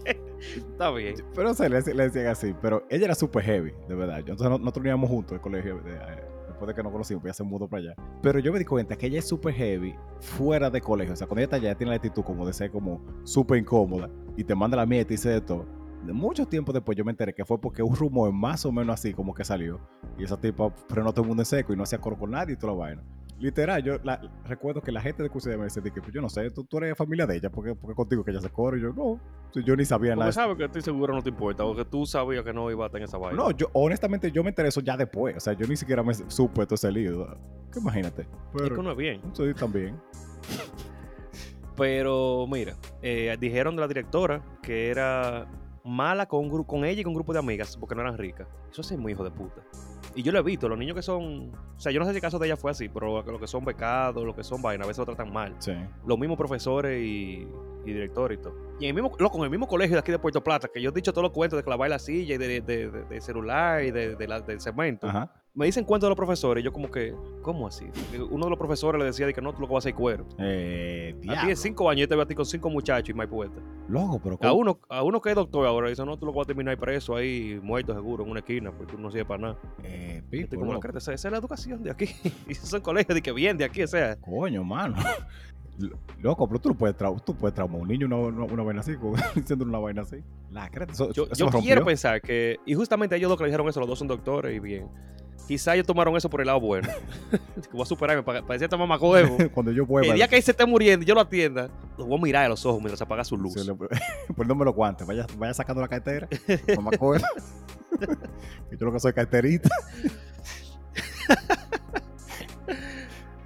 [0.57, 1.16] Está bien.
[1.35, 4.20] pero o sea, le, le decían así, pero ella era súper heavy, de verdad.
[4.20, 6.25] Entonces no- nosotros íbamos juntos al colegio de- eh,
[6.62, 7.94] después de que nos conocimos, ya se mudó para allá.
[8.22, 11.14] Pero yo me di cuenta que ella es súper heavy fuera de colegio.
[11.14, 13.59] O sea, cuando ella está allá, ella tiene la actitud como de ser como súper
[13.59, 15.66] incómoda y te manda la mierda y te dice de todo.
[16.05, 19.12] Mucho tiempo después yo me enteré que fue porque un rumor más o menos así
[19.12, 19.81] como que salió.
[20.18, 22.33] Y esa tipa frenó a todo el mundo en seco y no hacía coro con
[22.33, 23.03] nadie y toda la vaina.
[23.42, 26.28] Literal, yo la- recuerdo que la gente de de me decía que pues, yo no
[26.28, 28.76] sé, tú, tú eres familia de ella, porque, porque contigo que ella se coro.
[28.76, 29.20] Y yo, no,
[29.61, 30.26] yo ni sabía nada.
[30.26, 31.64] Porque sabes que estoy seguro no te importa.
[31.64, 33.37] O que tú sabías que no iba a tener esa vaina.
[33.37, 35.37] No, yo honestamente yo me enteré eso ya después.
[35.37, 37.26] O sea, yo ni siquiera me supe todo ese lío.
[37.72, 38.22] Que imagínate.
[38.22, 39.20] es Pero que no es bien.
[39.33, 40.00] sí, también.
[41.76, 45.46] Pero mira, eh, dijeron de la directora que era
[45.85, 48.49] mala con, un con ella y con un grupo de amigas porque no eran ricas.
[48.71, 49.62] Eso es muy hijo de puta.
[50.14, 51.55] Y yo lo he visto, los niños que son.
[51.55, 53.47] O sea, yo no sé si el caso de ella fue así, pero los que
[53.47, 55.57] son becados, los que son vainas, a veces lo tratan mal.
[55.59, 55.73] Sí.
[56.07, 57.47] Los mismos profesores y,
[57.85, 58.55] y directores y todo.
[58.81, 60.81] Y en el mismo, loco, en el mismo colegio de aquí de Puerto Plata, que
[60.83, 63.21] yo he dicho todos los cuentos de clavar la silla y de, de- de- de
[63.21, 65.07] celular y de, de la- del cemento.
[65.09, 65.33] Ajá.
[65.55, 67.85] Me dicen cuentos de los profesores y yo como que, ¿cómo así?
[68.31, 69.95] Uno de los profesores le decía de que no, tú lo que vas a hacer
[69.95, 70.27] cuero.
[70.38, 73.12] Eh, A ti en cinco años yo te veo a ti con cinco muchachos y
[73.12, 73.61] más poeta.
[73.87, 74.55] Loco, pero A ¿cómo?
[74.55, 77.14] uno, a uno que es doctor ahora dice, no, tú lo vas a terminar preso
[77.14, 79.59] ahí, muerto seguro, en una esquina, porque tú no sirves para nada.
[79.85, 80.81] Eh, pico, estoy como, loco.
[80.81, 82.07] "Créete, esa, es la educación de aquí.
[82.49, 84.16] y esos son colegios de que bien de aquí, o sea.
[84.23, 84.97] Coño, mano.
[85.78, 88.62] Lo- Loco, pero tú no puedes, tú puedes traumar a un niño una, una, una
[88.62, 88.92] vaina así,
[89.35, 90.16] diciendo una vaina así.
[90.50, 91.61] La eso, Yo, eso yo rompió.
[91.62, 94.54] quiero pensar que, y justamente ellos dos que le dijeron eso, los dos son doctores
[94.54, 94.87] y bien.
[95.48, 96.88] Quizá ellos tomaron eso por el lado bueno.
[97.72, 99.37] voy a superarme decir esta mamá huevo.
[99.54, 102.18] Cuando yo El día que él se esté muriendo y yo lo atienda, lo voy
[102.18, 103.54] a mirar a los ojos mientras apaga su luz.
[103.54, 106.28] se le- poniéndome los guantes, vaya, vaya sacando la cartera.
[106.46, 107.26] Me acuerdo.
[108.70, 109.68] Que yo lo que soy carterita.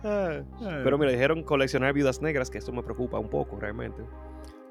[0.08, 0.80] Ah.
[0.84, 4.02] Pero mira, dijeron coleccionar viudas negras, que eso me preocupa un poco realmente.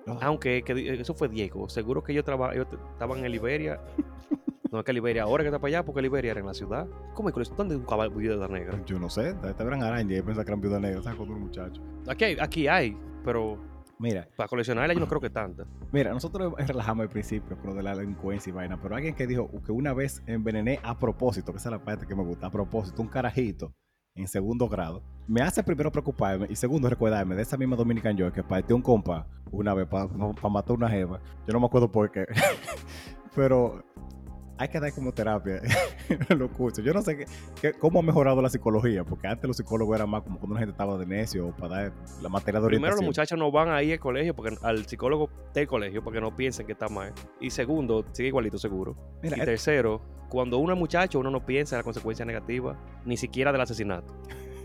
[0.05, 0.17] No.
[0.21, 1.67] Aunque que di- eso fue Diego.
[1.67, 3.79] Seguro que ellos, traba- ellos estaban en Liberia.
[4.71, 6.87] no es que Liberia ahora que está para allá, porque Liberia era en la ciudad.
[7.13, 8.79] ¿Cómo es ¿Dónde un caballo viuda negra?
[8.85, 11.17] Yo no sé, te verán araña y piensa que eran viuda negra, ¿sabes?
[11.17, 11.81] Con un muchacho.
[12.07, 13.57] Aquí hay, aquí hay, pero
[13.97, 15.65] Mira, para coleccionarla yo no creo que tanta.
[15.93, 19.25] mira, nosotros relajamos al principio con lo de la delincuencia y vaina, pero alguien que
[19.25, 22.47] dijo que una vez envenené a propósito, que esa es la parte que me gusta,
[22.47, 23.73] a propósito, un carajito
[24.15, 28.31] en segundo grado, me hace primero preocuparme y segundo recordarme de esa misma Dominican Joy
[28.31, 30.07] que partió un compa una vez para
[30.49, 31.19] matar una jeva.
[31.45, 32.25] Yo no me acuerdo por qué,
[33.35, 33.83] pero
[34.57, 35.61] hay que dar como terapia
[36.37, 36.83] los cursos.
[36.83, 37.25] Yo no sé qué,
[37.61, 40.59] qué- cómo ha mejorado la psicología, porque antes los psicólogos eran más como cuando una
[40.59, 43.69] gente estaba de necio o para dar la materia de Primero, los muchachos no van
[43.69, 47.11] ahí al colegio, porque al psicólogo del colegio, porque no piensen que está mal.
[47.39, 48.95] Y segundo, sigue igualito seguro.
[49.21, 52.77] Mira, y eh, tercero, cuando uno es muchacho, uno no piensa en la consecuencia negativa,
[53.05, 54.13] ni siquiera del asesinato.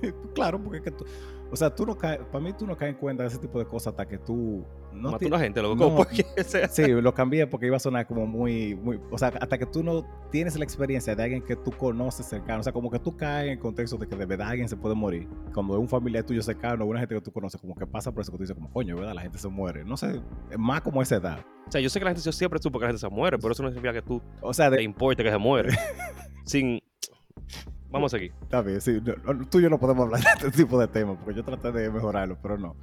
[0.35, 1.05] Claro, porque es que tú,
[1.53, 3.59] o sea, tú no caes, para mí tú no caes en cuenta de ese tipo
[3.59, 5.75] de cosas hasta que tú no Mató ti- una gente, loco.
[5.77, 9.29] no, porque, sea, Sí, lo cambié porque iba a sonar como muy, muy, o sea,
[9.41, 12.73] hasta que tú no tienes la experiencia de alguien que tú conoces cercano, o sea,
[12.73, 15.29] como que tú caes en el contexto de que de verdad alguien se puede morir.
[15.53, 18.23] Cuando es un familiar tuyo cercano, una gente que tú conoces, como que pasa por
[18.23, 19.15] eso que tú dices como, coño, ¿verdad?
[19.15, 19.85] La gente se muere.
[19.85, 20.21] No sé,
[20.57, 21.41] más como esa edad.
[21.67, 23.39] o sea, yo sé que la gente yo siempre supo que la gente se muere,
[23.39, 25.71] pero eso no significa que tú O sea, te de, importe que se muere.
[26.45, 26.81] Sin.
[27.91, 28.33] Vamos a seguir.
[28.43, 29.01] Está bien, sí.
[29.25, 31.73] no- tú y yo no podemos hablar de este tipo de temas porque yo traté
[31.73, 32.77] de mejorarlo, pero no.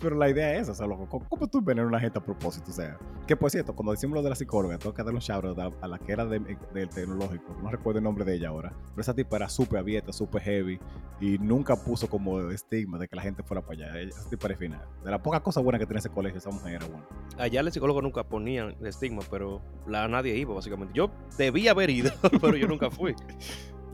[0.00, 2.22] Pero la idea es esa, o sea, loco, ¿cómo, tú envenenas a una gente a
[2.24, 2.70] propósito?
[2.70, 5.20] O sea, que por cierto, cuando decimos lo de la psicóloga, tengo que darle un
[5.20, 8.34] shout out a, a la que era de- del tecnológico, no recuerdo el nombre de
[8.34, 10.78] ella ahora, pero esa tipa era súper abierta, súper heavy
[11.20, 14.00] y nunca puso como estigma de que la gente fuera para allá.
[14.00, 14.82] Esa tipa era final.
[15.04, 17.06] De las pocas cosas buenas que tiene ese colegio, esa mujer era buena.
[17.38, 20.92] Allá el psicólogo nunca ponía el estigma, pero la, nadie iba, básicamente.
[20.94, 22.10] Yo debía haber ido,
[22.42, 23.14] pero yo nunca fui.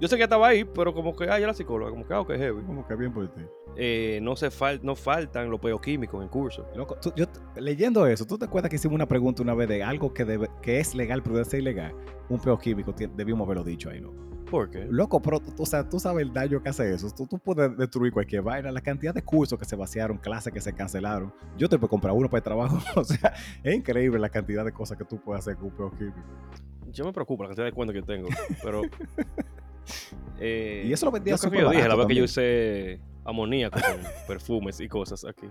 [0.00, 2.20] Yo sé que estaba ahí, pero como que, ah, ya la psicóloga, como que, ah,
[2.20, 2.62] ok, heavy.
[2.62, 3.42] Como que bien por ti.
[3.76, 6.66] Eh, no, se fal no faltan los peoquímicos en el curso.
[6.74, 7.26] Loco, tú- yo,
[7.56, 10.50] leyendo eso, ¿tú te acuerdas que hicimos una pregunta una vez de algo que, debe-
[10.62, 11.94] que es legal pero debe ser ilegal?
[12.28, 14.16] Un peo químico, ti- debimos haberlo dicho ahí, loco.
[14.50, 14.84] ¿Por qué?
[14.90, 17.08] Loco, pero o sea, tú sabes el daño que hace eso.
[17.16, 18.72] Tú, tú puedes destruir cualquier vaina.
[18.72, 21.32] La cantidad de cursos que se vaciaron, clases que se cancelaron.
[21.56, 22.78] Yo te puedo comprar uno para el trabajo.
[23.00, 23.32] O sea,
[23.62, 26.18] es increíble la cantidad de cosas que tú puedes hacer con un peor químico.
[26.90, 28.28] Yo me preocupa la cantidad de cuentas que tengo,
[28.64, 28.82] pero...
[30.38, 33.00] eh, Y eso lo vendía yo creo que yo dije la vez que yo usé
[33.24, 35.46] amoníaco con perfumes y cosas aquí.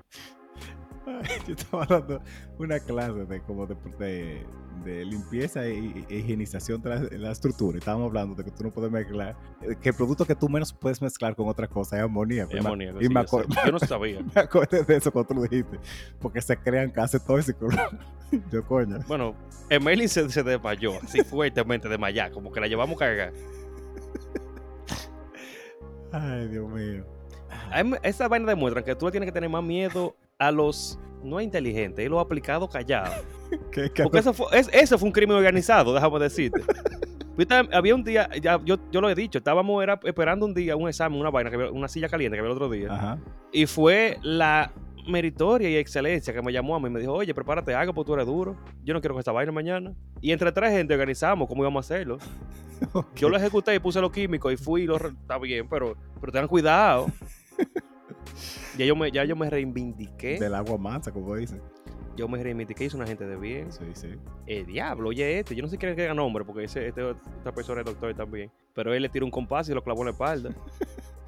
[1.47, 2.21] Yo estaba dando
[2.59, 4.45] una clase de como de, de-
[4.83, 7.77] de limpieza e, e higienización de la, de la estructura.
[7.79, 10.71] Estábamos hablando de que tú no puedes mezclar, eh, que el producto que tú menos
[10.71, 12.53] puedes mezclar con otra cosa es amoníaco.
[12.53, 14.21] Me- amoníaco, y sí, me, yo, Yo no sabía.
[14.33, 15.79] me acordé de eso cuando tú lo dijiste,
[16.19, 17.75] porque se crean gases tóxicos.
[18.51, 18.99] Yo, coño.
[19.07, 19.35] Bueno,
[19.69, 23.33] Emily se, se desmayó así fuertemente desmayada, como que la llevamos cargar.
[26.11, 27.05] Ay, Dios mío.
[28.03, 32.07] Esa vaina demuestra que tú tienes que tener más miedo a los no inteligentes, y
[32.09, 33.13] los aplicados callados.
[33.71, 36.61] ¿Qué, qué- Porque eso fue, es- eso fue un crimen organizado, déjame decirte.
[37.71, 40.89] Había un día, ya, yo, yo lo he dicho, estábamos era, esperando un día, un
[40.89, 42.93] examen, una vaina, que había- una silla caliente que había el otro día.
[42.93, 43.17] Ajá.
[43.53, 44.73] Y fue la
[45.09, 48.07] meritoria y excelencia que me llamó a mí y me dijo, oye, prepárate algo porque
[48.07, 48.55] tú eres duro.
[48.83, 49.93] Yo no quiero que esta vaina mañana.
[50.21, 52.17] Y entre tres gente organizamos cómo íbamos a hacerlo.
[53.15, 54.95] Yo lo ejecuté y puse los químicos y fui y lo...
[54.95, 57.07] Está bien, pero, pero tengan cuidado.
[58.77, 60.39] ya, yo me, ya yo me reivindiqué.
[60.39, 61.61] Del agua mansa, como dicen.
[62.15, 63.71] Yo me reivindiqué soy una gente de bien.
[63.71, 64.09] Sí, sí.
[64.45, 65.55] El diablo, oye este.
[65.55, 68.13] Yo no sé quién es que diga nombre porque ese, este, esta persona es doctor
[68.13, 68.51] también.
[68.73, 70.55] Pero él le tiró un compás y lo clavó en la espalda.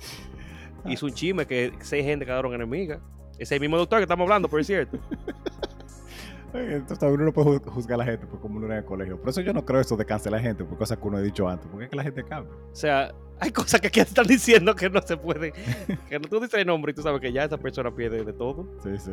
[0.86, 3.00] Hizo un chisme que seis gente quedaron enemigas.
[3.42, 4.98] Ese mismo doctor que estamos hablando, por cierto.
[6.54, 8.86] Entonces uno no puede ju- juzgar a la gente por cómo uno era en el
[8.86, 9.18] colegio.
[9.20, 11.48] Por eso yo no creo eso de cancelar gente por cosas que uno ha dicho
[11.48, 11.68] antes.
[11.70, 12.54] Porque es que la gente cambia.
[12.54, 15.54] O sea, hay cosas que aquí están diciendo que no se pueden.
[16.10, 18.34] Que no- tú dices el nombre y tú sabes que ya esa persona pierde de
[18.34, 18.68] todo.
[18.84, 19.12] Sí, sí.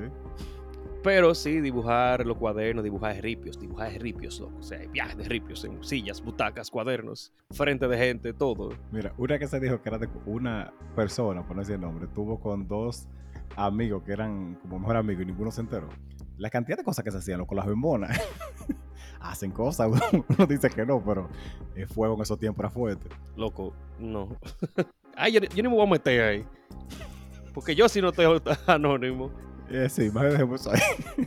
[1.05, 4.57] Pero sí, dibujar los cuadernos, dibujar ripios, dibujar ripios, loco.
[4.59, 8.70] O sea, hay viajes de ripios en sillas, butacas, cuadernos, frente de gente, todo.
[8.91, 12.09] Mira, una que se dijo que era de una persona, por no decir el nombre,
[12.12, 13.07] tuvo con dos
[13.57, 15.88] amigos que eran como mejor amigos y ninguno se enteró.
[16.36, 18.18] La cantidad de cosas que se hacían, loco, las hormonas.
[19.20, 19.88] Hacen cosas,
[20.28, 21.28] uno dice que no, pero
[21.74, 23.09] el fuego en esos tiempos era fuerte.
[23.36, 24.36] Loco, no.
[25.16, 26.46] Ay, yo, yo ni me voy a meter ahí.
[27.53, 29.32] Porque yo sí no estoy anónimo.
[29.68, 31.26] Eh, sí, más dejemos eso ahí.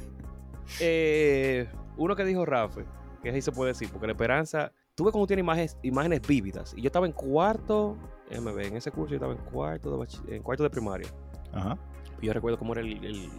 [0.79, 1.67] Eh,
[1.97, 2.81] uno que dijo Rafa,
[3.21, 6.73] que ahí se puede decir, porque la esperanza, tú ves cómo tiene imágenes, imágenes vívidas.
[6.75, 7.97] Y yo estaba en cuarto,
[8.29, 11.09] déjame ver, en ese curso yo estaba en cuarto de, en cuarto de primaria.
[11.51, 11.77] Ajá.
[12.21, 13.29] Y yo recuerdo cómo era el, el,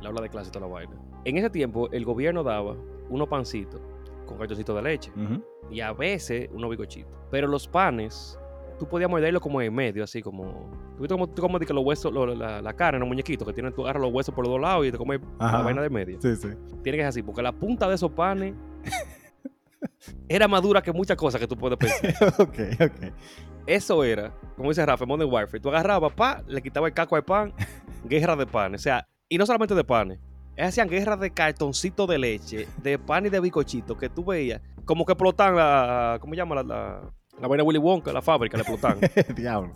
[0.00, 0.92] la aula de clase y toda la vaina.
[1.24, 2.74] En ese tiempo, el gobierno daba
[3.08, 3.80] unos pancitos
[4.26, 5.12] con cartoncitos de leche
[5.70, 7.12] y a veces unos bizcochitos.
[7.30, 8.38] Pero los panes,
[8.78, 10.70] tú podías morderlos como en medio, así como.
[10.96, 13.82] ¿Tú viste de que los huesos, lo- la, la carne, los muñequitos que tienen, tú
[13.82, 16.18] agarras los huesos por los dos lados y te comes la vaina de medio?
[16.20, 16.48] Sí, sí.
[16.82, 18.54] Tiene que ser así, porque la punta de esos panes
[20.28, 22.34] era más dura que muchas cosas que tú puedes pensar.
[22.38, 23.12] ok, ok.
[23.66, 25.60] Eso era, como dice Rafa, Modern Warfare.
[25.60, 27.52] Tú agarrabas, pa, le quitabas el caco al pan,
[28.04, 28.80] guerra de panes.
[28.80, 30.18] O sea, y no solamente de panes.
[30.58, 35.06] Hacían guerra de cartoncito de leche, de pan y de bicochito, que tú veías como
[35.06, 36.18] que explotan la.
[36.20, 38.12] ¿Cómo se llama la, la, la vaina Willy Wonka?
[38.12, 38.98] La fábrica, la explotan.
[39.36, 39.74] Diablo.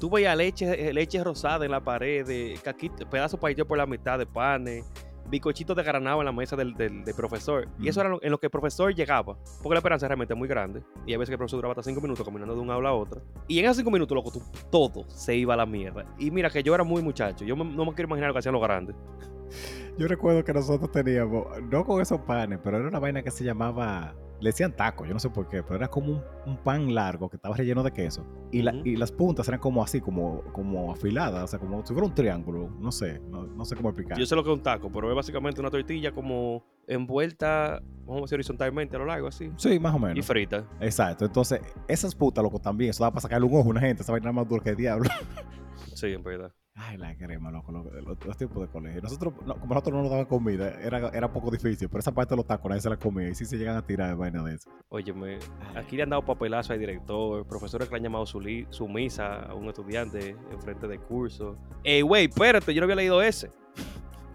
[0.00, 4.18] tú veías leche, leche rosada en la pared, de caquito, pedazos partidos por la mitad
[4.18, 4.84] de panes,
[5.28, 7.68] bicochitos de granado en la mesa del, del- del profesor.
[7.80, 9.36] Y eso era lo- en lo que el profesor llegaba.
[9.62, 10.82] Porque la esperanza realmente es muy grande.
[11.06, 12.94] Y a veces que el profesor duraba hasta cinco minutos caminando de un aula a
[12.94, 13.20] otra.
[13.46, 16.04] Y en esos cinco minutos, loco, tú- todo se iba a la mierda.
[16.18, 17.44] Y mira que yo era muy muchacho.
[17.44, 18.96] Yo me- no me quiero imaginar lo que hacían los grandes.
[19.98, 23.42] Yo recuerdo que nosotros teníamos, no con esos panes, pero era una vaina que se
[23.42, 26.94] llamaba, le decían taco, yo no sé por qué, pero era como un, un pan
[26.94, 28.24] largo que estaba relleno de queso.
[28.52, 31.92] Y, la- y las puntas eran como así, como, como afiladas, o sea, como si
[31.94, 34.16] fuera un triángulo, no sé, no, no sé cómo explicar.
[34.16, 38.18] Yo sé lo que es un taco, pero es básicamente una tortilla como envuelta, vamos
[38.18, 39.50] a decir horizontalmente a lo largo, así.
[39.56, 40.26] Sí, más o Y menos.
[40.26, 40.64] frita.
[40.80, 44.02] Exacto, entonces, esas putas, loco, también, eso da para sacarle un ojo a una gente,
[44.04, 45.10] esa vaina más dura que el diablo.
[45.94, 46.52] Sí, en verdad.
[46.80, 47.86] Ay, la crema, loco, los,
[48.24, 49.02] los tiempos de colegio.
[49.02, 52.34] Nosotros, no, como nosotros no nos daban comida, era, era poco difícil, pero esa parte
[52.34, 54.42] de los tacos nadie se la comía y sí se llegan a tirar de vaina
[54.44, 54.70] de eso.
[54.88, 55.38] Óyeme,
[55.74, 58.86] aquí le han dado papelazo al director, profesores que le han llamado su, li- su
[58.88, 61.56] misa a un estudiante en frente del curso.
[61.82, 63.50] Ey, güey, espérate, yo no había leído ese.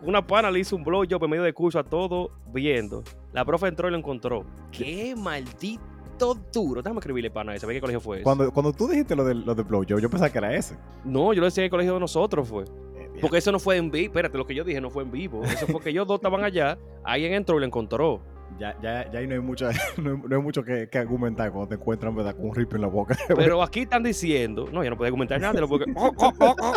[0.01, 3.03] Una pana le hizo un blowjob en medio del curso a todo viendo.
[3.31, 4.45] La profe entró y lo encontró.
[4.69, 5.81] ¡Qué maldito
[6.17, 6.81] duro!
[6.81, 8.23] Déjame escribirle pana ese, ¿ve qué colegio fue ese?
[8.23, 10.77] Cuando, cuando tú dijiste lo del, lo del blowjob, yo pensaba que era ese.
[11.03, 12.63] No, yo lo decía en el colegio de nosotros fue.
[12.63, 14.05] Eh, Porque eso no fue en vivo.
[14.07, 15.43] Espérate, lo que yo dije no fue en vivo.
[15.43, 16.77] Eso fue que ellos dos estaban allá.
[17.03, 18.21] Alguien entró y lo encontró.
[18.59, 21.69] Ya, ya, ya ahí no hay, mucha, no no hay mucho que, que argumentar cuando
[21.69, 22.35] te encuentran ¿verdad?
[22.35, 23.17] con un rip en la boca.
[23.35, 26.33] Pero aquí están diciendo, no, yo no puedo argumentar nada, de lo porque- Oh, oh,
[26.39, 26.73] oh, oh.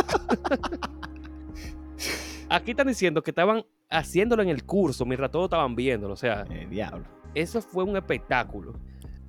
[2.49, 6.15] Aquí están diciendo que estaban haciéndolo en el curso mientras todos estaban viéndolo.
[6.15, 7.05] O sea, Eh, diablo.
[7.35, 8.75] eso fue un espectáculo.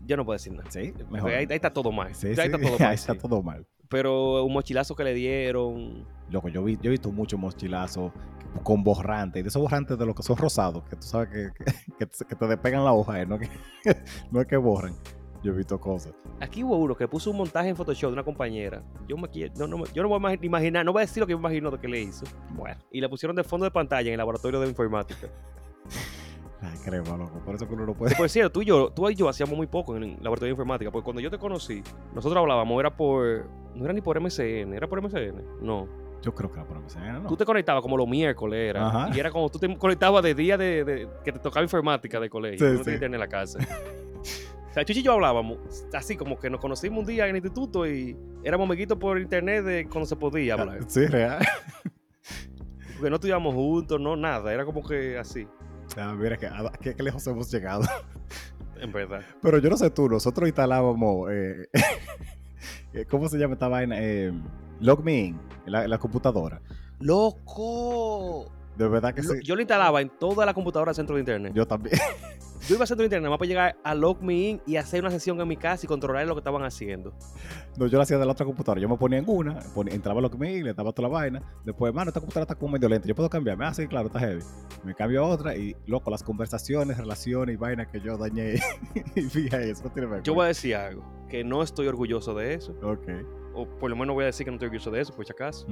[0.08, 0.70] Yo no puedo decir nada.
[0.72, 1.32] Sí, mejor.
[1.32, 2.16] Ahí, ahí está todo mal.
[2.16, 2.88] Sí, ahí sí, está todo mal.
[2.88, 3.68] ahí está todo mal.
[3.90, 6.06] Pero un mochilazo que le dieron.
[6.30, 8.12] Loco, yo, vi, yo he visto muchos mochilazos
[8.64, 11.72] con borrantes, de esos borrantes de los que son rosados, que tú sabes que, que,
[12.00, 13.26] que te- que te despegan la hoja, ¿eh?
[13.26, 13.48] no, que,
[14.32, 14.94] no es que borran.
[15.44, 16.14] Yo he visto cosas.
[16.42, 18.82] Aquí hubo uno que puso un montaje en Photoshop de una compañera.
[19.08, 21.28] Yo, me, no, no, yo no voy a imagi- imaginar, no voy a decir lo
[21.28, 22.26] que me imagino de que le hizo.
[22.56, 25.28] Bueno, Y la pusieron de fondo de pantalla en el laboratorio de informática.
[26.62, 27.40] Ay, crema, loco.
[27.46, 28.16] Por eso que uno no puede.
[28.16, 30.52] Por cierto, tú y yo, tú y yo hacíamos muy poco en el laboratorio de
[30.52, 30.92] informática.
[30.92, 31.84] Porque cuando yo te conocí,
[32.14, 33.48] nosotros hablábamos, era por.
[33.76, 35.44] No era ni por MCN, era por MCN.
[35.62, 35.88] No.
[36.24, 37.28] Yo creo que la promesa ¿no?
[37.28, 38.88] Tú te conectabas como los miércoles, era.
[38.88, 39.10] Ajá.
[39.16, 42.30] Y era como tú te conectabas de día de, de- que te tocaba informática de
[42.30, 42.68] colegio.
[42.72, 42.92] Sí, no sí.
[42.92, 43.60] internet en la casa.
[44.70, 45.60] o sea, Chuchi y yo hablábamos
[45.94, 49.64] así como que nos conocimos un día en el instituto y éramos amiguitos por internet
[49.64, 50.80] de cuando se podía hablar.
[50.88, 51.38] Sí, real.
[52.96, 54.52] Porque no estudiábamos juntos, no nada.
[54.52, 55.48] Era como que así,
[55.96, 57.84] Ah, mira, que, a- qué, qué lejos hemos llegado.
[58.82, 59.22] en verdad.
[59.42, 61.30] Pero yo no sé tú, nosotros instalábamos.
[61.32, 61.68] Eh,
[62.94, 63.96] eh, ¿Cómo se llama esta vaina?
[64.00, 64.32] Eh,
[64.80, 66.62] Log Me In, en la, la computadora.
[67.00, 68.52] ¡Loco!
[68.76, 69.40] De verdad que Lo- sí.
[69.44, 71.54] Yo lo instalaba en toda la computadora del centro de internet.
[71.56, 71.98] Yo también.
[72.68, 75.02] Yo iba al centro de internet más para llegar a Log Me In y hacer
[75.02, 77.14] una sesión en mi casa y controlar lo que estaban haciendo.
[77.78, 78.82] No, yo lo hacía de la otra computadora.
[78.82, 81.42] Yo me ponía en una, ponía- entraba lo que me le daba toda la vaina.
[81.64, 83.08] Después, mano, esta computadora está como medio lenta.
[83.08, 83.66] Yo puedo cambiarme.
[83.66, 84.42] Ah, sí, claro, está heavy.
[84.84, 88.56] Me cambio a otra y, loco, las conversaciones, relaciones y vainas que yo dañé.
[89.16, 90.22] y fíjate, eso no.
[90.24, 92.74] Yo voy a decir algo, que no estoy orgulloso de eso.
[92.84, 93.08] Ok.
[93.54, 95.32] O por lo menos voy a decir que no estoy orgulloso de eso, por si
[95.32, 95.66] acaso.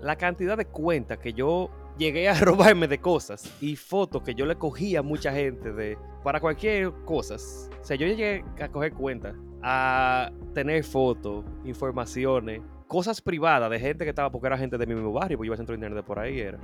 [0.00, 1.68] La cantidad de cuentas que yo
[1.98, 5.98] llegué a robarme de cosas y fotos que yo le cogía a mucha gente de
[6.22, 7.34] para cualquier cosa.
[7.34, 14.04] O sea, yo llegué a coger cuentas, a tener fotos, informaciones, cosas privadas de gente
[14.04, 15.78] que estaba, porque era gente de mi mismo barrio, porque yo iba al centro de
[15.78, 16.58] internet de por ahí, era.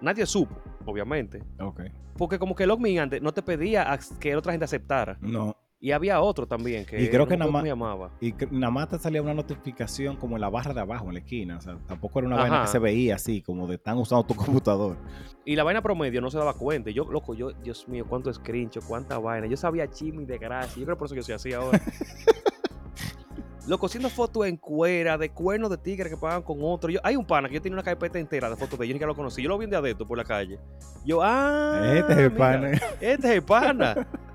[0.00, 1.42] Nadie supo, obviamente.
[1.58, 1.82] Ok.
[2.16, 5.18] Porque como que Logme antes no te pedía que otra gente aceptara.
[5.20, 5.56] No.
[5.84, 8.10] Y había otro también que Y creo que me nada más- cómo llamaba.
[8.20, 11.18] Y nada más te salía una notificación como en la barra de abajo, en la
[11.18, 11.56] esquina.
[11.56, 12.42] O sea, tampoco era una Ajá.
[12.48, 14.96] vaina que se veía así, como de están usando tu computador.
[15.44, 16.88] Y la vaina promedio no se daba cuenta.
[16.90, 19.48] Y yo, loco, yo, Dios mío, cuánto screenshot, cuánta vaina.
[19.48, 20.78] Yo sabía chisme de gracia.
[20.78, 21.80] Yo creo por eso que yo soy así ahora.
[23.66, 26.90] loco, haciendo fotos en cuera, de cuernos de tigre que pagan con otro.
[26.90, 28.94] Yo, hay un pana que yo tenía una carpeta entera de fotos de ellos, yo
[28.94, 29.42] ni que lo conocí.
[29.42, 30.60] Yo lo vi un día de esto por la calle.
[31.04, 31.92] Yo, ah.
[31.92, 32.70] este es el mira, pana.
[33.00, 34.06] Este es el pana.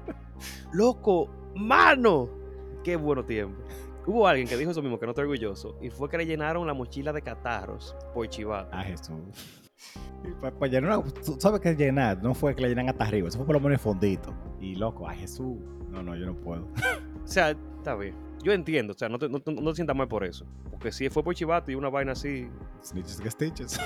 [0.73, 2.29] loco, mano.
[2.83, 3.61] Qué bueno tiempo.
[4.05, 5.77] Hubo alguien que dijo eso mismo, que no estoy orgulloso.
[5.81, 8.69] Y fue que le llenaron la mochila de catarros por chivato.
[8.71, 9.15] Ah, Jesús.
[10.41, 13.45] Para llenar, tú sabes que llenar no fue que le llenan hasta arriba, eso fue
[13.45, 14.33] por lo menos el fondito.
[14.59, 15.57] Y loco, ay Jesús.
[15.89, 16.67] No, no, yo no puedo.
[17.23, 18.15] O sea, está bien.
[18.41, 20.45] Yo entiendo, o sea, no te, no, te- no te sientas mal por eso.
[20.71, 22.47] Porque si fue por chivato y una vaina así,
[22.85, 23.77] Snitches que stitches.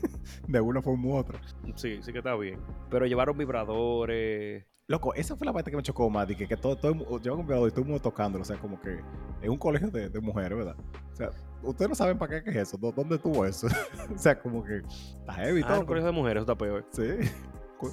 [0.46, 1.40] De una forma u otra.
[1.76, 2.60] sí, sí que está bien.
[2.90, 4.66] Pero llevaron vibradores.
[4.90, 7.36] Loco, esa fue la parte que me chocó más, de que, que todo, todo yo
[7.36, 8.98] mi y todo el mundo tocándolo, o sea, como que
[9.40, 10.74] en un colegio de, de mujeres, ¿verdad?
[11.12, 11.30] O sea,
[11.62, 13.68] ustedes no saben para qué es eso, ¿dó- ¿dónde tuvo eso?
[14.12, 15.86] o sea, como que está heavy Ah, todo.
[15.86, 16.84] colegio de mujeres, está peor.
[16.90, 17.04] Sí.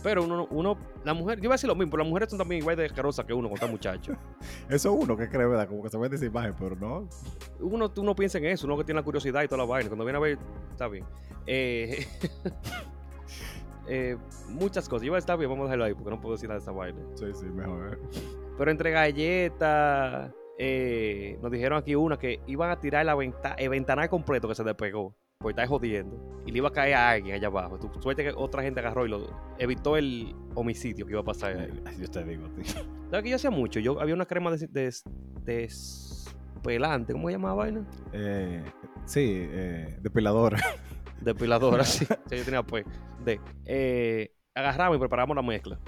[0.01, 0.75] Pero uno, uno,
[1.05, 2.89] la mujer, yo iba a decir lo mismo, pero las mujeres son también igual de
[2.89, 4.13] carosas que uno con esta muchacho.
[4.67, 5.67] Eso uno que cree, ¿verdad?
[5.69, 7.07] Como que se ve de esa imagen, pero no.
[7.59, 9.87] Uno, uno piensa en eso, uno que tiene la curiosidad y toda la vaina.
[9.87, 10.39] Cuando viene a ver,
[10.71, 11.05] está bien.
[11.45, 12.07] Eh,
[13.87, 14.17] eh,
[14.49, 15.03] muchas cosas.
[15.03, 16.63] Yo iba a estar bien, vamos a dejarlo ahí porque no puedo decir nada de
[16.63, 16.99] esa vaina.
[17.15, 17.93] Sí, sí, mejor.
[17.93, 18.19] ¿eh?
[18.57, 23.69] Pero entre galletas, eh, nos dijeron aquí una que iban a tirar la venta el
[23.69, 25.15] ventanal completo que se despegó.
[25.39, 26.41] Por estar jodiendo.
[26.47, 27.77] Y le iba a caer a alguien allá abajo.
[27.77, 29.29] Tu suerte que otra gente agarró y lo
[29.59, 31.55] evitó el homicidio que iba a pasar.
[31.55, 31.69] ahí.
[31.99, 32.65] Yo te digo, tío.
[33.11, 33.79] ¿Sabes que yo hacía mucho?
[33.79, 34.91] Yo había una crema de, de,
[35.45, 37.85] despelante, ¿cómo se llamaba vaina?
[38.13, 38.63] Eh,
[39.05, 40.57] sí, eh, depiladora.
[41.21, 42.05] Depiladora, sí.
[42.05, 42.85] Sí, yo tenía pues.
[43.23, 43.39] De.
[43.65, 45.79] Eh, agarramos y preparamos la mezcla.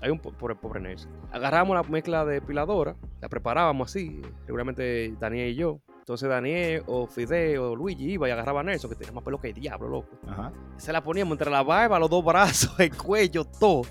[0.00, 1.10] Hay un po- pobre, pobre Nelson.
[1.32, 5.80] Agarramos la mezcla de depiladora, la preparábamos así, regularmente Daniel y yo.
[5.98, 9.40] Entonces Daniel o Fidel o Luigi iba y agarraba a Nelson, que tenía más pelo
[9.40, 10.10] que el diablo, loco.
[10.28, 10.52] Ajá.
[10.76, 13.82] Se la poníamos entre la barba, los dos brazos, el cuello, todo.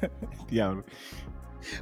[0.48, 0.84] Diablo.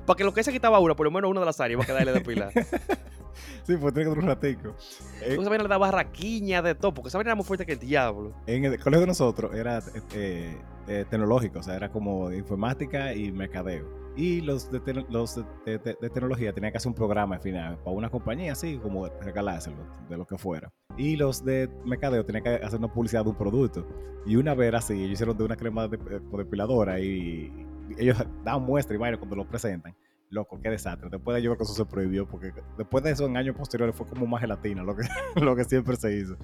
[0.06, 1.84] Para que lo que se quitaba una, por lo menos una de las áreas iba
[1.84, 2.52] a quedarle depilar.
[3.64, 4.76] Sí, pues tiene que durar un ratico.
[5.22, 7.74] Eh, Esa vaina le daba raquiña de todo, porque esa vaina era más fuerte que
[7.74, 8.34] el diablo.
[8.48, 9.80] en el colegio de nosotros era
[10.14, 10.58] eh,
[10.88, 14.02] eh, tecnológico, o sea, era como informática y mercadeo.
[14.18, 17.36] Y los de, te- los de, de- de- de tecnología tenían que hacer un programa
[17.36, 19.78] al final para una compañía así, como regalárselo,
[20.10, 20.70] de lo que fuera.
[20.98, 23.88] Y los de mercadeo tenían que hacer una publicidad de un producto.
[24.26, 25.98] Y una vez así, ellos hicieron de una crema de-
[26.38, 27.54] depiladora y
[27.98, 29.96] ellos dan muestra y vaina cuando lo presentan.
[30.32, 31.10] Loco, qué desastre.
[31.12, 33.96] Después de ello, creo que eso se prohibió, porque después de eso, en años posteriores,
[33.96, 35.04] fue como más gelatina, lo que,
[35.42, 36.36] lo que siempre se hizo.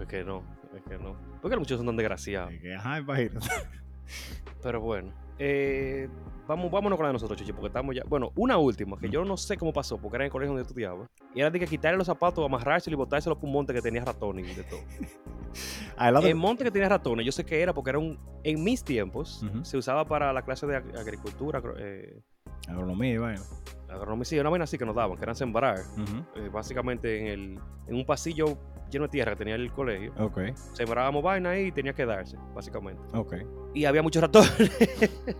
[0.00, 0.42] Es que no,
[0.74, 1.16] es que no.
[1.42, 2.52] Porque los muchachos son tan desgraciados.
[2.60, 3.46] Que, ajá, imagínate.
[4.62, 5.12] Pero bueno.
[5.38, 6.08] Eh,
[6.46, 8.02] vamos, vámonos con la de nosotros, Chichi, porque estamos ya.
[8.06, 10.62] Bueno, una última, que yo no sé cómo pasó, porque era en el colegio donde
[10.62, 11.08] estudiaba.
[11.34, 14.04] Y era de que quitarle los zapatos, amarrárselo y botárselo por un monte que tenía
[14.04, 14.80] ratones y de todo.
[16.22, 18.18] De- El monte que tenía ratones, yo sé que era porque era un.
[18.44, 22.20] En mis tiempos, se usaba para la clase de ag- agricultura, eh,
[22.68, 23.42] Agronomía y vaina.
[23.88, 25.78] agronomía, sí, una vaina así que nos daban, que eran sembrar.
[26.36, 28.56] Eh, básicamente en, el, en un pasillo
[28.90, 30.12] lleno de tierra que tenía el colegio.
[30.18, 30.38] Ok,
[30.74, 33.02] Sembrábamos vaina ahí y tenía que darse, básicamente.
[33.14, 33.34] ok.
[33.74, 34.50] Y había muchos ratones.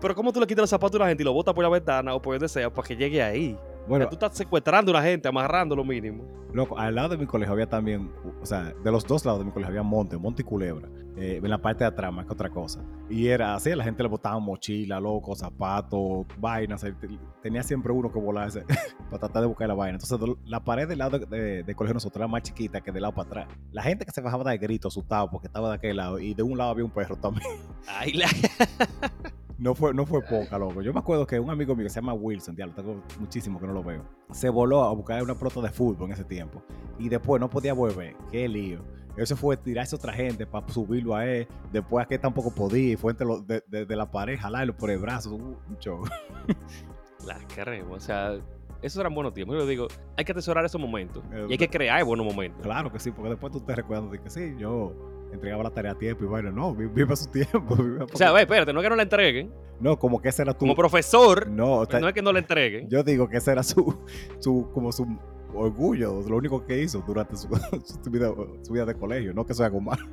[0.00, 1.68] Pero ¿cómo tú le quitas los zapatos a la gente y lo botas por la
[1.68, 3.58] ventana o por donde sea para que llegue ahí?
[3.88, 6.24] Bueno, tú estás secuestrando a la gente, amarrando lo mínimo.
[6.52, 8.10] Loco, al lado de mi colegio había también,
[8.40, 11.40] o sea, de los dos lados de mi colegio había monte, monte y culebra, eh,
[11.42, 12.84] en la parte de atrás más que otra cosa.
[13.08, 17.08] Y era así, la gente le botaba mochila, loco, zapatos, vainas, eh, te-
[17.42, 18.64] tenía siempre uno que volarse
[19.10, 19.98] para tratar de buscar la vaina.
[20.00, 22.90] Entonces, la pared del lado de, de- del colegio de nosotros era más chiquita que
[22.92, 23.48] del lado para atrás.
[23.72, 26.42] La gente que se bajaba de grito, asustado porque estaba de aquel lado, y de
[26.42, 27.46] un lado había un perro también.
[27.86, 28.26] Ay, la...
[29.60, 30.80] No fue, no fue poca, loco.
[30.80, 33.66] Yo me acuerdo que un amigo mío que se llama Wilson, diablo, tengo muchísimo que
[33.66, 34.02] no lo veo,
[34.32, 36.62] se voló a buscar una pelota de fútbol en ese tiempo.
[36.98, 38.16] Y después no podía volver.
[38.32, 38.80] Qué lío.
[39.16, 41.46] Eso fue tirarse a otra gente para subirlo a él.
[41.72, 42.92] Después a que tampoco podía.
[42.94, 45.34] Y fue entre los- de, de- de la pared, jalarlo por el brazo.
[45.34, 46.02] Un un show.
[47.26, 47.96] la queremos.
[47.98, 48.38] O sea,
[48.82, 49.56] esos eran buenos tiempos.
[49.56, 51.22] Yo digo, hay que atesorar esos momentos.
[51.32, 52.62] Eh, Y hay que crear buenos momentos.
[52.62, 54.94] Claro que sí, porque después tú te recuerdas de que sí, yo
[55.32, 57.76] entregaba la tarea a tiempo y bueno, no, vi- viva su tiempo.
[58.12, 59.52] O sea, ve, espérate, no es que no la entreguen.
[59.80, 60.60] no, como que ese era tu.
[60.60, 62.88] Como profesor, no, o sea, no es que no la entreguen.
[62.88, 63.96] Yo digo que ese era su,
[64.38, 65.06] su como su
[65.54, 69.54] orgullo, lo único que hizo durante su, su vida, su vida de colegio, no que
[69.54, 70.06] sea algo malo.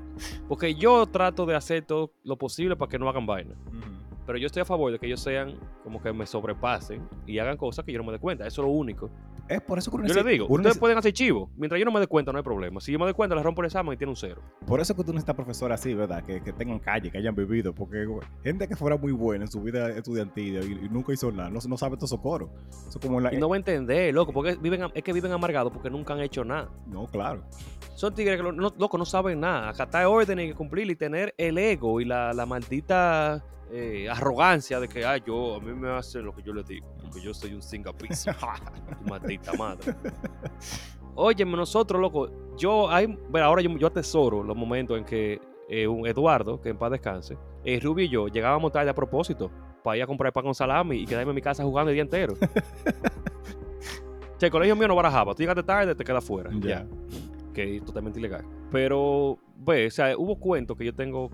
[0.48, 3.54] Porque yo trato de hacer todo lo posible para que no hagan vaina.
[4.26, 7.56] Pero yo estoy a favor de que ellos sean como que me sobrepasen y hagan
[7.56, 8.46] cosas que yo no me dé cuenta.
[8.46, 9.10] Eso es lo único.
[9.50, 11.50] Es por eso que uno Yo necesita- digo, ustedes necesita- pueden hacer chivo.
[11.56, 12.80] Mientras yo no me dé cuenta, no hay problema.
[12.82, 14.42] Si yo me doy cuenta, les rompo el examen y tiene un cero.
[14.66, 16.24] por eso que tú necesitas profesores así, ¿verdad?
[16.24, 18.06] Que, que tengan calle, que hayan vivido, porque
[18.44, 21.60] gente que fuera muy buena en su vida estudiantil y, y nunca hizo nada, no,
[21.68, 22.50] no sabe todo socorro.
[22.88, 23.34] Eso como la...
[23.34, 26.20] Y no va a entender, loco, porque viven, es que viven amargados porque nunca han
[26.22, 26.70] hecho nada.
[26.88, 27.44] no, claro.
[27.96, 29.70] Son tigres que, no, loco, no saben nada.
[29.70, 34.88] Acatar órdenes y cumplir y tener el ego y la, la maldita eh, arrogancia de
[34.88, 37.54] que, ah, yo, a mí me hacen lo que yo les digo, porque yo soy
[37.54, 38.32] un cingapizo.
[39.04, 39.96] tu maldita madre.
[41.16, 45.88] Óyeme, nosotros, loco, yo, hay, bueno, ahora yo, yo atesoro los momentos en que eh,
[45.88, 49.50] un Eduardo, que en paz descanse, eh, Rubio y yo llegábamos tarde a propósito
[49.84, 52.04] para ir a comprar pan con salami y quedarme en mi casa jugando el día
[52.04, 52.36] entero.
[54.38, 55.34] Sea, el colegio mío no barajaba.
[55.34, 56.52] Tú llegaste tarde, te quedas fuera.
[56.60, 56.68] Ya.
[56.70, 56.88] Ya.
[57.54, 58.46] Que es totalmente ilegal.
[58.72, 61.32] Pero, ve, o sea, hubo cuentos que yo tengo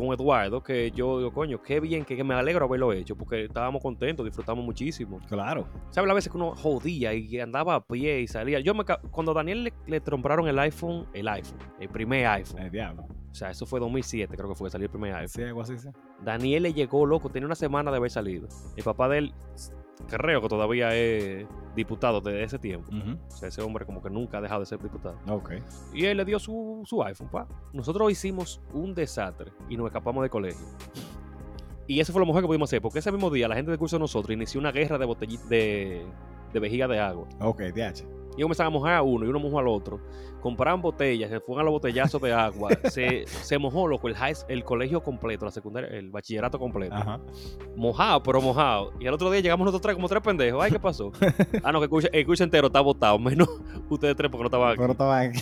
[0.00, 3.44] con Eduardo que yo digo, coño, qué bien, que, que me alegro haberlo hecho, porque
[3.44, 5.20] estábamos contentos, disfrutamos muchísimo.
[5.28, 5.66] Claro.
[5.90, 8.60] ¿Sabes las veces que uno jodía y andaba a pie y salía?
[8.60, 12.62] Yo me, cuando a Daniel le, le compraron el iPhone, el iPhone, el primer iPhone,
[12.62, 13.06] El diablo.
[13.30, 15.28] o sea, eso fue 2007, creo que fue que salió el primer iPhone.
[15.28, 15.88] Sí, algo así, sí.
[16.24, 18.48] Daniel le llegó loco, tenía una semana de haber salido.
[18.76, 19.34] El papá de él,
[20.08, 22.90] creo que todavía es diputado desde ese tiempo.
[22.92, 25.16] O sea, ese hombre como que nunca ha dejado de ser diputado.
[25.28, 25.52] Ok.
[25.94, 27.46] Y él le dio su, su iPhone, pa.
[27.72, 30.66] Nosotros hicimos un desastre y nos escapamos del colegio.
[31.86, 33.78] Y eso fue lo mejor que pudimos hacer, porque ese mismo día la gente del
[33.78, 36.06] curso de nosotros inició una guerra de botellitas de,
[36.52, 37.26] de vejiga de agua.
[37.40, 38.19] Ok, DH.
[38.40, 40.00] Y comenzaban a mojar a uno y uno mojó al otro.
[40.40, 42.70] Compraban botellas, se fueron a los botellazos de agua.
[42.90, 46.94] se, se mojó, loco, el, high- el colegio completo, la secundaria, el bachillerato completo.
[46.94, 47.20] Ajá.
[47.76, 48.94] Mojado, pero mojado.
[48.98, 50.64] Y al otro día llegamos nosotros tres como tres pendejos.
[50.64, 51.12] Ay, ¿qué pasó?
[51.62, 53.46] ah, no, que el curso, el curso entero está botado, menos
[53.90, 54.78] ustedes tres porque no estaban aquí.
[54.78, 55.40] Pero estaba aquí.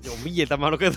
[0.00, 0.96] Dios mío, está malo que tú.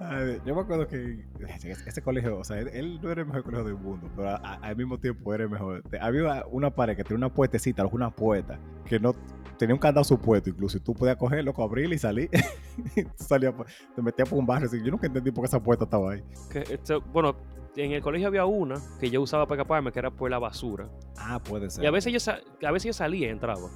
[0.00, 3.26] Ay, Yo me acuerdo que ese, ese colegio, o sea, él, él no era el
[3.26, 5.82] mejor colegio del mundo, pero a- a- al mismo tiempo era el mejor.
[6.00, 9.14] Había una, pared que tenía una puertecita, una puerta, que no
[9.58, 12.30] tenía un candado supuesto, incluso, y tú podías cogerlo, abrirla y salir.
[12.96, 13.04] Y
[13.52, 14.66] por- te metías por un barrio.
[14.68, 14.82] así.
[14.82, 16.22] Yo nunca entendí por qué esa puerta estaba ahí.
[16.50, 17.36] Que, este, bueno,
[17.76, 20.88] en el colegio había una que yo usaba para escaparme, que era por la basura.
[21.18, 21.84] Ah, puede ser.
[21.84, 22.32] Y a veces yo,
[22.66, 23.68] a veces yo salía y entraba.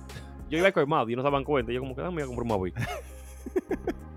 [0.49, 1.71] Yo iba colmado y no se daban cuenta.
[1.71, 2.73] Y yo como que, dame a comprar un móvil.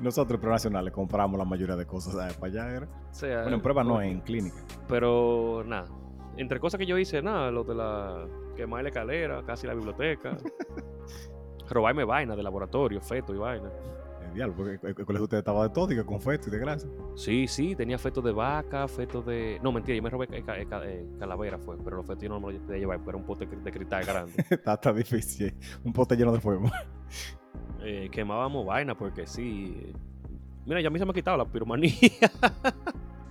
[0.00, 2.34] Nosotros, en Pro Nacional, le compramos la mayoría de cosas ¿sabes?
[2.34, 2.76] para allá.
[2.76, 2.86] Era.
[3.10, 4.56] O sea, Bueno, en prueba no, en clínica.
[4.88, 5.86] Pero nada.
[6.36, 8.26] Entre cosas que yo hice, nada, lo de la
[8.56, 10.36] quemar la escalera, casi la biblioteca.
[11.70, 13.70] robarme vaina de laboratorio, feto y vaina.
[14.28, 16.58] El diablo, porque el, colegio usted estaba de todo y que con feto y de
[16.58, 16.88] grasa.
[17.14, 19.60] Sí, sí, tenía fetos de vaca, fetos de.
[19.62, 22.28] No, mentira, yo me robé ca- ca- ca- eh, calavera, fue, pero los fetos yo
[22.30, 24.32] no me los podía llevar porque era un pote de cristal grande.
[24.50, 25.54] está, está difícil.
[25.84, 26.64] Un pote lleno de fuego.
[27.82, 29.92] Eh, quemábamos vaina porque sí.
[30.66, 31.92] Mira, ya a mí se me ha quitado la piromanía.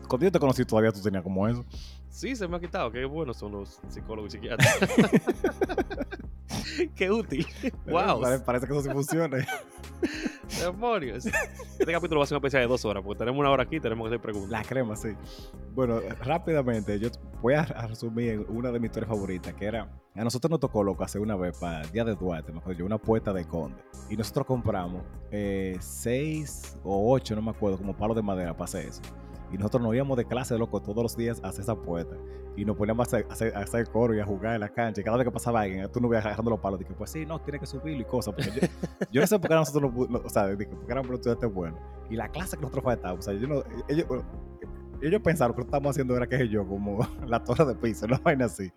[0.08, 1.66] Cuando yo te conocí todavía tú tenías como eso.
[2.14, 2.92] Sí, se me ha quitado.
[2.92, 4.78] Qué buenos son los psicólogos y psiquiatras.
[6.96, 7.46] Qué útil.
[7.86, 8.22] Wow.
[8.22, 9.38] Pare- Parece que eso sí funciona.
[10.60, 11.26] Demonios.
[11.26, 13.78] Este capítulo va a ser una especie de dos horas, porque tenemos una hora aquí
[13.78, 14.52] y tenemos que hacer preguntas.
[14.52, 15.10] La crema, sí.
[15.74, 17.10] Bueno, rápidamente, yo
[17.42, 21.04] voy a resumir una de mis historias favoritas, que era, a nosotros nos tocó, loco,
[21.04, 23.78] hace una vez para el Día de Duarte, me acuerdo yo, una puerta de conde.
[24.10, 28.66] Y nosotros compramos eh, seis o ocho, no me acuerdo, como palos de madera para
[28.66, 29.02] hacer eso.
[29.54, 32.18] Y nosotros nos íbamos de clase, loco, todos los días a hacer esa puerta.
[32.58, 34.70] Y nos poníamos a hacer, a hacer, a hacer coro y a jugar en la
[34.70, 35.02] cancha.
[35.02, 36.80] Y cada vez que pasaba alguien, tú no ibas agarrando los palos.
[36.80, 38.34] Dije, pues sí, no, tiene que subirlo y cosas.
[38.34, 38.62] Porque yo,
[39.12, 41.80] yo no sé por qué nosotros, no o sea, dije, porque éramos estudiantes buenos.
[42.10, 44.08] Y la clase que nosotros faltábamos, o sea, yo no, ellos,
[45.04, 48.08] ellos pensaron que lo que estábamos haciendo era que yo, como la torre de piso,
[48.08, 48.72] una vaina así.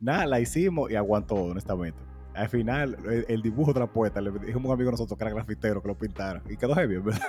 [0.00, 1.98] Nada, la hicimos y aguantó, honestamente.
[2.34, 5.16] Al final, el, el dibujo de la puerta, le dijimos a un amigo de nosotros
[5.16, 6.42] que era grafitero que lo pintara.
[6.46, 7.20] Y quedó heavy, ¿verdad?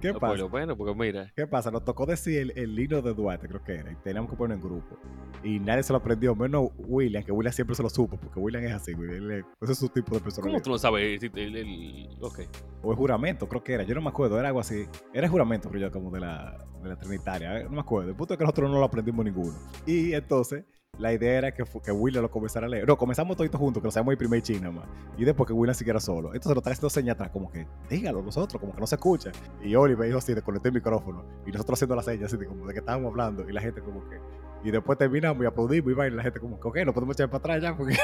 [0.00, 0.32] ¿Qué No, pasa?
[0.32, 1.70] Por lo menos, porque mira, ¿Qué pasa?
[1.70, 4.56] Nos tocó decir el, el himno de Duarte, creo que era, y teníamos que poner
[4.56, 4.96] en grupo.
[5.42, 8.62] Y nadie se lo aprendió, menos William, que William siempre se lo supo, porque William
[8.64, 10.46] es así, es- ese es su tipo de persona.
[10.46, 11.22] ¿cómo tú no sabes?
[11.22, 12.40] el- el- Ok.
[12.82, 13.82] O el juramento, creo que era.
[13.82, 14.84] Yo no me acuerdo, era algo así.
[15.12, 17.60] Era el juramento, creo yo, como de la, de la Trinitaria.
[17.60, 18.10] eh, No me acuerdo.
[18.10, 19.54] El punto es que nosotros no lo aprendimos ninguno.
[19.86, 20.64] Y entonces,
[20.98, 22.86] la idea era que, que William lo comenzara a leer.
[22.86, 24.86] No, comenzamos todos juntos, que lo sabemos el primer china más.
[25.16, 26.28] Y después que William siguiera solo.
[26.34, 29.30] Entonces lo están haciendo señas atrás, como que, dígalo nosotros, como que no se escucha.
[29.62, 31.24] Y Oliver dijo así, desconecté el micrófono.
[31.46, 33.48] Y nosotros haciendo las señas, así, de como de que estábamos hablando.
[33.48, 34.18] Y la gente, como que.
[34.64, 37.14] Y después terminamos y aplaudimos y va, y la gente, como que, ok, no podemos
[37.14, 37.96] echar para atrás ya, porque.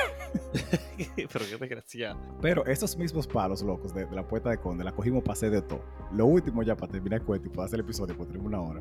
[1.16, 2.20] Pero qué desgraciado.
[2.40, 5.50] Pero esos mismos palos locos de, de la puerta de Conde la cogimos para hacer
[5.50, 5.82] de todo.
[6.12, 8.60] Lo último ya para terminar el cuento y para hacer el episodio, porque tenemos una
[8.60, 8.80] hora.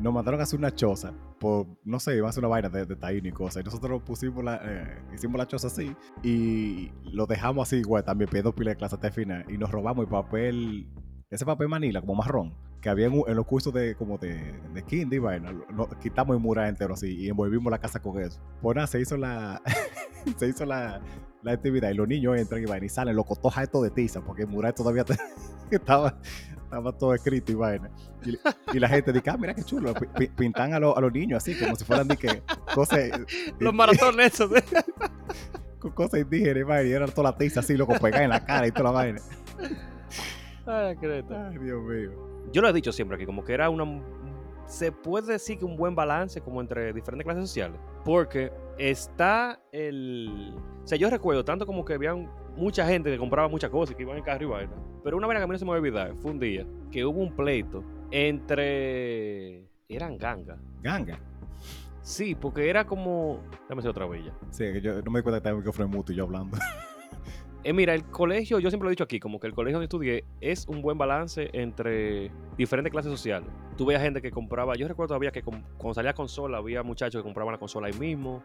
[0.00, 2.84] Nos mandaron a hacer una choza por, no sé, iba a hacer una vaina de,
[2.86, 3.62] de taíno y cosas.
[3.62, 8.28] Y nosotros pusimos la, eh, hicimos la choza así y lo dejamos así igual, también
[8.28, 9.44] pidiendo pila de clase hasta el final.
[9.48, 10.88] Y nos robamos el papel,
[11.30, 14.82] ese papel manila, como marrón, que había en, en los cursos de como de, de
[14.84, 15.20] kinder.
[15.42, 18.40] Lo- lo- quitamos el mural entero así y envolvimos la casa con eso.
[18.60, 19.62] Pues nada, se hizo la,
[20.36, 21.00] se hizo la,
[21.42, 24.20] la actividad y los niños entran y vaina y salen los cotojas esto de tiza
[24.20, 25.04] porque el mural todavía
[25.70, 26.18] estaba,
[26.66, 27.90] estaba todo escrito y vaina.
[28.24, 28.36] Y,
[28.76, 31.12] y la gente dice, ah, mira qué chulo, pi- pi- pintan a, los- a los
[31.12, 32.42] niños así, como si fueran de que
[32.74, 33.00] cosas,
[33.58, 34.50] Los maratones esos.
[35.78, 38.44] con cosas indígenas y vaina, y eran toda la tiza así, loco, pegada en la
[38.44, 39.20] cara y toda la vaina.
[40.66, 41.48] Ay, creta.
[41.48, 42.10] Ay, Dios mío.
[42.52, 43.84] Yo lo he dicho siempre aquí, como que era una.
[44.66, 47.78] Se puede decir que un buen balance como entre diferentes clases sociales.
[48.04, 50.54] Porque está el.
[50.82, 53.96] O sea, yo recuerdo tanto como que habían mucha gente que compraba muchas cosas y
[53.96, 54.72] que iban en carro y vaina.
[55.04, 56.66] Pero una vaina que a mí no se me va a olvidar fue un día
[56.90, 59.68] que hubo un pleito entre.
[59.88, 60.58] Eran gangas.
[60.82, 61.20] Ganga.
[62.02, 63.40] Sí, porque era como.
[63.68, 64.34] Dame decir otra vez ya.
[64.50, 66.56] Sí, yo no me di cuenta que estaba el micrófono muto y yo hablando.
[67.66, 69.86] Eh, mira, el colegio, yo siempre lo he dicho aquí, como que el colegio donde
[69.86, 73.48] estudié es un buen balance entre diferentes clases sociales.
[73.76, 77.24] Tú veías gente que compraba, yo recuerdo todavía que cuando salía consola había muchachos que
[77.24, 78.44] compraban la consola ahí mismo,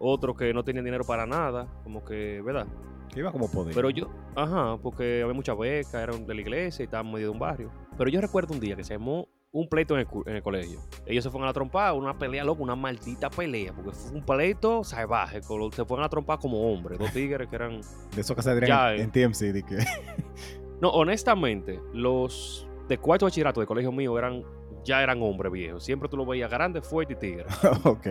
[0.00, 2.66] otros que no tenían dinero para nada, como que, ¿verdad?
[3.14, 3.72] Que iba como poder.
[3.72, 7.32] Pero yo, ajá, porque había muchas becas, eran de la iglesia y estaban medio de
[7.34, 7.70] un barrio.
[7.96, 10.80] Pero yo recuerdo un día que se llamó un pleito en el, en colegio.
[11.06, 14.24] Ellos se fueron a la trompa, una pelea loca, una maldita pelea, porque fue un
[14.24, 15.40] pleito salvaje.
[15.42, 17.80] Se fueron a la trompa como hombres, dos tigres que eran
[18.14, 19.04] de eso que se dirían Ya, en, eh.
[19.04, 19.78] en TMC, de que
[20.80, 24.44] No, honestamente, los de cuarto bachillerato de colegio mío eran
[24.84, 25.82] ya eran hombres viejos.
[25.82, 27.46] Siempre tú lo veías grande, fuerte y tigre.
[27.84, 28.06] ok,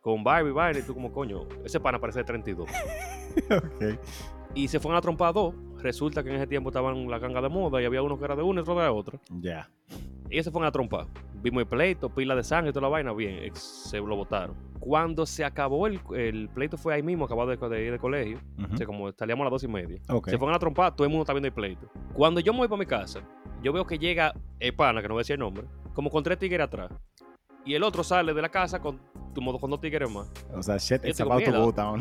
[0.00, 2.68] Con Barbie, y tú como, coño, ese pana parece de 32.
[3.50, 3.98] ok.
[4.54, 5.54] Y se fueron a trompar dos.
[5.78, 8.36] Resulta que en ese tiempo estaban la ganga de moda y había uno que era
[8.36, 9.20] de uno y otro de otro.
[9.28, 9.68] Ya.
[10.30, 11.06] Ellos se fueron a trompar.
[11.42, 13.12] Vimos el pleito, pila de sangre toda la vaina.
[13.12, 13.60] Bien, ex-
[13.90, 14.56] se lo botaron.
[14.80, 18.38] Cuando se acabó el, el pleito fue ahí mismo, acabado de, de ir de colegio.
[18.58, 18.74] Ujú.
[18.74, 20.00] O sea, como salíamos a las dos y media.
[20.30, 21.86] Se fueron a trompar, todo el mundo está viendo el pleito.
[22.14, 23.20] Cuando yo me voy para mi casa,
[23.62, 26.22] yo veo que llega el pana, que no voy a decir el nombre, como con
[26.22, 26.90] tres tigres atrás.
[27.66, 29.00] Y el otro sale de la casa con,
[29.34, 30.30] con dos tigres más.
[30.54, 32.00] O sea, shit, it's about to go down.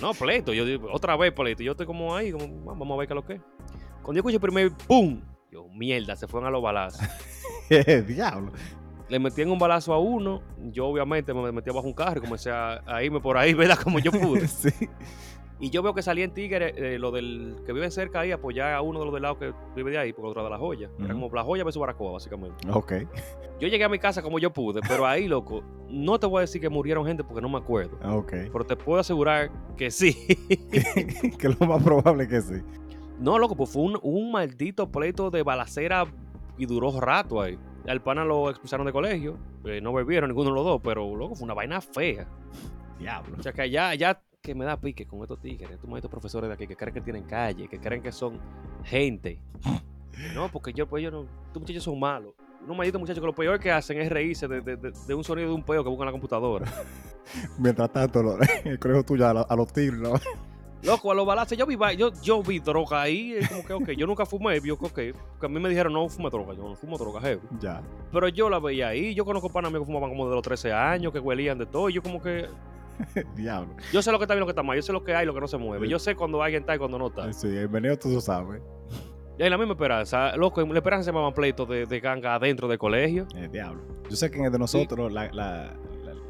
[0.00, 0.52] No, pleito.
[0.52, 1.62] Yo otra vez pleito.
[1.62, 3.40] Yo estoy como ahí, como, "Ah, vamos a ver qué es lo que es.
[4.02, 5.20] Cuando yo escucho el primer ¡pum!
[5.50, 7.00] Yo, mierda, se fueron a los balazos.
[8.06, 8.52] Diablo.
[9.08, 10.42] Le metían un balazo a uno.
[10.70, 13.78] Yo, obviamente, me metí bajo un carro y comencé a, a irme por ahí, ¿verdad?
[13.82, 14.46] Como yo pude.
[14.48, 14.70] sí.
[15.60, 18.74] Y yo veo que salía en Tigre, eh, lo del que viven cerca ahí, apoyar
[18.74, 20.88] a uno de los del lado que vive de ahí, porque otro de la joya.
[21.02, 22.70] Era como la joya versus Baracoa, básicamente.
[22.70, 22.92] Ok.
[23.58, 26.40] Yo llegué a mi casa como yo pude, pero ahí, loco, no te voy a
[26.42, 27.98] decir que murieron gente porque no me acuerdo.
[28.08, 28.34] Ok.
[28.52, 30.14] Pero te puedo asegurar que sí.
[31.38, 32.62] que es lo más probable que sí.
[33.20, 36.04] No, loco, pues fue un, un maldito pleito de balacera
[36.56, 37.58] y duró rato ahí.
[37.86, 39.38] Al pana lo expulsaron de colegio.
[39.64, 42.26] eh, no bebieron ninguno de los dos, pero loco, fue una vaina fea.
[42.98, 43.36] Diablo.
[43.38, 46.48] O sea que allá, allá que me da pique con estos tigres, estos malditos profesores
[46.48, 48.38] de aquí que creen que tienen calle, que creen que son
[48.84, 49.40] gente.
[50.34, 52.34] No, porque yo, pues yo no, estos muchachos son malos.
[52.64, 55.22] Unos malditos muchachos que lo peor que hacen es reírse de, de- de- de un
[55.22, 56.66] sonido de un peo que buscan en la computadora.
[57.58, 60.14] Mientras tanto, el colegio tuyo a, a los tigres, ¿no?
[60.82, 64.06] Loco, a los balazos, yo vi, yo, yo vi droga ahí, como que, ok, yo
[64.06, 64.80] nunca fumé, yo, ok,
[65.30, 67.40] porque a mí me dijeron, no fume droga, yo no fumo droga, heavy.
[67.60, 67.82] Ya.
[68.12, 70.72] Pero yo la veía ahí, yo conozco panas míos que fumaban como de los 13
[70.72, 72.46] años, que huelían de todo, y yo como que,
[73.34, 73.74] Diablo.
[73.92, 75.26] yo sé lo que está bien, lo que está mal, yo sé lo que hay,
[75.26, 77.32] lo que no se mueve, yo sé cuando alguien está y cuando no está.
[77.32, 78.62] Sí, el meneo tú lo sabes.
[79.38, 82.66] Y hay la misma esperanza, loco, la esperanza se llamaban pleitos de, de ganga adentro
[82.66, 83.26] del colegio.
[83.36, 83.80] El diablo.
[84.10, 85.74] Yo sé que en el de nosotros la- la-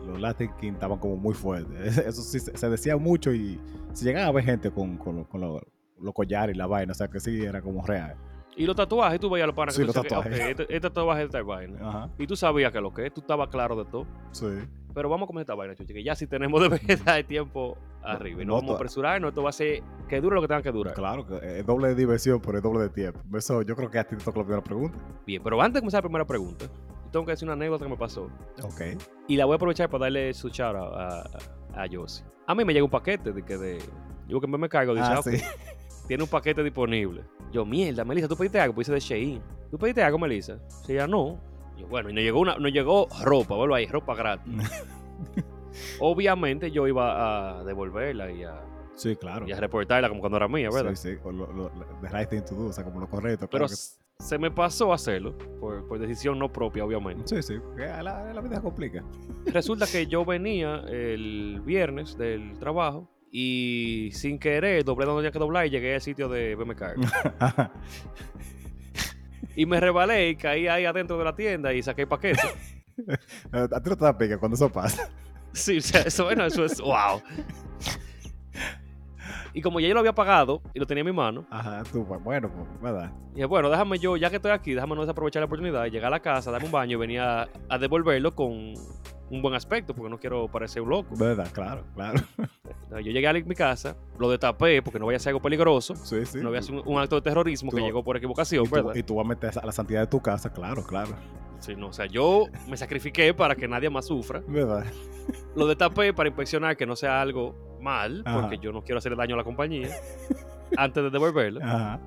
[0.09, 1.99] los Latin King estaban como muy fuertes.
[2.07, 3.61] Eso sí, se decía mucho y
[3.93, 5.61] se llegaba a ver gente con, con, lo- con lo-
[6.01, 6.93] los collares y la vaina.
[6.93, 8.17] O sea que sí, era como real.
[8.57, 10.33] Y los tatuajes, tú veías los panas Sí, que los tatuajes.
[10.35, 11.79] ok, este, este tatuaje es de tal vaina.
[11.89, 12.11] Ajá.
[12.19, 14.05] Y tú sabías que lo que es, tú estabas claro de todo.
[14.33, 14.47] Sí.
[14.95, 17.77] Pero vamos a comer esta vaina, chuchi, que ya si tenemos de verdad el tiempo
[18.03, 18.43] arriba.
[18.43, 20.63] Y no No, vamos a apresurarnos, esto va a ser que dure lo que tenga
[20.63, 20.95] que durar.
[20.95, 23.21] Claro, que es doble de diversión, pero es doble de tiempo.
[23.37, 24.99] Eso yo creo que a ti te toca la primera pregunta.
[25.25, 26.65] Bien, pero antes de comenzar la primera pregunta,
[27.11, 28.29] tengo que decir una anécdota que me pasó.
[28.63, 28.81] Ok.
[29.29, 31.19] Y la voy a aprovechar para darle su shout out a,
[31.75, 32.25] a, a Josie.
[32.47, 33.79] A mí me llega un paquete de que de.
[34.27, 35.39] Yo que me, me cargo, dice, Ah, "Ah, sí.
[36.07, 37.25] tiene un paquete disponible.
[37.53, 38.75] Yo, mierda, Melissa, ¿tú pediste algo?
[38.75, 39.43] Pues dice de Shein.
[39.71, 40.59] ¿Tú pediste algo, Melissa?
[40.87, 41.39] Sí, ya no.
[41.77, 44.53] Yo, bueno, y nos llegó, una, nos llegó ropa, vuelvo ahí, ropa gratis.
[46.01, 48.61] Obviamente yo iba a devolverla y a,
[48.95, 49.47] Sí, claro.
[49.47, 50.95] y a reportarla como cuando era mía, ¿verdad?
[50.95, 51.19] Sí, sí.
[51.23, 51.71] O lo, lo-
[52.03, 53.47] the right thing to do, o sea, como lo correcto.
[53.49, 53.75] Pero claro
[54.21, 57.23] se me pasó hacerlo, por, por decisión no propia, obviamente.
[57.27, 57.61] Sí, sí.
[57.77, 59.05] La, la vida complica.
[59.47, 65.39] Resulta que yo venía el viernes del trabajo y sin querer doblé donde tenía que
[65.39, 66.83] doblar y llegué al sitio de BMK.
[69.57, 72.43] y me rebalé y caí ahí adentro de la tienda y saqué el paquete.
[73.53, 75.09] a ti no te da pica cuando eso pasa.
[75.53, 77.23] Sí, o sea, eso, bueno, eso es wow.
[79.59, 82.07] Y como ya yo lo había pagado y lo tenía en mi mano, Ajá, tú,
[82.07, 83.11] pues, bueno, pues, ¿verdad?
[83.35, 86.07] dije, bueno, déjame yo, ya que estoy aquí, déjame no desaprovechar la oportunidad de llegar
[86.07, 88.53] a la casa, darme un baño y venir a, a devolverlo con
[89.31, 91.13] un buen aspecto, porque no quiero parecer un loco.
[91.19, 91.51] ¿Verdad?
[91.53, 92.21] Claro, claro.
[92.93, 96.25] Yo llegué a mi casa, lo destapé porque no vaya a ser algo peligroso, Sí,
[96.25, 96.39] sí.
[96.39, 98.75] no voy a hacer un, un acto de terrorismo que llegó por equivocación, y, tú,
[98.77, 98.95] ¿verdad?
[98.95, 101.17] y tú vas a meter a la santidad de tu casa, claro, claro.
[101.59, 104.41] Sí, no, o sea, yo me sacrifiqué para que nadie más sufra.
[104.47, 104.85] ¿Verdad?
[105.57, 108.41] Lo destapé para inspeccionar que no sea algo mal, Ajá.
[108.41, 109.89] porque yo no quiero hacerle daño a la compañía
[110.77, 111.61] antes de devolverlo.
[111.63, 112.01] Ajá.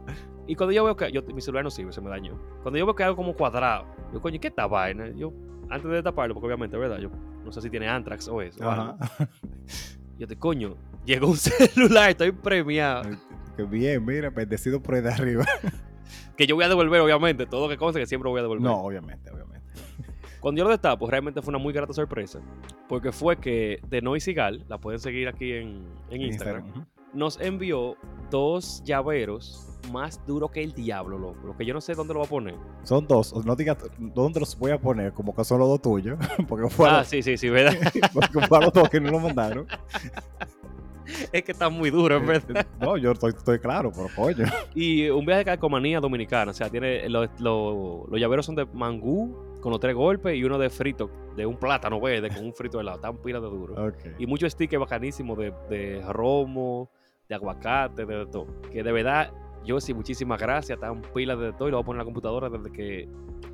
[0.47, 2.37] Y cuando yo veo que yo, mi celular no sirve, se me dañó.
[2.61, 5.09] Cuando yo veo que algo como cuadrado, yo, coño, ¿qué esta vaina?
[5.15, 5.31] Yo,
[5.69, 6.99] antes de taparlo, porque obviamente, ¿verdad?
[6.99, 7.09] Yo
[7.43, 8.69] no sé si tiene Antrax o eso.
[8.69, 8.97] Ajá.
[10.17, 13.03] Yo te, coño, llegó un celular, estoy premiado.
[13.55, 15.45] Qué bien, mira, bendecido por ahí de arriba.
[16.37, 18.63] Que yo voy a devolver, obviamente, todo lo que conste que siempre voy a devolver.
[18.63, 19.50] No, obviamente, obviamente.
[20.41, 22.39] Cuando yo lo destapo, realmente fue una muy grata sorpresa.
[22.89, 27.95] Porque fue que The Noisy Gal, la pueden seguir aquí en, en Instagram, nos envió
[28.29, 31.39] dos llaveros más duros que el diablo, loco.
[31.45, 32.55] Lo que yo no sé dónde lo va a poner.
[32.83, 33.33] Son dos.
[33.45, 36.17] No digas dónde los voy a poner, como que son los dos tuyos.
[36.47, 37.73] Porque fueron, Ah, sí, sí, sí, ¿verdad?
[38.13, 39.67] porque fueron los dos que no lo mandaron.
[41.31, 42.65] es que está muy duro, en verdad.
[42.79, 44.45] No, yo estoy, estoy claro, pero coño.
[44.73, 46.51] Y un viaje de calcomanía dominicana.
[46.51, 50.43] O sea, tiene los, los- los llaveros son de mangú con los tres golpes y
[50.43, 52.99] uno de frito, de un plátano verde con un frito de helado.
[52.99, 53.93] Tan pila de duro.
[54.17, 56.89] Y muchos stickers bacanísimos de, de romo,
[57.29, 58.47] de aguacate, de, todo.
[58.71, 59.31] Que de verdad,
[59.63, 60.77] yo sí, muchísimas gracias.
[60.77, 63.07] Están pilas de todo y lo voy a poner en la computadora desde que.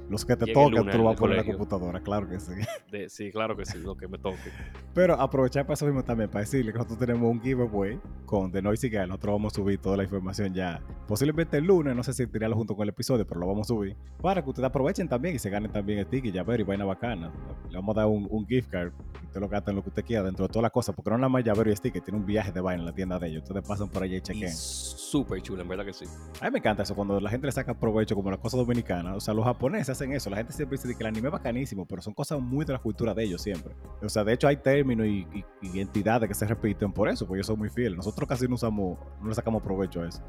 [0.09, 2.53] Los que te lunes tú lo vas a poner en la computadora, claro que sí.
[2.91, 4.51] de- sí, claro que sí, lo que me toque.
[4.93, 8.61] Pero aprovechar para eso mismo también, para decirle que nosotros tenemos un giveaway con The
[8.61, 9.07] Noisy Guy.
[9.07, 10.81] Nosotros vamos a subir toda la información ya.
[11.07, 13.73] Posiblemente el lunes, no sé si tirarlo junto con el episodio, pero lo vamos a
[13.73, 13.95] subir.
[14.21, 16.85] Para que ustedes aprovechen también y se ganen también el ticket, ya ver y vaina
[16.85, 17.31] bacana.
[17.69, 18.91] Le vamos a dar un, un gift card.
[19.25, 20.95] Usted lo gasta en lo que usted quiera dentro de todas las cosas.
[20.95, 23.19] Porque no nada más llavero y sticker, tiene un viaje de vaina en la tienda
[23.19, 23.43] de ellos.
[23.43, 24.51] Ustedes pasan por allá y Y chequen.
[24.53, 26.05] súper chulo, en verdad que sí.
[26.41, 29.15] A mí me encanta eso, cuando la gente le saca provecho como las cosas dominicanas.
[29.17, 30.29] O sea, los japoneses hacen eso.
[30.29, 32.79] La gente siempre dice que el anime es bacanísimo, pero son cosas muy de la
[32.79, 33.75] cultura de ellos siempre.
[34.01, 37.25] O sea, de hecho hay términos y, y- y entidades que se repiten por eso,
[37.25, 37.97] porque ellos son muy fieles.
[37.97, 40.21] Nosotros casi no usamos, no le sacamos provecho a eso.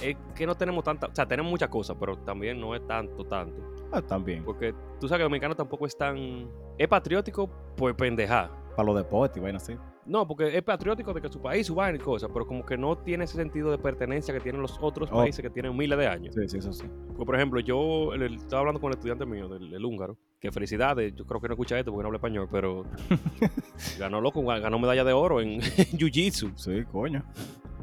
[0.00, 1.06] Es que no tenemos tanta.
[1.06, 3.62] O sea, tenemos muchas cosas, pero también no es tanto, tanto.
[3.92, 4.44] Ah, también.
[4.44, 6.48] Porque tú sabes que el dominicano tampoco es tan.
[6.78, 8.50] Es patriótico por pendejá.
[8.76, 9.76] Para los deportes y vainas así.
[10.04, 12.76] No, porque es patriótico de que su país, su vaina y cosas, pero como que
[12.76, 15.18] no tiene ese sentido de pertenencia que tienen los otros Oh.
[15.18, 16.34] países que tienen miles de años.
[16.34, 16.86] Sí, sí, eso sí.
[17.08, 20.16] Porque, por ejemplo, yo el- el- estaba hablando con el estudiante mío, del, el húngaro,
[20.40, 22.84] que felicidades, yo creo que no escucha esto porque no habla español, pero
[23.98, 27.22] ganó loco, ganó medalla de oro en, Jiu-Jitsu Sí, coño.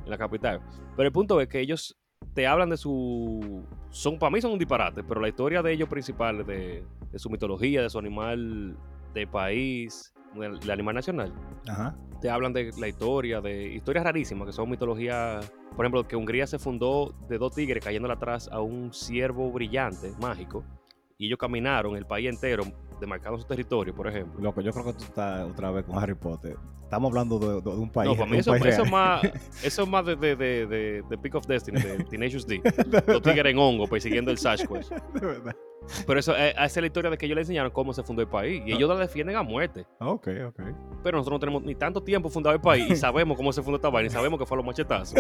[0.04, 0.60] en la capital.
[0.98, 1.98] Pero el punto es que ellos
[2.34, 3.64] te hablan de su...
[3.92, 7.30] son Para mí son un disparate, pero la historia de ellos principal, de, de su
[7.30, 8.76] mitología, de su animal
[9.14, 11.34] de país, del, animal nacional,
[11.68, 11.96] Ajá.
[12.22, 15.40] te hablan de la historia, de historias rarísimas, que son mitología...
[15.76, 20.12] Por ejemplo, que Hungría se fundó de dos tigres cayéndole atrás a un ciervo brillante,
[20.20, 20.66] mágico,
[21.18, 22.64] y ellos caminaron el país entero
[23.00, 24.42] demarcando su territorio, por ejemplo.
[24.42, 26.58] Loco, yo creo que tú estás otra vez con Harry Potter.
[26.84, 28.10] Estamos hablando de, de un país.
[28.10, 29.24] No, para mí eso, eso es más,
[29.64, 32.62] eso es más de, de, de, de, de Peak of Destiny, de Tenacious D.
[33.08, 34.90] Los tigres en hongo persiguiendo el Sasquatch.
[35.14, 35.56] De verdad.
[36.06, 38.22] Pero eso, eh, esa es la historia de que ellos le enseñaron cómo se fundó
[38.22, 38.62] el país.
[38.66, 39.86] Y ellos la defienden a muerte.
[40.00, 40.62] Ok, ok.
[41.04, 43.78] Pero nosotros no tenemos ni tanto tiempo fundado el país y sabemos cómo se fundó
[43.78, 45.20] esta vaina y sabemos que fue a los machetazos.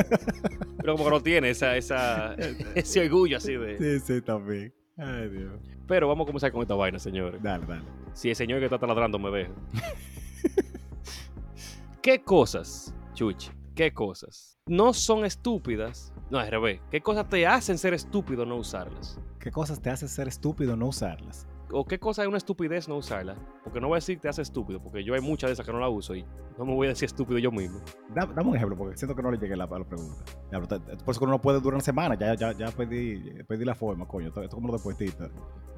[0.78, 2.36] Pero como que no tiene esa, esa,
[2.76, 3.78] ese orgullo así de...
[3.78, 4.74] Sí, sí, también.
[4.97, 5.53] Ay, Dios.
[5.88, 7.41] Pero vamos a comenzar con esta vaina, señores.
[7.41, 7.84] Dale, dale.
[8.14, 9.51] Si el señor que está taladrando me deja.
[12.01, 13.49] ¿Qué cosas, Chuchi?
[13.76, 14.48] ¿Qué cosas?
[14.70, 16.13] No son estúpidas.
[16.30, 16.80] No, al revés.
[16.91, 19.20] ¿Qué cosas te hacen ser estúpido no usarlas?
[19.39, 21.47] ¿Qué cosas te hacen ser estúpido no usarlas?
[21.72, 23.36] ¿O qué cosa es una estupidez no usarla?
[23.63, 25.65] Porque no voy a decir que te hace estúpido, porque yo hay muchas de esas
[25.65, 26.24] que no la uso y
[26.57, 27.80] no me voy a decir estúpido yo mismo.
[28.13, 30.24] Da- Dame un ejemplo, porque siento que no le llegué a la, a la pregunta.
[30.51, 32.15] Por eso que uno no puede durar una semana.
[32.15, 34.28] Ya, ya, ya pedí, pedí la forma, coño.
[34.28, 35.30] Esto esto es como lo de puestita.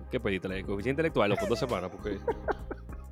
[0.09, 0.47] ¿Qué pediste?
[0.47, 1.89] ¿El coeficiente intelectual dos semanas?
[1.91, 2.19] Porque,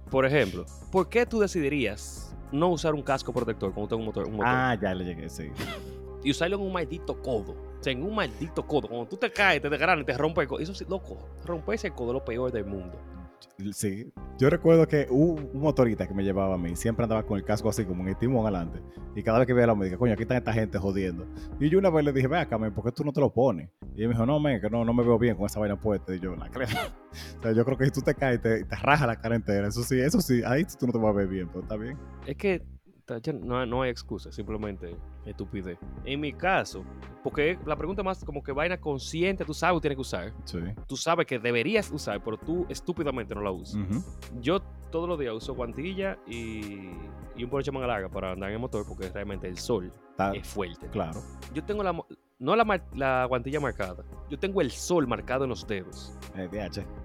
[0.09, 4.25] por ejemplo, ¿por qué tú decidirías no usar un casco protector cuando tengo un motor?
[4.27, 4.47] Un motor?
[4.47, 5.51] Ah, ya le llegué, sí.
[6.23, 7.51] y usarlo en un maldito codo.
[7.51, 8.87] O sea, en un maldito codo.
[8.87, 10.59] Cuando tú te caes, te desgranas y te rompe el codo.
[10.59, 12.99] Eso sí, loco, romperse el codo es lo peor del mundo.
[13.73, 14.11] Sí.
[14.37, 16.75] Yo recuerdo que hubo un motorista que me llevaba a mí.
[16.75, 18.81] Siempre andaba con el casco así, como en el timón adelante.
[19.15, 21.27] Y cada vez que veía la médica, coño, aquí está esta gente jodiendo.
[21.59, 23.69] Y yo una vez le dije, ve acá, ¿por qué tú no te lo pones?
[23.95, 25.79] Y él me dijo, no, men, que no, no me veo bien con esa vaina
[25.79, 26.15] puesta.
[26.15, 26.67] Y yo, la creo.
[27.39, 29.67] o sea, yo creo que si tú te caes, te, te raja la cara entera.
[29.67, 31.97] Eso sí, eso sí, ahí tú no te vas a ver bien, pero está bien.
[32.25, 32.63] Es que
[33.17, 34.95] ya no, no hay excusa, simplemente
[35.25, 35.77] estupidez.
[36.05, 36.83] En mi caso,
[37.23, 40.33] porque la pregunta más como que vaina consciente, tú sabes que tienes que usar.
[40.45, 40.59] Sí.
[40.87, 43.79] Tú sabes que deberías usar, pero tú estúpidamente no la usas.
[44.39, 44.59] Yo
[44.91, 46.89] todos los días uso guantilla y,
[47.35, 49.91] y un ponche manga larga para andar en el motor porque realmente el sol
[50.33, 50.87] es fuerte.
[50.89, 51.21] claro.
[51.53, 52.07] Yo tengo la, mo-
[52.39, 56.13] no la, mar- la guantilla marcada, yo tengo el sol marcado en los dedos.
[56.35, 56.47] Eh.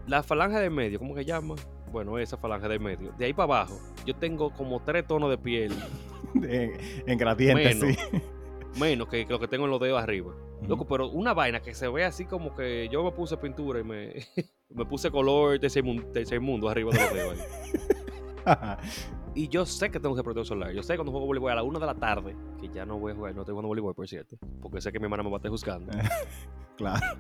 [0.07, 1.55] La falange del medio, ¿cómo que llama?
[1.95, 3.13] Bueno, esa falange del medio.
[3.17, 5.73] De ahí para abajo, yo tengo como tres tonos de piel
[6.35, 6.73] en,
[7.07, 7.97] en gradiente, Menos.
[7.97, 8.21] sí.
[8.81, 10.35] menos que lo que tengo en los dedos arriba.
[10.67, 13.85] Loco, pero una vaina que se ve así como que yo me puse pintura y
[13.85, 14.13] me,
[14.71, 17.39] me puse color tercer mundo, tercer mundo arriba de los dedos
[18.47, 18.77] ahí.
[19.37, 20.73] Y yo sé que tengo que protector solar.
[20.73, 22.99] Yo sé que cuando juego voleibol a la 1 de la tarde, que ya no
[22.99, 25.31] voy a jugar, no estoy jugando voleibol, por cierto, porque sé que mi hermana me
[25.31, 25.93] va a estar juzgando.
[26.77, 27.19] claro.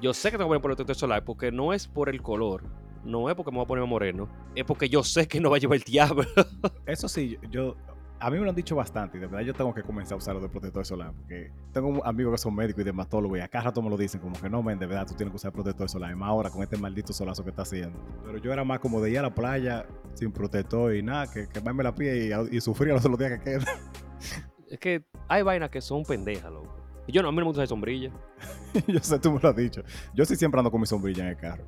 [0.00, 2.62] Yo sé que tengo que poner protector solar porque no es por el color,
[3.06, 5.56] no es porque me voy a poner moreno, es porque yo sé que no va
[5.56, 6.24] a llevar el diablo.
[6.86, 7.76] Eso sí, yo.
[8.18, 10.16] A mí me lo han dicho bastante y de verdad yo tengo que comenzar a
[10.16, 13.48] usar lo de protector solar porque tengo amigos que son médicos y dermatólogos y a
[13.48, 15.52] cada rato me lo dicen como que no, men, de verdad tú tienes que usar
[15.52, 17.98] protector solar y más ahora con este maldito solazo que está haciendo.
[18.24, 19.84] Pero yo era más como de ir a la playa
[20.14, 23.44] sin protector y nada, que quemarme la piel y, y sufrir los otros días que
[23.44, 23.66] quedan.
[24.68, 26.74] Es que hay vainas que son pendejas, loco.
[27.08, 28.10] Yo no, a mí no me gusta usar sombrilla.
[28.88, 29.82] yo sé, tú me lo has dicho.
[30.14, 31.64] Yo sí siempre ando con mi sombrilla en el carro.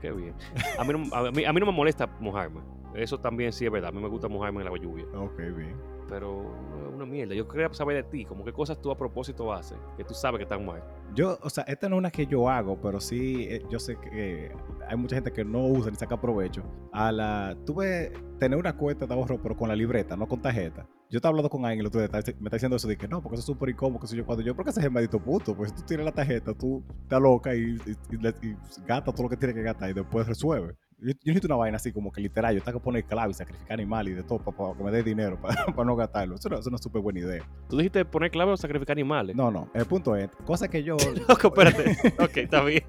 [0.00, 0.34] Qué bien.
[0.78, 2.60] A mí, no, a, mí, a mí no me molesta mojarme.
[2.94, 3.90] Eso también sí es verdad.
[3.90, 5.04] A mí me gusta mojarme en la lluvia.
[5.14, 5.95] Ok, bien.
[6.08, 6.54] Pero
[6.96, 7.34] una mierda.
[7.34, 10.38] Yo quería saber de ti, como qué cosas tú a propósito haces, que tú sabes
[10.38, 10.82] que están mal.
[11.14, 13.96] Yo, o sea, esta no es una que yo hago, pero sí, eh, yo sé
[13.96, 14.52] que eh,
[14.88, 16.62] hay mucha gente que no usa ni saca provecho.
[16.92, 20.86] A la, tuve tener una cuenta de ahorro, pero con la libreta, no con tarjeta.
[21.08, 23.36] Yo estaba hablando con alguien el otro me está diciendo eso, de que no, porque
[23.36, 25.56] eso es súper incómodo, que sé yo, cuando yo, porque ese es el maldito puto,
[25.56, 27.78] pues si tú tienes la tarjeta, tú estás loca y,
[28.10, 30.74] y gasta todo lo que tienes que gastar y después resuelve.
[30.98, 33.34] Yo, yo necesito una vaina así como que literal, yo tengo que poner clave y
[33.34, 36.36] sacrificar animales y de todo para, que me dé dinero para, para no gastarlo.
[36.36, 37.44] Eso no- es una súper buena idea.
[37.68, 39.36] Tú dijiste poner clave o sacrificar animales.
[39.36, 40.96] No, no, el punto es, cosa que yo...
[41.28, 41.96] Loco, espérate.
[42.22, 42.82] ok, está bien.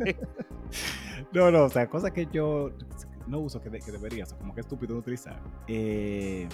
[1.34, 2.72] No, no, o sea, cosas que yo
[3.28, 5.42] no uso que, de- que debería, o sea, como que es estúpido no utilizar.
[5.68, 6.48] Eh,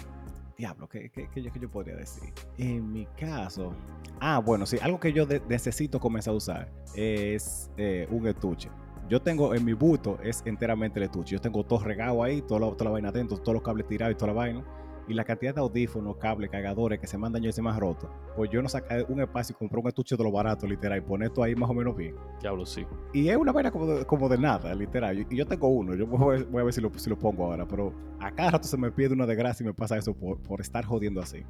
[0.58, 2.34] diablo, ¿qué, qué, qué qué yo podría decir?
[2.58, 3.74] En mi caso,
[4.20, 8.70] ah, bueno, sí, algo que yo de- necesito comenzar a usar es eh, un estuche.
[9.10, 11.36] Yo tengo en mi buto, es enteramente el estuche.
[11.36, 14.14] Yo tengo todo regado ahí, toda la, toda la vaina adentro, todos los cables tirados
[14.14, 14.64] y toda la vaina.
[15.06, 17.78] Y la cantidad de audífonos, cables, cargadores que se mandan yo y se me han
[17.78, 18.10] roto.
[18.38, 21.01] Pues yo no saqué un espacio y compré un estuche de lo barato, literal, y
[21.01, 22.16] poner todo ahí más o menos bien.
[22.39, 22.86] Diablo, sí.
[23.12, 25.20] Y es una vaina como de, como de nada, literal.
[25.30, 27.20] Y yo tengo uno, yo voy a ver, voy a ver si, lo, si lo
[27.20, 30.14] pongo ahora, pero a cada rato se me pide una desgracia y me pasa eso
[30.14, 31.43] por, por estar jodiendo así.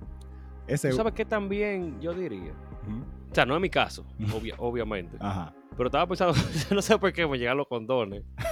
[0.68, 0.90] Ese.
[0.90, 2.54] ¿Tú sabes qué también yo diría?
[3.32, 5.18] O sea, no es mi caso, obvia- obviamente.
[5.20, 5.54] Ajá.
[5.76, 6.34] Pero estaba pensando,
[6.72, 8.24] no sé por qué me llegan los condones.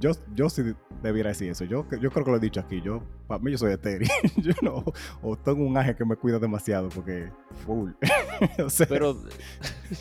[0.00, 0.62] Yo, yo sí
[1.00, 1.64] debiera decir eso.
[1.64, 2.80] Yo, yo creo que lo he dicho aquí.
[2.80, 4.08] Yo, para mí, yo soy etéreo.
[4.36, 4.82] yo no.
[5.22, 7.30] O tengo un ángel que me cuida demasiado porque.
[7.64, 7.92] Full.
[8.64, 9.14] o sea, Pero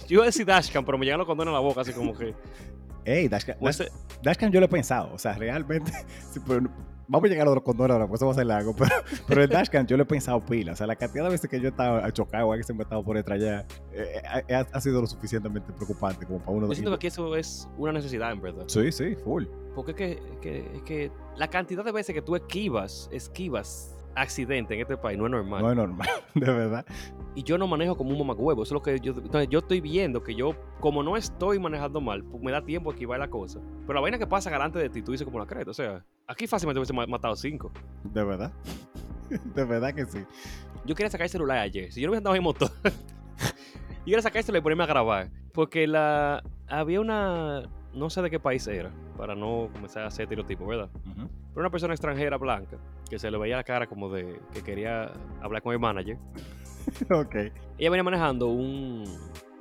[0.08, 2.18] yo iba a decir dashcam, pero me llegan los condones en la boca, así como
[2.18, 2.34] que.
[3.06, 3.92] Ey, Dashcam, ese-
[4.24, 5.14] Dashcam yo lo he pensado.
[5.14, 5.92] O sea, realmente.
[6.32, 6.68] sí, pero
[7.12, 8.74] vamos a llegar a los condones ahora, porque eso va a ser largo.
[8.74, 8.90] Pero,
[9.28, 10.72] pero el Dashcam yo lo he pensado pila.
[10.72, 12.80] O sea, la cantidad de veces que yo he estado chocado o alguien se me
[12.80, 16.68] ha estado por detrás ya, eh, ha, ha sido lo suficientemente preocupante como para uno
[16.68, 18.64] yo siento que eso es una necesidad, en verdad.
[18.68, 19.46] Sí, sí, full.
[19.76, 24.74] Porque es que, que, es que la cantidad de veces que tú esquivas, esquivas accidente
[24.76, 25.62] en este país no es normal.
[25.64, 26.86] No es normal, de verdad.
[27.36, 28.64] Y yo no manejo como un mamacuevo.
[28.64, 29.14] Eso es lo que yo.
[29.14, 32.90] Entonces, yo estoy viendo que yo, como no estoy manejando mal, pues me da tiempo
[32.90, 33.60] a esquivar la cosa.
[33.82, 35.72] Pero la vaina que pasa delante de ti, tú dices como la creta.
[35.72, 37.72] O sea, aquí fácilmente hubiese ma- matado cinco.
[38.04, 38.52] De verdad.
[39.56, 40.20] De verdad que sí.
[40.86, 41.92] Yo quería sacar el celular ayer.
[41.94, 44.88] Si yo no hubiese andado en motor, yo quería sacar el celular y ponerme a
[44.88, 45.30] grabar.
[45.54, 47.64] Porque la había una.
[47.94, 50.90] No sé de qué país era, para no comenzar a hacer estereotipos, ¿verdad?
[51.10, 51.30] Ujú.
[51.54, 52.78] Pero una persona extranjera blanca,
[53.10, 56.18] que se le veía la cara como de que quería hablar con el manager.
[57.12, 57.36] ok.
[57.78, 59.04] Ella venía manejando un.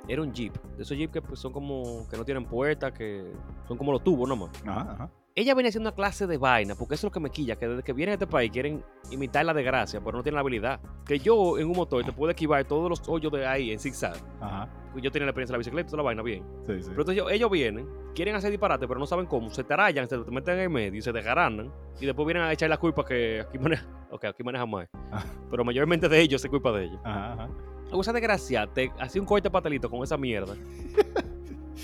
[0.08, 0.54] Era un Jeep.
[0.76, 2.08] De esos Jeep que pues, son como.
[2.08, 3.32] que no tienen puerta, que
[3.66, 4.50] son como los tubos nomás.
[4.64, 5.10] Ajá, ajá.
[5.36, 7.68] Ella venía haciendo una clase de vaina, porque eso es lo que me quilla, que
[7.68, 10.80] desde que vienen a este país quieren imitar la desgracia, pero no tienen la habilidad.
[11.06, 14.16] Que yo en un motor te puedo esquivar todos los hoyos de ahí en zigzag.
[14.40, 14.68] Ajá.
[14.96, 16.42] Yo tenía la experiencia de la bicicleta, toda la vaina bien.
[16.66, 16.88] Sí, sí.
[16.90, 19.50] Pero entonces ellos, ellos vienen, quieren hacer disparate, pero no saben cómo.
[19.50, 21.72] Se te rayan, se te meten en el medio se desgaranan.
[22.00, 23.86] Y después vienen a echar la culpa que aquí maneja.
[24.12, 24.88] Ok, aquí maneja más.
[25.52, 27.00] Pero mayormente de ellos es culpa de ellos.
[27.04, 27.48] Ajá, ajá.
[27.92, 30.56] Esa desgracia te hacía un corte patelito con esa mierda.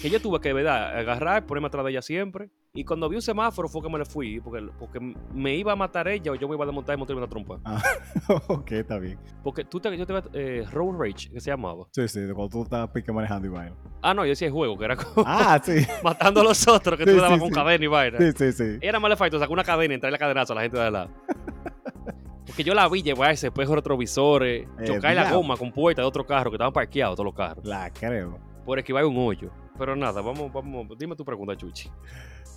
[0.03, 2.51] que yo tuve que, verdad, agarrar, ponerme atrás de ella siempre.
[2.75, 5.01] Y cuando vi un semáforo fue que me le fui, porque, porque
[5.33, 7.59] me iba a matar ella o yo me iba a desmontar y montarme una trompa.
[8.49, 9.19] ok, está bien.
[9.43, 11.87] Porque tú te, yo te eh, Road Rage, que se llamaba.
[11.93, 13.75] Sí, sí, cuando tú estás pique manejando y vaina.
[14.03, 15.87] Ah, no, yo decía el juego, que era como Ah, sí.
[16.05, 17.55] matando a los otros, que Sí, tú le dabas sí, con sí.
[17.55, 18.19] cadena y vaina.
[18.19, 18.79] Sí, sí, sí.
[18.83, 20.93] Era más le faltó sacar una cadena y entrarle cadenazo a la gente de al
[20.93, 21.11] lado.
[22.47, 26.09] Porque yo la vi llevar ese espejo retrovisores, Eh, chocar la goma con puerta de
[26.09, 28.39] otro carro que estaban parqueados todos los carros, La creo.
[28.65, 29.51] por esquivar un hoyo.
[29.79, 31.91] Pero nada, vamos, vamos, dime tu pregunta, Chuchi.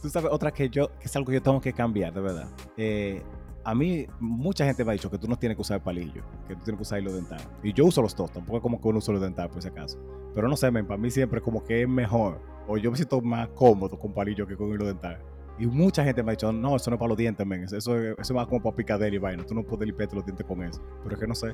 [0.01, 2.47] Tú sabes, otra que yo, que es algo que yo tengo que cambiar, de verdad.
[2.78, 3.22] Eh,
[3.63, 6.55] a mí, mucha gente me ha dicho que tú no tienes que usar palillo, que
[6.55, 7.41] tú tienes que usar hilo dental.
[7.61, 9.67] Y yo uso los dos, tampoco es como que uno usa hilo dental, por si
[9.67, 9.99] acaso.
[10.34, 13.20] Pero no sé, men, para mí siempre como que es mejor, o yo me siento
[13.22, 15.20] más cómodo con palillo que con hilo dental.
[15.59, 17.63] Y mucha gente me ha dicho, no, eso no es para los dientes, men.
[17.63, 19.45] Eso, eso, va como para picadera y vaina.
[19.45, 20.82] Tú no puedes limpiarte los dientes con eso.
[21.03, 21.49] Pero es que no sé.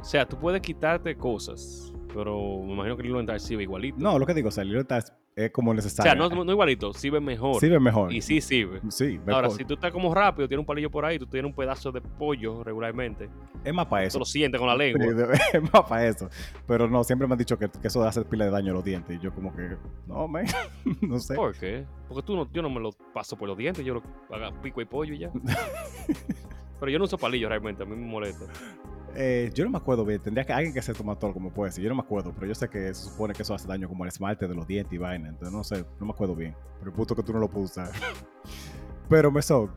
[0.00, 3.98] O sea, tú puedes quitarte cosas, pero me imagino que el hilo dental sirve igualito.
[3.98, 6.12] No, lo que digo, o sea, el hilo dental es, es como o necesario.
[6.12, 7.60] sea, no, no igualito, sirve mejor.
[7.60, 8.12] Sirve mejor.
[8.12, 8.80] Y sí sirve.
[8.88, 9.58] Sí, Ahora, mejor.
[9.58, 12.00] si tú estás como rápido, tienes un palillo por ahí, tú tienes un pedazo de
[12.00, 13.28] pollo regularmente,
[13.64, 14.18] es más para eso eso.
[14.20, 15.06] lo sientes con la lengua.
[15.52, 16.28] es más para eso.
[16.66, 18.84] Pero no, siempre me han dicho que, que eso hace pila de daño a los
[18.84, 19.16] dientes.
[19.16, 20.46] Y yo como que, no, man,
[21.02, 21.34] no sé.
[21.34, 21.84] ¿Por qué?
[22.08, 24.02] Porque tú no, yo no me lo paso por los dientes, yo lo
[24.34, 25.30] haga pico y pollo y ya.
[26.80, 28.46] Pero yo no uso palillo realmente, a mí me molesta.
[29.16, 30.20] Eh, yo no me acuerdo bien.
[30.20, 31.82] Tendría que alguien que sea tomatólogo como puede ser.
[31.82, 34.04] Yo no me acuerdo, pero yo sé que se supone que eso hace daño como
[34.04, 35.28] el esmalte de los dientes y vaina.
[35.28, 36.54] Entonces no sé, no me acuerdo bien.
[36.78, 37.90] Pero el punto que tú no lo puedes usar.
[39.08, 39.70] pero me son,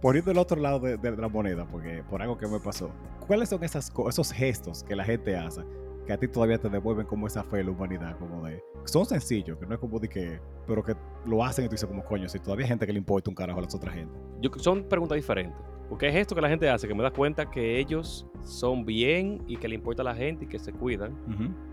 [0.00, 2.90] poniendo el otro lado de, de la moneda, porque por algo que me pasó.
[3.26, 5.62] ¿Cuáles son esas, esos gestos que la gente hace?
[6.06, 8.62] Que a ti todavía te devuelven como esa fe en la humanidad, como de...
[8.84, 10.40] Son sencillos, que no es como de que...
[10.66, 12.98] Pero que lo hacen y tú dices como, coño, si todavía hay gente que le
[12.98, 14.12] importa un carajo a las otras gente.
[14.40, 15.56] Yo, son preguntas diferentes.
[15.90, 19.42] Porque es esto que la gente hace, que me da cuenta que ellos son bien
[19.46, 21.14] y que le importa a la gente y que se cuidan,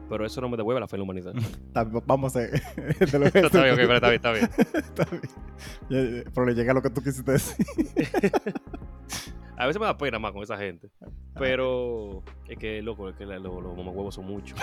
[0.09, 1.34] pero eso no me devuelve la fe en la humanidad.
[2.07, 2.39] Vamos a
[3.20, 4.49] lo- está bien, pero está bien, está bien.
[4.74, 5.05] Está
[6.34, 7.65] Pero le llega lo que tú quisiste decir.
[9.59, 10.89] A veces me da pena más con esa gente.
[11.36, 14.59] Pero es que, loco, es que los, los mamahuevos son muchos.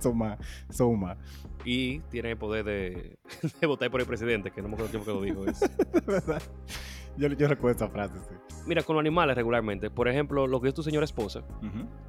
[0.00, 1.16] son más, son más.
[1.64, 3.18] Y tienen el poder de,
[3.60, 5.66] de votar por el presidente, que no me acuerdo quién fue que lo dijo eso.
[6.06, 6.42] ¿Verdad?
[7.16, 8.34] Yo, yo recuerdo esa frase, sí.
[8.66, 11.42] Mira, con los animales regularmente, por ejemplo, lo que es tu señora esposa,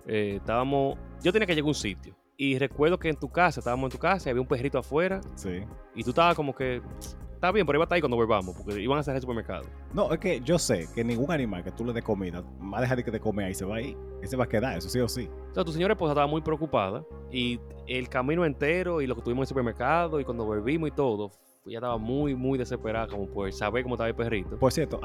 [0.08, 2.16] eh, estábamos, yo tenía que llegar a un sitio.
[2.38, 5.22] Y recuerdo que en tu casa, estábamos en tu casa y había un perrito afuera
[5.36, 5.62] Sí.
[5.96, 6.82] y tú estabas como que,
[7.34, 9.64] está bien, pero iba a estar ahí cuando volvamos, porque iban a cerrar el supermercado.
[9.94, 12.42] No, es que yo sé que ningún animal que tú le des comida
[12.74, 13.96] va a dejar de que te come ahí, se va ahí.
[14.24, 15.30] Se va a quedar, eso sí o sí.
[15.52, 19.22] O sea, tu señora esposa estaba muy preocupada y el camino entero y lo que
[19.22, 21.32] tuvimos en el supermercado y cuando volvimos y todo,
[21.66, 24.58] ella estaba muy, muy desesperada como por saber cómo estaba el perrito.
[24.58, 25.00] Por cierto,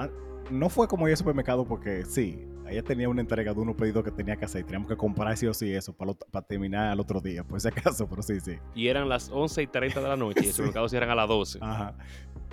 [0.51, 4.03] no fue como ir al supermercado porque sí, ella tenía una entrega de unos pedidos
[4.05, 6.47] que tenía que hacer y teníamos que comprar sí o sí eso para, lo- para
[6.47, 8.57] terminar al otro día, por si acaso, pero sí, sí.
[8.75, 10.53] Y eran las 11 y 30 de la noche y el Sí.
[10.53, 11.59] supermercado cierran a las 12.
[11.63, 11.95] Ajá.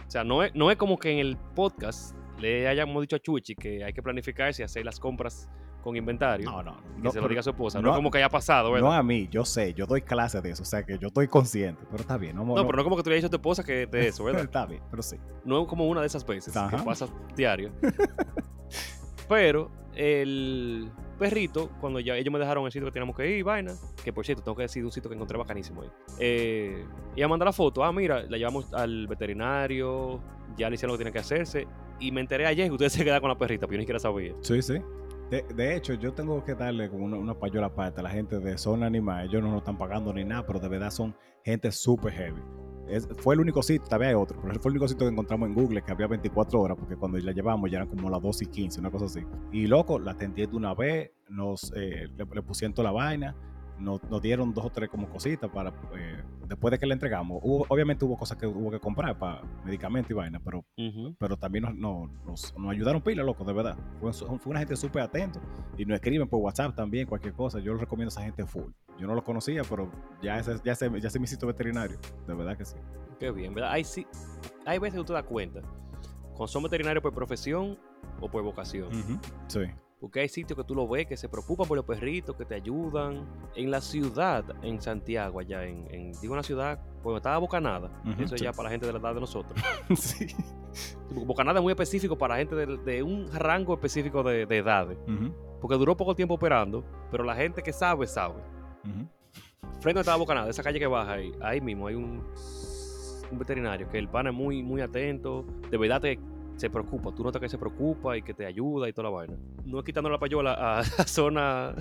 [0.07, 3.19] O sea, no es, no es como que en el podcast le hayamos dicho a
[3.19, 5.49] Chuchi que hay que planificarse y hacer las compras
[5.83, 6.49] con inventario.
[6.49, 6.77] No, no.
[6.77, 7.79] que no, se lo diga a su esposa.
[7.79, 8.87] No, no- es como que haya pasado, ¿verdad?
[8.87, 11.27] No a mí, yo sé, yo doy clases de eso, o sea que yo estoy
[11.27, 12.35] consciente, pero está bien.
[12.35, 14.07] No, No, pero no como que tú le hayas dicho a tu esposa que de
[14.07, 14.43] eso, ¿verdad?
[14.53, 15.17] Está bien, pero sí.
[15.43, 16.77] No es como una de esas veces Ajá.
[16.77, 17.71] que pasa diario.
[19.29, 23.73] Pero el perrito, cuando ya ellos me dejaron el sitio que teníamos que ir, vaina,
[24.03, 25.89] que por cierto, tengo que decir un sitio que encontré bacanísimo ahí.
[26.19, 26.85] Eh,
[27.15, 30.19] ella manda la foto, ah, mira, la llevamos al veterinario,
[30.57, 31.67] ya le hicieron lo que tiene que hacerse,
[31.99, 33.99] y me enteré ayer que ustedes se quedaron con la perrita, pero yo ni siquiera
[33.99, 34.33] sabía.
[34.41, 34.75] Sí, sí.
[35.41, 38.55] De, hecho, yo tengo que darle como una, una payola aparte a la gente de
[38.55, 39.25] Zona Animal.
[39.25, 42.41] Ellos no nos están pagando ni nada, pero de verdad son gente súper heavy.
[43.17, 45.55] Fue el único sitio, también hay otro, pero fue el único sitio que encontramos en
[45.55, 48.45] Google que había 24 horas, porque cuando la llevamos ya eran como las 2 y
[48.45, 49.21] 15, una cosa así.
[49.51, 53.35] Y loco, la atendí de una vez, nos, eh, le, le pusieron toda la vaina,
[53.79, 57.39] nos, nos dieron dos o tres como cositas para, eh, después de que la entregamos.
[57.43, 60.63] Hubo- obviamente hubo cosas que hubo que comprar para medicamentos y vaina, pero
[61.19, 63.77] pero también nos, nos, nos- ayudaron pila, loco, de verdad.
[63.99, 65.39] Fue, fue una gente súper atento
[65.77, 67.59] y nos escriben por WhatsApp también, cualquier cosa.
[67.59, 68.71] Yo les recomiendo a esa gente full.
[68.99, 69.89] Yo no los conocía, pero
[70.21, 71.97] ya ese, ya ese, ya ese mi sitio veterinario.
[72.27, 72.75] De verdad que sí.
[73.19, 73.71] Qué bien, ¿verdad?
[73.71, 74.05] Hay, sí,
[74.65, 75.61] hay veces que tú te das cuenta
[76.29, 77.77] cuando son veterinarios por profesión
[78.19, 78.89] o por vocación.
[79.47, 79.59] Sí.
[80.03, 82.55] Porque hay sitios que tú lo ves que se preocupan por los perritos, que te
[82.55, 83.25] ayudan.
[83.55, 87.89] En la ciudad, en Santiago, allá, en, en- digo una ciudad, pues estaba Bocanada.
[88.19, 88.43] Eso sí.
[88.43, 89.57] ya para la gente de la edad de nosotros.
[89.95, 90.27] sí.
[91.25, 94.97] Bocanada es muy específico para gente de, de un rango específico de, de edades.
[95.61, 98.41] Porque duró poco tiempo operando, pero la gente que sabe, sabe.
[99.79, 102.21] Frente a estaba Bocanada, esa calle que baja ahí, ahí mismo hay un,
[103.31, 106.19] un veterinario que el pana es muy, muy atento, de verdad te,
[106.55, 109.37] se preocupa, tú notas que se preocupa y que te ayuda y toda la vaina.
[109.65, 111.73] No es quitando la payola a la zona,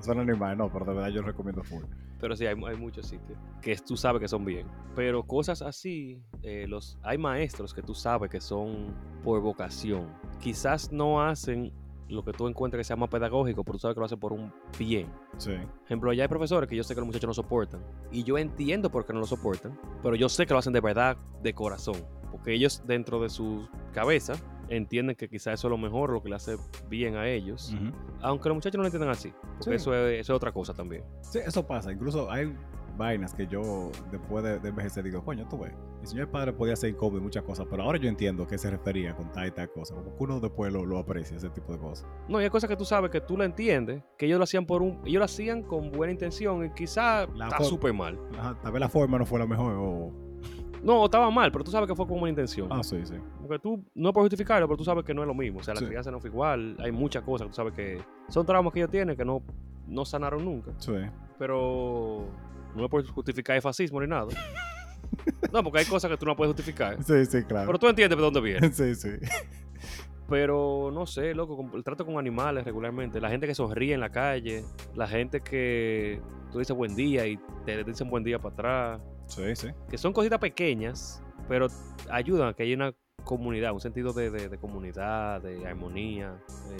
[0.00, 1.82] Son animales, no, pero de verdad yo recomiendo full.
[2.20, 4.66] pero sí, hay, hay muchos sitios que tú sabes que son bien.
[4.94, 8.94] Pero cosas así, eh, los, hay maestros que tú sabes que son
[9.24, 10.06] por vocación.
[10.40, 11.72] Quizás no hacen
[12.08, 14.32] lo que tú encuentras que sea más pedagógico, pero tú sabes que lo hacen por
[14.32, 15.08] un bien.
[15.36, 15.52] Sí.
[15.84, 17.82] ejemplo, allá hay profesores que yo sé que los muchachos no soportan.
[18.10, 20.80] Y yo entiendo por qué no lo soportan, pero yo sé que lo hacen de
[20.80, 21.96] verdad, de corazón.
[22.30, 24.34] Porque ellos dentro de su cabeza
[24.68, 26.56] entienden que quizás eso es lo mejor, lo que le hace
[26.90, 27.74] bien a ellos.
[28.20, 29.32] Aunque los muchachos no lo entiendan así.
[29.58, 29.74] Porque Sí.
[29.74, 31.04] eso, es, eso es otra cosa también.
[31.22, 31.90] Sí, eso pasa.
[31.92, 32.54] Incluso hay
[32.98, 36.74] vainas que yo después de, de envejecer digo, coño, tú ves, mi señor padre podía
[36.88, 39.50] incómodo y muchas cosas, pero ahora yo entiendo a qué se refería con tal y
[39.52, 39.94] tal cosa.
[39.94, 42.06] Como que uno después lo, lo aprecia, ese tipo de cosas.
[42.28, 44.66] No, y hay cosas que tú sabes que tú lo entiendes, que ellos lo hacían
[44.66, 45.00] por un...
[45.06, 48.18] Ellos lo hacían con buena intención y quizás La está súper mal.
[48.36, 50.27] Ajá, tal vez la forma no fue la mejor o...
[50.82, 52.68] No, estaba mal, pero tú sabes que fue con buena intención.
[52.70, 53.14] Ah, sí, sí.
[53.40, 55.60] Porque tú, no por justificarlo, pero tú sabes que no es lo mismo.
[55.60, 55.86] O sea, la Sí.
[55.86, 56.76] crianza no fue igual.
[56.80, 59.42] Hay muchas cosas que tú sabes que son traumas que ellos tienen que no,
[59.86, 60.72] no sanaron nunca.
[60.78, 60.92] Sí.
[61.38, 62.26] Pero
[62.76, 64.28] no es por justificar el fascismo ni nada.
[65.52, 67.02] No, porque hay cosas que tú no puedes justificar.
[67.02, 67.66] Sí, sí, claro.
[67.66, 68.70] Pero tú entiendes de dónde viene.
[68.72, 69.10] Sí, sí.
[70.28, 73.20] Pero no sé, loco, el trato con animales regularmente.
[73.20, 74.64] La gente que sonríe en la calle.
[74.94, 76.20] La gente que
[76.52, 79.00] tú dices buen día y te dicen buen día para atrás.
[79.28, 79.68] Sí, sí.
[79.90, 81.68] que son cositas pequeñas, pero
[82.10, 82.92] ayudan a que haya una
[83.24, 86.34] comunidad, un sentido de, de- de comunidad, de armonía.
[86.70, 86.76] eh,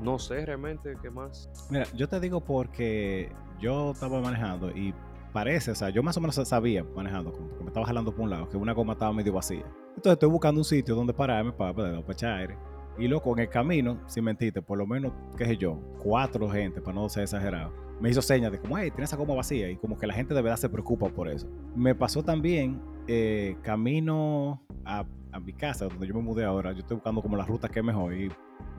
[0.00, 1.48] no sé realmente qué más.
[1.70, 3.30] Mira, yo te digo porque
[3.60, 4.92] yo estaba manejando y
[5.32, 8.22] parece, o sea, yo más o menos sabía manejando, como que me estaba jalando por
[8.24, 9.64] un lado, que una goma estaba medio vacía.
[9.90, 12.58] Entonces estoy buscando un sitio donde pararme para, para, para echar aire.
[12.98, 16.80] Y loco, en el camino, sin mentirte, por lo menos, qué sé yo, cuatro gente,
[16.80, 19.70] para no ser exagerado, me hizo señas de como, hey, tienes esa goma vacía.
[19.70, 21.48] Y como que la gente de verdad se preocupa por eso.
[21.74, 26.72] Me pasó también eh, camino a, a mi casa, donde yo me mudé ahora.
[26.72, 28.14] Yo estoy buscando como la ruta que es mejor.
[28.14, 28.30] Y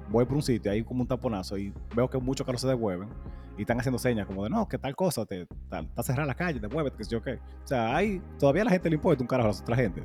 [0.09, 1.57] voy por un sitio, hay como un taponazo.
[1.57, 3.09] Y veo que muchos carros se devuelven.
[3.57, 6.35] Y están haciendo señas como de, no, que tal cosa, te, tal, está cerrada la
[6.35, 7.35] calle, devuélvete, que sé yo qué.
[7.63, 10.03] O sea, hay, todavía a la gente le importa un carajo a la otra gente.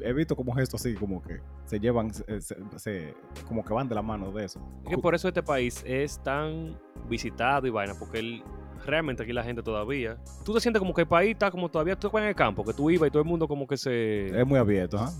[0.00, 3.14] He visto como gestos así, como que se llevan, se- se- se-
[3.48, 4.60] como que van de la mano de eso.
[4.84, 6.78] Es que por eso este país es tan
[7.08, 8.42] visitado y vaina, porque el-
[8.84, 10.16] realmente aquí la gente todavía.
[10.44, 12.72] Tú te sientes como que el país está como todavía tú en el campo, que
[12.74, 14.28] tú ibas y todo el mundo como que se.
[14.40, 15.10] Es muy abierto, ¿ah?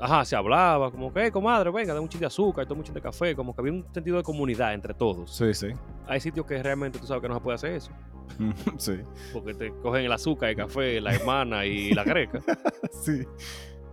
[0.00, 2.84] Ajá, se hablaba, como que, "Hey, comadre, venga, da un chin de azúcar, toma un
[2.84, 5.30] chin de café, como que había un sentido de comunidad entre todos.
[5.30, 5.68] Sí, sí.
[6.06, 7.90] Hay sitios que realmente tú sabes que no se puede hacer eso.
[8.76, 8.98] sí.
[9.32, 12.40] porque te cogen el azúcar, el café, la hermana y la greca.
[12.92, 13.24] Sí.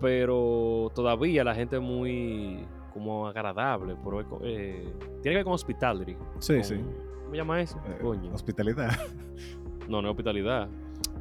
[0.01, 6.15] Pero todavía la gente es muy como agradable, pero eh, tiene que ver con hospitality.
[6.39, 6.75] Sí, con- sí.
[6.75, 7.77] ¿Cómo se llama eso?
[7.87, 8.31] Eh, Coño.
[8.33, 8.91] hospitalidad.
[9.87, 10.67] No, no es hospitalidad.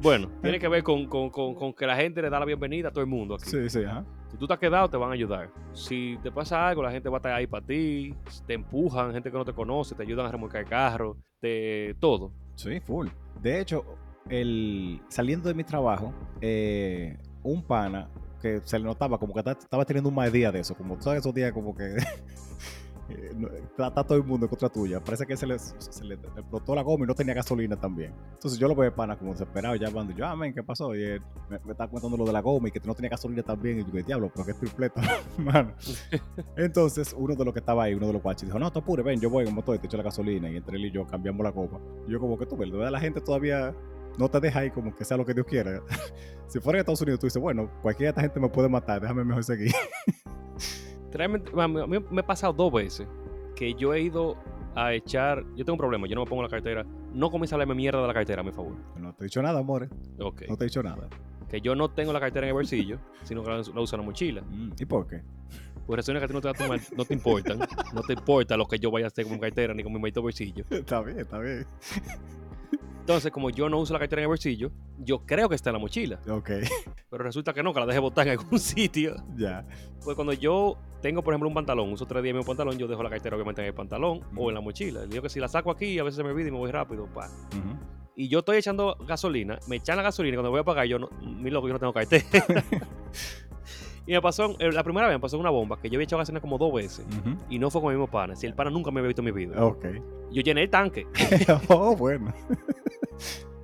[0.01, 2.89] Bueno, tiene que ver con, con- con- con que la gente le da la bienvenida
[2.89, 3.49] a todo el mundo aquí.
[3.49, 4.05] Sí, sí, ajá.
[4.31, 5.49] Si tú te has quedado, te van a ayudar.
[5.73, 8.13] Si te pasa algo, la gente va a estar ahí para ti.
[8.45, 12.31] Te empujan, gente que no te conoce, te ayudan a remolcar el carro, te, todo.
[12.55, 13.07] Sí, full.
[13.41, 13.85] De hecho,
[14.29, 18.09] el, saliendo de mi trabajo, eh, un pana
[18.41, 20.97] que se le notaba como que ta- estaba teniendo un mal día de eso, como
[20.97, 21.95] todos esos días como que
[23.09, 24.99] eh, no- está, está todo el mundo en contra tuya.
[25.03, 28.13] Parece que se le, se le explotó la goma y no tenía gasolina también.
[28.33, 30.13] Entonces yo lo veo pana como desesperado llamando.
[30.13, 30.95] Yo, ah, men, ¿qué pasó?
[30.95, 33.43] Y él me, me estaba contando lo de la goma y que no tenía gasolina
[33.43, 33.79] también.
[33.79, 35.01] Y yo, diablo, pero que es tripleta,
[35.37, 35.73] mano.
[36.57, 39.05] Entonces, uno de los que estaba ahí, uno de los guachos, dijo, no, te apures,
[39.05, 40.49] ven, yo voy en motor y te echo la gasolina.
[40.49, 41.79] Y entre él y yo cambiamos la copa.
[42.07, 42.89] Y yo como que tú, ¿verdad?
[42.91, 43.75] La gente todavía
[44.17, 45.81] no te deja ahí como que sea lo que Dios quiera.
[46.47, 49.01] si fuera en Estados Unidos, tú dices, bueno, cualquiera de esta gente me puede matar,
[49.01, 49.71] déjame mejor seguir.
[51.17, 53.07] Realmente, a mí, me ha pasado dos veces
[53.55, 54.35] que yo he ido
[54.75, 55.43] a echar.
[55.55, 56.85] Yo tengo un problema, yo no me pongo la cartera.
[57.13, 58.75] No comienza a hablarme mierda de la cartera, a mi favor.
[58.97, 59.89] no te he dicho nada, amores.
[60.19, 60.43] Ok.
[60.49, 61.07] No te he dicho nada.
[61.49, 64.01] que yo no tengo la cartera en el bolsillo, sino que la, la uso en
[64.01, 64.41] la mochila.
[64.41, 65.21] Mm, ¿Y por qué?
[65.87, 67.59] Pues razones que a ti no te, va a tomar- no te importan.
[67.93, 69.99] No te importa lo que yo vaya a hacer con mi cartera ni con mi
[69.99, 70.65] maldito bolsillo.
[70.69, 71.65] Está bien, está bien.
[73.05, 75.73] Entonces, como yo no uso la cartera en el bolsillo, yo creo que está en
[75.73, 76.19] la mochila.
[76.27, 76.49] Ok,
[77.11, 79.15] Pero resulta que no, que la dejé botar en algún sitio.
[79.37, 79.63] ya.
[80.03, 83.03] Pues cuando yo tengo, por ejemplo, un pantalón, uso tres días mi pantalón, yo dejo
[83.03, 85.01] la cartera obviamente en el pantalón o en la mochila.
[85.01, 86.71] Le digo que si la saco aquí, a veces se me olvida y me voy
[86.71, 87.05] rápido.
[87.13, 87.27] Pa.
[87.27, 87.77] Ujú.
[88.15, 90.97] Y yo estoy echando gasolina, me echan la gasolina y cuando voy a pagar, yo
[90.97, 92.23] no, mi loco, yo no tengo cartera.
[94.07, 96.19] y me pasó, eh, la primera vez me pasó una bomba que yo había echado
[96.19, 97.05] gasolina como dos veces
[97.51, 98.35] y no fue con el mismo pana.
[98.35, 99.63] Si el pana nunca me había visto en mi vida.
[99.63, 99.85] Ok.
[100.31, 101.05] Yo llené el tanque.
[101.69, 102.33] oh, bueno.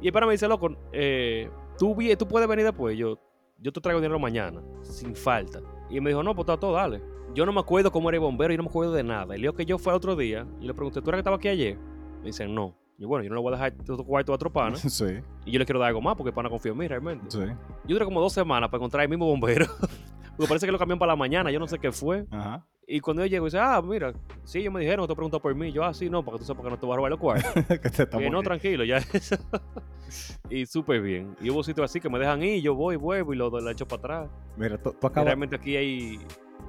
[0.00, 2.96] Y el pana me dice, loco, eh, ¿tú, tú puedes venir después.
[2.96, 3.18] Yo,
[3.58, 5.60] yo te traigo dinero mañana, sin falta.
[5.90, 7.02] Y me dijo, no, pues está todo, dale.
[7.34, 9.34] Yo no me acuerdo cómo era el bombero, yo no me acuerdo de nada.
[9.34, 11.36] El lío que yo fue el otro día y le pregunté, ¿tú eras que estaba
[11.36, 11.76] aquí ayer?
[12.20, 12.76] Me dicen, no.
[12.96, 14.76] Y bueno, yo no le voy a dejar tu cuarto a otro pana.
[14.88, 15.04] Sí,
[15.44, 17.26] y yo le quiero dar algo más porque el pana confía en mí realmente.
[17.28, 17.40] sí.
[17.84, 19.66] Yo duré como dos semanas para encontrar el mismo bombero.
[20.36, 22.26] porque parece que lo cambiaron para la mañana, yo no sé qué fue.
[22.30, 22.64] Ajá.
[22.90, 25.54] Y cuando yo llego, dice, ah, mira, sí, ellos me dijeron que te preguntó por
[25.54, 25.70] mí.
[25.70, 27.20] Yo, ah, sí, no, para que tú sepas que no te voy a robar los
[27.20, 27.52] cuartos.
[28.18, 29.36] que no, tranquilo, ya eso.
[30.48, 31.36] y súper bien.
[31.38, 33.86] Y hubo sitios así que me dejan ir, yo voy, vuelvo y lo, lo echo
[33.86, 34.30] para atrás.
[34.56, 36.18] Mira, tú, tú Y acabas, realmente aquí hay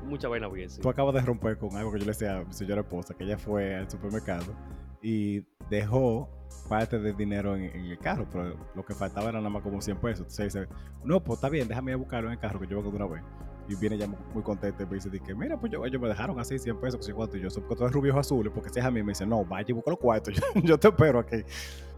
[0.03, 0.69] mucha vaina bien.
[0.69, 0.81] sí.
[0.81, 3.23] tú acabas de romper con algo que yo le decía a mi señora esposa, que
[3.23, 4.53] ella fue al supermercado
[5.01, 6.29] y dejó
[6.67, 9.81] parte del dinero en, en el carro, pero lo que faltaba era nada más como
[9.81, 10.19] 100 pesos.
[10.27, 10.67] Entonces dice,
[11.05, 12.97] no, pues está bien, déjame ir a buscarlo en el carro que yo vengo de
[12.97, 13.23] una vez.
[13.69, 16.39] Y viene ya muy, contenta y me dice, que, mira, pues yo, ellos me dejaron
[16.39, 17.37] así 100 pesos, que cuánto.
[17.37, 19.45] Y yo, porque tú eres rubios azules, porque si es a mí, me dice, no,
[19.45, 21.37] vaya y busca los cuartos, yo, yo te espero aquí.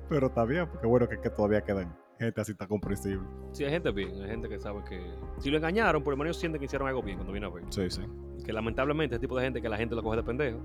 [0.10, 3.26] Pero está bien, porque bueno, que, que todavía quedan gente así tan comprensible.
[3.52, 5.02] Sí, hay gente bien, hay gente que sabe que
[5.40, 7.64] si lo engañaron, por lo menos sienten que hicieron algo bien cuando viene a ver.
[7.70, 8.02] Sí, sí.
[8.46, 10.60] Que lamentablemente ese tipo de gente que la gente lo coge de pendejo.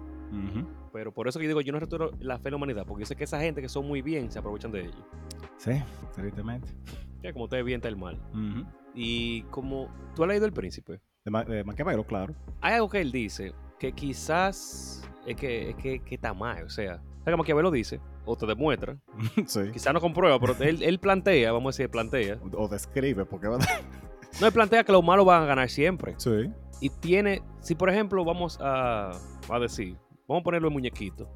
[0.93, 3.07] Pero por eso que digo, yo no retiro la fe en la humanidad, porque yo
[3.07, 5.05] sé que esa gente que son muy bien se aprovechan de ellos.
[5.57, 5.73] Sí,
[6.15, 6.69] tristemente.
[7.23, 8.21] Que como ustedes bien está el mal.
[8.33, 8.67] Ujú.
[8.97, 12.35] Y como tú has leído El Príncipe, De, Ma- de Maquiavelo, claro.
[12.61, 16.65] hay algo que él dice que quizás es que, es que, que está mal.
[16.65, 18.01] O sea, ¿sabes que Maquiavelo dice?
[18.25, 18.97] O te demuestra.
[19.47, 19.61] sí.
[19.73, 22.39] Quizás no comprueba, pero él, él plantea, vamos a decir, plantea.
[22.55, 23.67] O describe, porque ¿verdad?
[24.41, 26.15] No, él plantea que los malos van a ganar siempre.
[26.19, 26.51] Sí.
[26.81, 29.11] Y tiene, si por ejemplo vamos a,
[29.49, 29.97] a decir,
[30.29, 31.29] vamos a ponerlo en muñequito.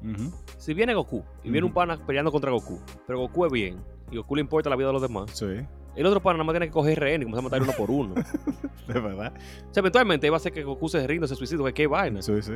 [0.57, 3.77] Si viene Goku y viene un pana peleando contra Goku, pero Goku es bien
[4.11, 5.47] y Goku le importa la vida de los demás, Sí.
[5.95, 7.91] El otro pana nada más tiene que coger rehén y comenzar a matar uno por
[7.91, 8.15] uno.
[8.87, 9.33] De verdad.
[9.35, 12.21] o sea, eventualmente va a hacer que Goku se rinda, se suicide, que qué vaina.
[12.21, 12.53] Sí, sí.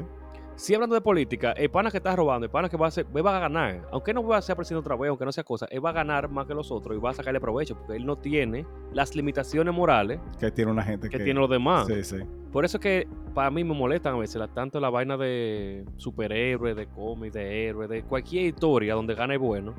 [0.56, 3.38] Si hablando de política, el pana que está robando, el pana que va a va
[3.38, 3.88] a ganar.
[3.92, 5.94] Aunque no va a ser presidente otra vez, aunque no sea cosa, él va a
[5.94, 9.16] ganar más que los otros y va a sacarle provecho porque él no tiene las
[9.16, 11.24] limitaciones morales Que tiene una gente que que.
[11.26, 11.88] tienen los demás.
[11.88, 12.18] Sí, sí.
[12.54, 15.84] Por eso es que para mí me molestan a veces la- tanto la vaina de
[15.98, 19.74] superhéroes, de cómics, de héroes, de cualquier historia donde gana el bueno.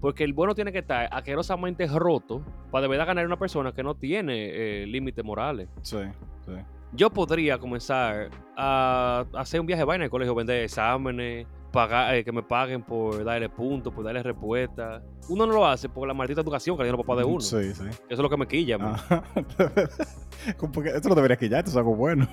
[0.00, 2.42] Porque el bueno tiene que estar asquerosamente roto
[2.72, 5.68] para de verdad ganar una persona que no tiene eh, límites morales.
[5.82, 5.98] Sí,
[6.46, 6.52] sí.
[6.92, 12.14] Yo podría comenzar a hacer un viaje de vaina en el colegio, vender exámenes, pagar,
[12.16, 15.02] eh, que me paguen por darle puntos, por darle respuestas.
[15.28, 17.40] Uno no lo hace por la maldita educación que le dieron los papás de uno.
[17.40, 17.84] Sí, sí.
[17.86, 18.74] Eso es lo que me quilla.
[18.74, 18.84] a mí.
[18.92, 19.22] Ajá.
[19.34, 19.90] De verdad.
[20.56, 22.26] Como porque Eso no debería quillarte, eso es algo bueno.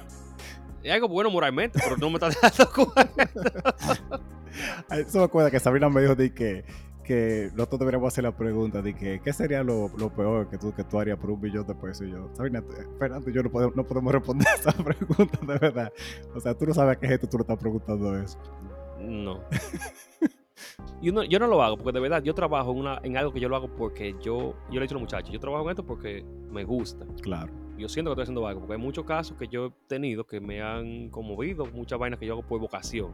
[0.83, 3.75] Es algo bueno moralmente, pero no me está dando cuenta.
[4.95, 6.65] Eso me acuerda que Sabrina me dijo de que,
[7.07, 10.73] que nosotros deberíamos hacer la pregunta de que qué sería lo, lo peor que tú,
[10.73, 12.05] que tú harías por un billón de pesos.
[12.07, 15.93] Y yo, Sabrina, te- Fernando yo no podemos, no podemos responder esa pregunta de verdad.
[16.35, 18.37] O sea, tú no sabes a qué gente tú le estás preguntando eso.
[18.99, 19.39] No.
[21.01, 23.31] Y uno- yo no lo hago porque de verdad yo trabajo en, una, en algo
[23.31, 25.63] que yo lo hago porque yo, yo le he dicho a los muchachos, yo trabajo
[25.65, 27.05] en esto porque me gusta.
[27.21, 27.53] Claro.
[27.77, 30.39] Yo siento que estoy haciendo algo porque hay muchos casos que yo he tenido que
[30.41, 33.11] me han conmovido, muchas vainas que yo hago por vocación.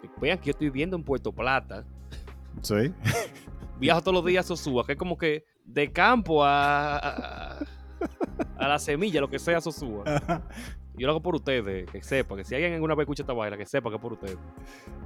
[0.00, 1.84] Que Vean que yo estoy viviendo en Puerto Plata,
[2.62, 2.92] Sí.
[3.78, 7.58] viajo todos los días a Sosúa, que es como que de campo a, a,
[8.58, 10.04] a la semilla, lo que sea Sosúa.
[10.94, 13.56] Yo lo hago por ustedes, que sepa, que si alguien alguna vez escucha esta vaina,
[13.56, 14.36] que sepa que es por ustedes.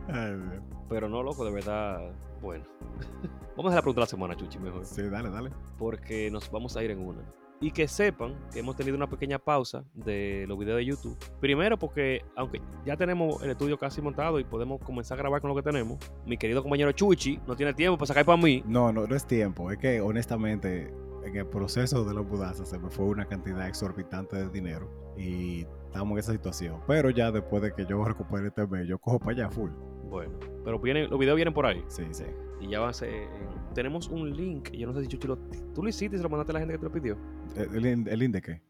[0.09, 0.61] Ay.
[0.89, 2.13] Pero no, loco, de verdad,
[2.43, 2.65] bueno.
[3.57, 4.85] Vamos a la pregunta de la semana, Chuchi, mejor.
[4.85, 5.51] Sí, dale, dale.
[5.79, 7.23] porque nos vamos a ir en una.
[7.61, 11.17] Y que sepan que hemos tenido una pequeña pausa de los videos de YouTube.
[11.41, 15.49] Primero porque, aunque ya tenemos el estudio casi montado y podemos comenzar a grabar con
[15.49, 18.63] lo que tenemos, mi querido compañero Chuchi no tiene tiempo para sacar para mí.
[18.67, 19.71] No, no, no es tiempo.
[19.71, 20.93] Es que honestamente,
[21.25, 25.67] en el proceso de la mudanza se me fue una cantidad exorbitante de dinero y
[25.87, 26.81] estamos en esa situación.
[26.87, 29.71] Pero ya después de que yo recupere este mes, yo cojo para allá full.
[30.09, 31.83] Bueno, pero vienen, los videos vienen por ahí.
[31.89, 32.25] Sí, sí.
[32.65, 33.11] Y ya va a ser.
[33.11, 33.29] eh,
[33.75, 34.71] tenemos un link.
[34.73, 35.37] Yo no sé si Chuchi lo.
[35.75, 37.17] Tú lo hiciste y se lo mandaste a la gente que te lo pidió.
[37.57, 38.63] ¿El, el, in- el in de qué?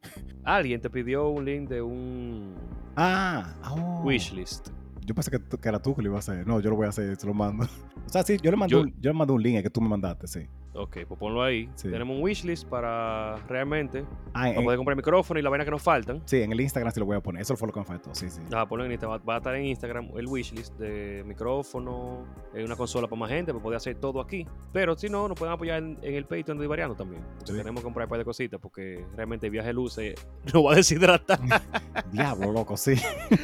[0.42, 2.54] Alguien te pidió un link de un
[2.96, 4.02] Ah, oh.
[4.04, 4.68] wishlist.
[5.06, 6.46] Yo pensé que era tú que lo ibas a hacer.
[6.46, 7.66] No, yo lo voy a hacer, se lo mando.
[8.06, 9.80] O sea, sí, yo le mandé, Yo- un, yo le mandé un link que tú
[9.80, 10.40] me mandaste, sí.
[10.76, 11.68] Ok, pues ponlo ahí.
[11.76, 11.88] Sí.
[11.88, 15.70] Tenemos un wishlist para realmente Ah, en, para poder comprar micrófono y la vaina que
[15.70, 16.20] nos faltan.
[16.24, 17.42] sí, en el Instagram sí lo voy a poner.
[17.42, 18.12] Eso fue lo que me faltó.
[18.12, 18.40] Sí, sí.
[18.52, 19.20] Ah, ponlo en Instagram.
[19.20, 23.52] Va, va a estar en Instagram el wishlist de micrófono, una consola para más gente,
[23.52, 24.46] para poder hacer todo aquí.
[24.72, 27.22] Pero si no, nos pueden apoyar en, en el Patreon de Divariando también.
[27.44, 27.52] Sí.
[27.52, 30.14] Tenemos que comprar un par de cositas porque realmente el viaje de luces
[30.52, 31.38] nos va a deshidratar.
[32.12, 32.94] Diablo, loco, sí.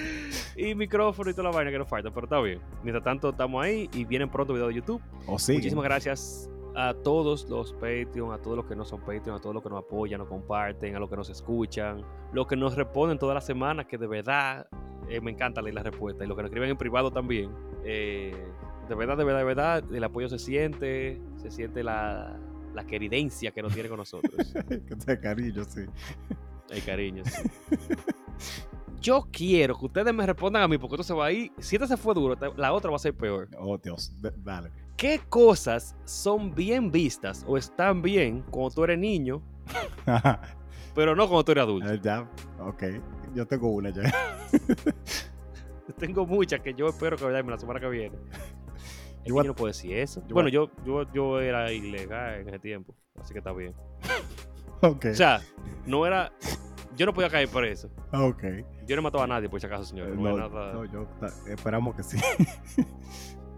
[0.56, 2.58] y micrófono y toda la vaina que nos falta, pero está bien.
[2.82, 5.00] Mientras tanto, estamos ahí y vienen pronto videos de YouTube.
[5.26, 5.52] O sí.
[5.54, 9.54] Muchísimas gracias a todos los Patreon, a todos los que no son Patreon, a todos
[9.54, 12.02] los que nos apoyan, nos comparten, a los que nos escuchan,
[12.32, 14.66] los que nos responden todas las semanas, que de verdad
[15.08, 17.50] eh, me encanta leer las respuestas, y los que nos escriben en privado también.
[17.84, 18.34] Eh,
[18.88, 22.38] de verdad, de verdad, de verdad, el apoyo se siente, se siente la,
[22.74, 24.52] la queridencia que nos tiene con nosotros.
[25.06, 25.82] Te cariño, sí.
[26.70, 27.22] El cariño.
[27.24, 27.42] sí.
[29.00, 31.50] Yo quiero que ustedes me respondan a mí, porque esto se va a ir.
[31.58, 33.48] Si esta se fue duro, la otra va a ser peor.
[33.58, 34.12] Oh, Dios.
[34.20, 34.70] Dale.
[35.00, 39.40] ¿Qué cosas son bien vistas o están bien cuando tú eres niño,
[40.94, 41.90] pero no cuando tú eres adulto?
[41.90, 42.28] Eh, ya,
[42.58, 42.82] ok.
[43.34, 44.02] Yo tengo una ya.
[45.98, 48.16] Tengo muchas que yo espero que vean la semana que viene.
[49.24, 50.22] A- yo no puedo decir eso.
[50.26, 53.74] yo bueno, yo, yo, yo era ilegal en ese tiempo, así que está bien.
[54.82, 55.06] ok.
[55.12, 55.40] O sea,
[55.86, 56.30] no era.
[56.96, 57.88] Yo no podía caer por eso.
[58.12, 58.44] ok.
[58.86, 60.08] Yo no mataba a nadie, por si acaso, señor.
[60.08, 60.72] Eh, No, no, era nada.
[60.74, 61.06] no, yo
[61.46, 62.18] esperamos que sí.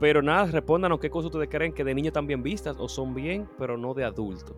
[0.02, 3.14] Pero nada, respóndanos qué cosas ustedes creen que de niño están bien vistas o son
[3.14, 4.56] bien, pero no de adulto.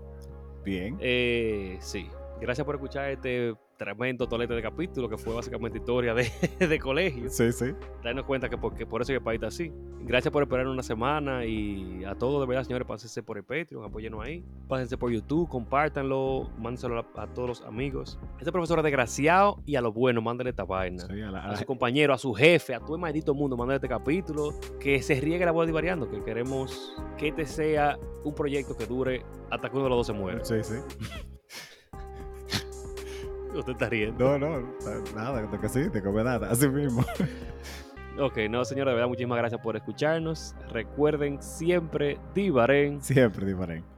[0.64, 0.96] Bien.
[1.00, 2.08] Eh, sí.
[2.40, 6.30] Gracias por escuchar este tremendo tolete de capítulo que fue básicamente historia de,
[6.66, 7.28] de colegio.
[7.30, 7.66] Sí, sí.
[8.02, 9.72] Darnos cuenta que, porque por eso que el país está así.
[10.06, 13.84] Gracias por esperar una semana y a todos de verdad, señores, pásense por el Patreon,
[13.84, 14.44] apóyenos ahí.
[14.68, 18.18] Pásense por YouTube, compártanlo, mándenselo a, a todos los amigos.
[18.38, 21.06] Este profesor es desgraciado y a lo bueno, mándenle esta vaina.
[21.06, 23.76] Sí, a la- a su compañero, a su jefe, a todo el maldito mundo, mándenle
[23.76, 24.50] este capítulo.
[24.78, 29.24] Que se riegue la bola divariando, que queremos que este sea un proyecto que dure
[29.50, 30.44] hasta que uno de los dos se muera.
[30.44, 30.74] Sí, sí.
[33.58, 34.38] Usted está riendo.
[34.38, 34.74] No, no,
[35.14, 37.04] nada, de que sí, de que me da, así mismo.
[38.16, 40.54] Ok, no, señora, de verdad, muchísimas gracias por escucharnos.
[40.70, 43.02] Recuerden siempre, Divaren.
[43.02, 43.93] Siempre diferente.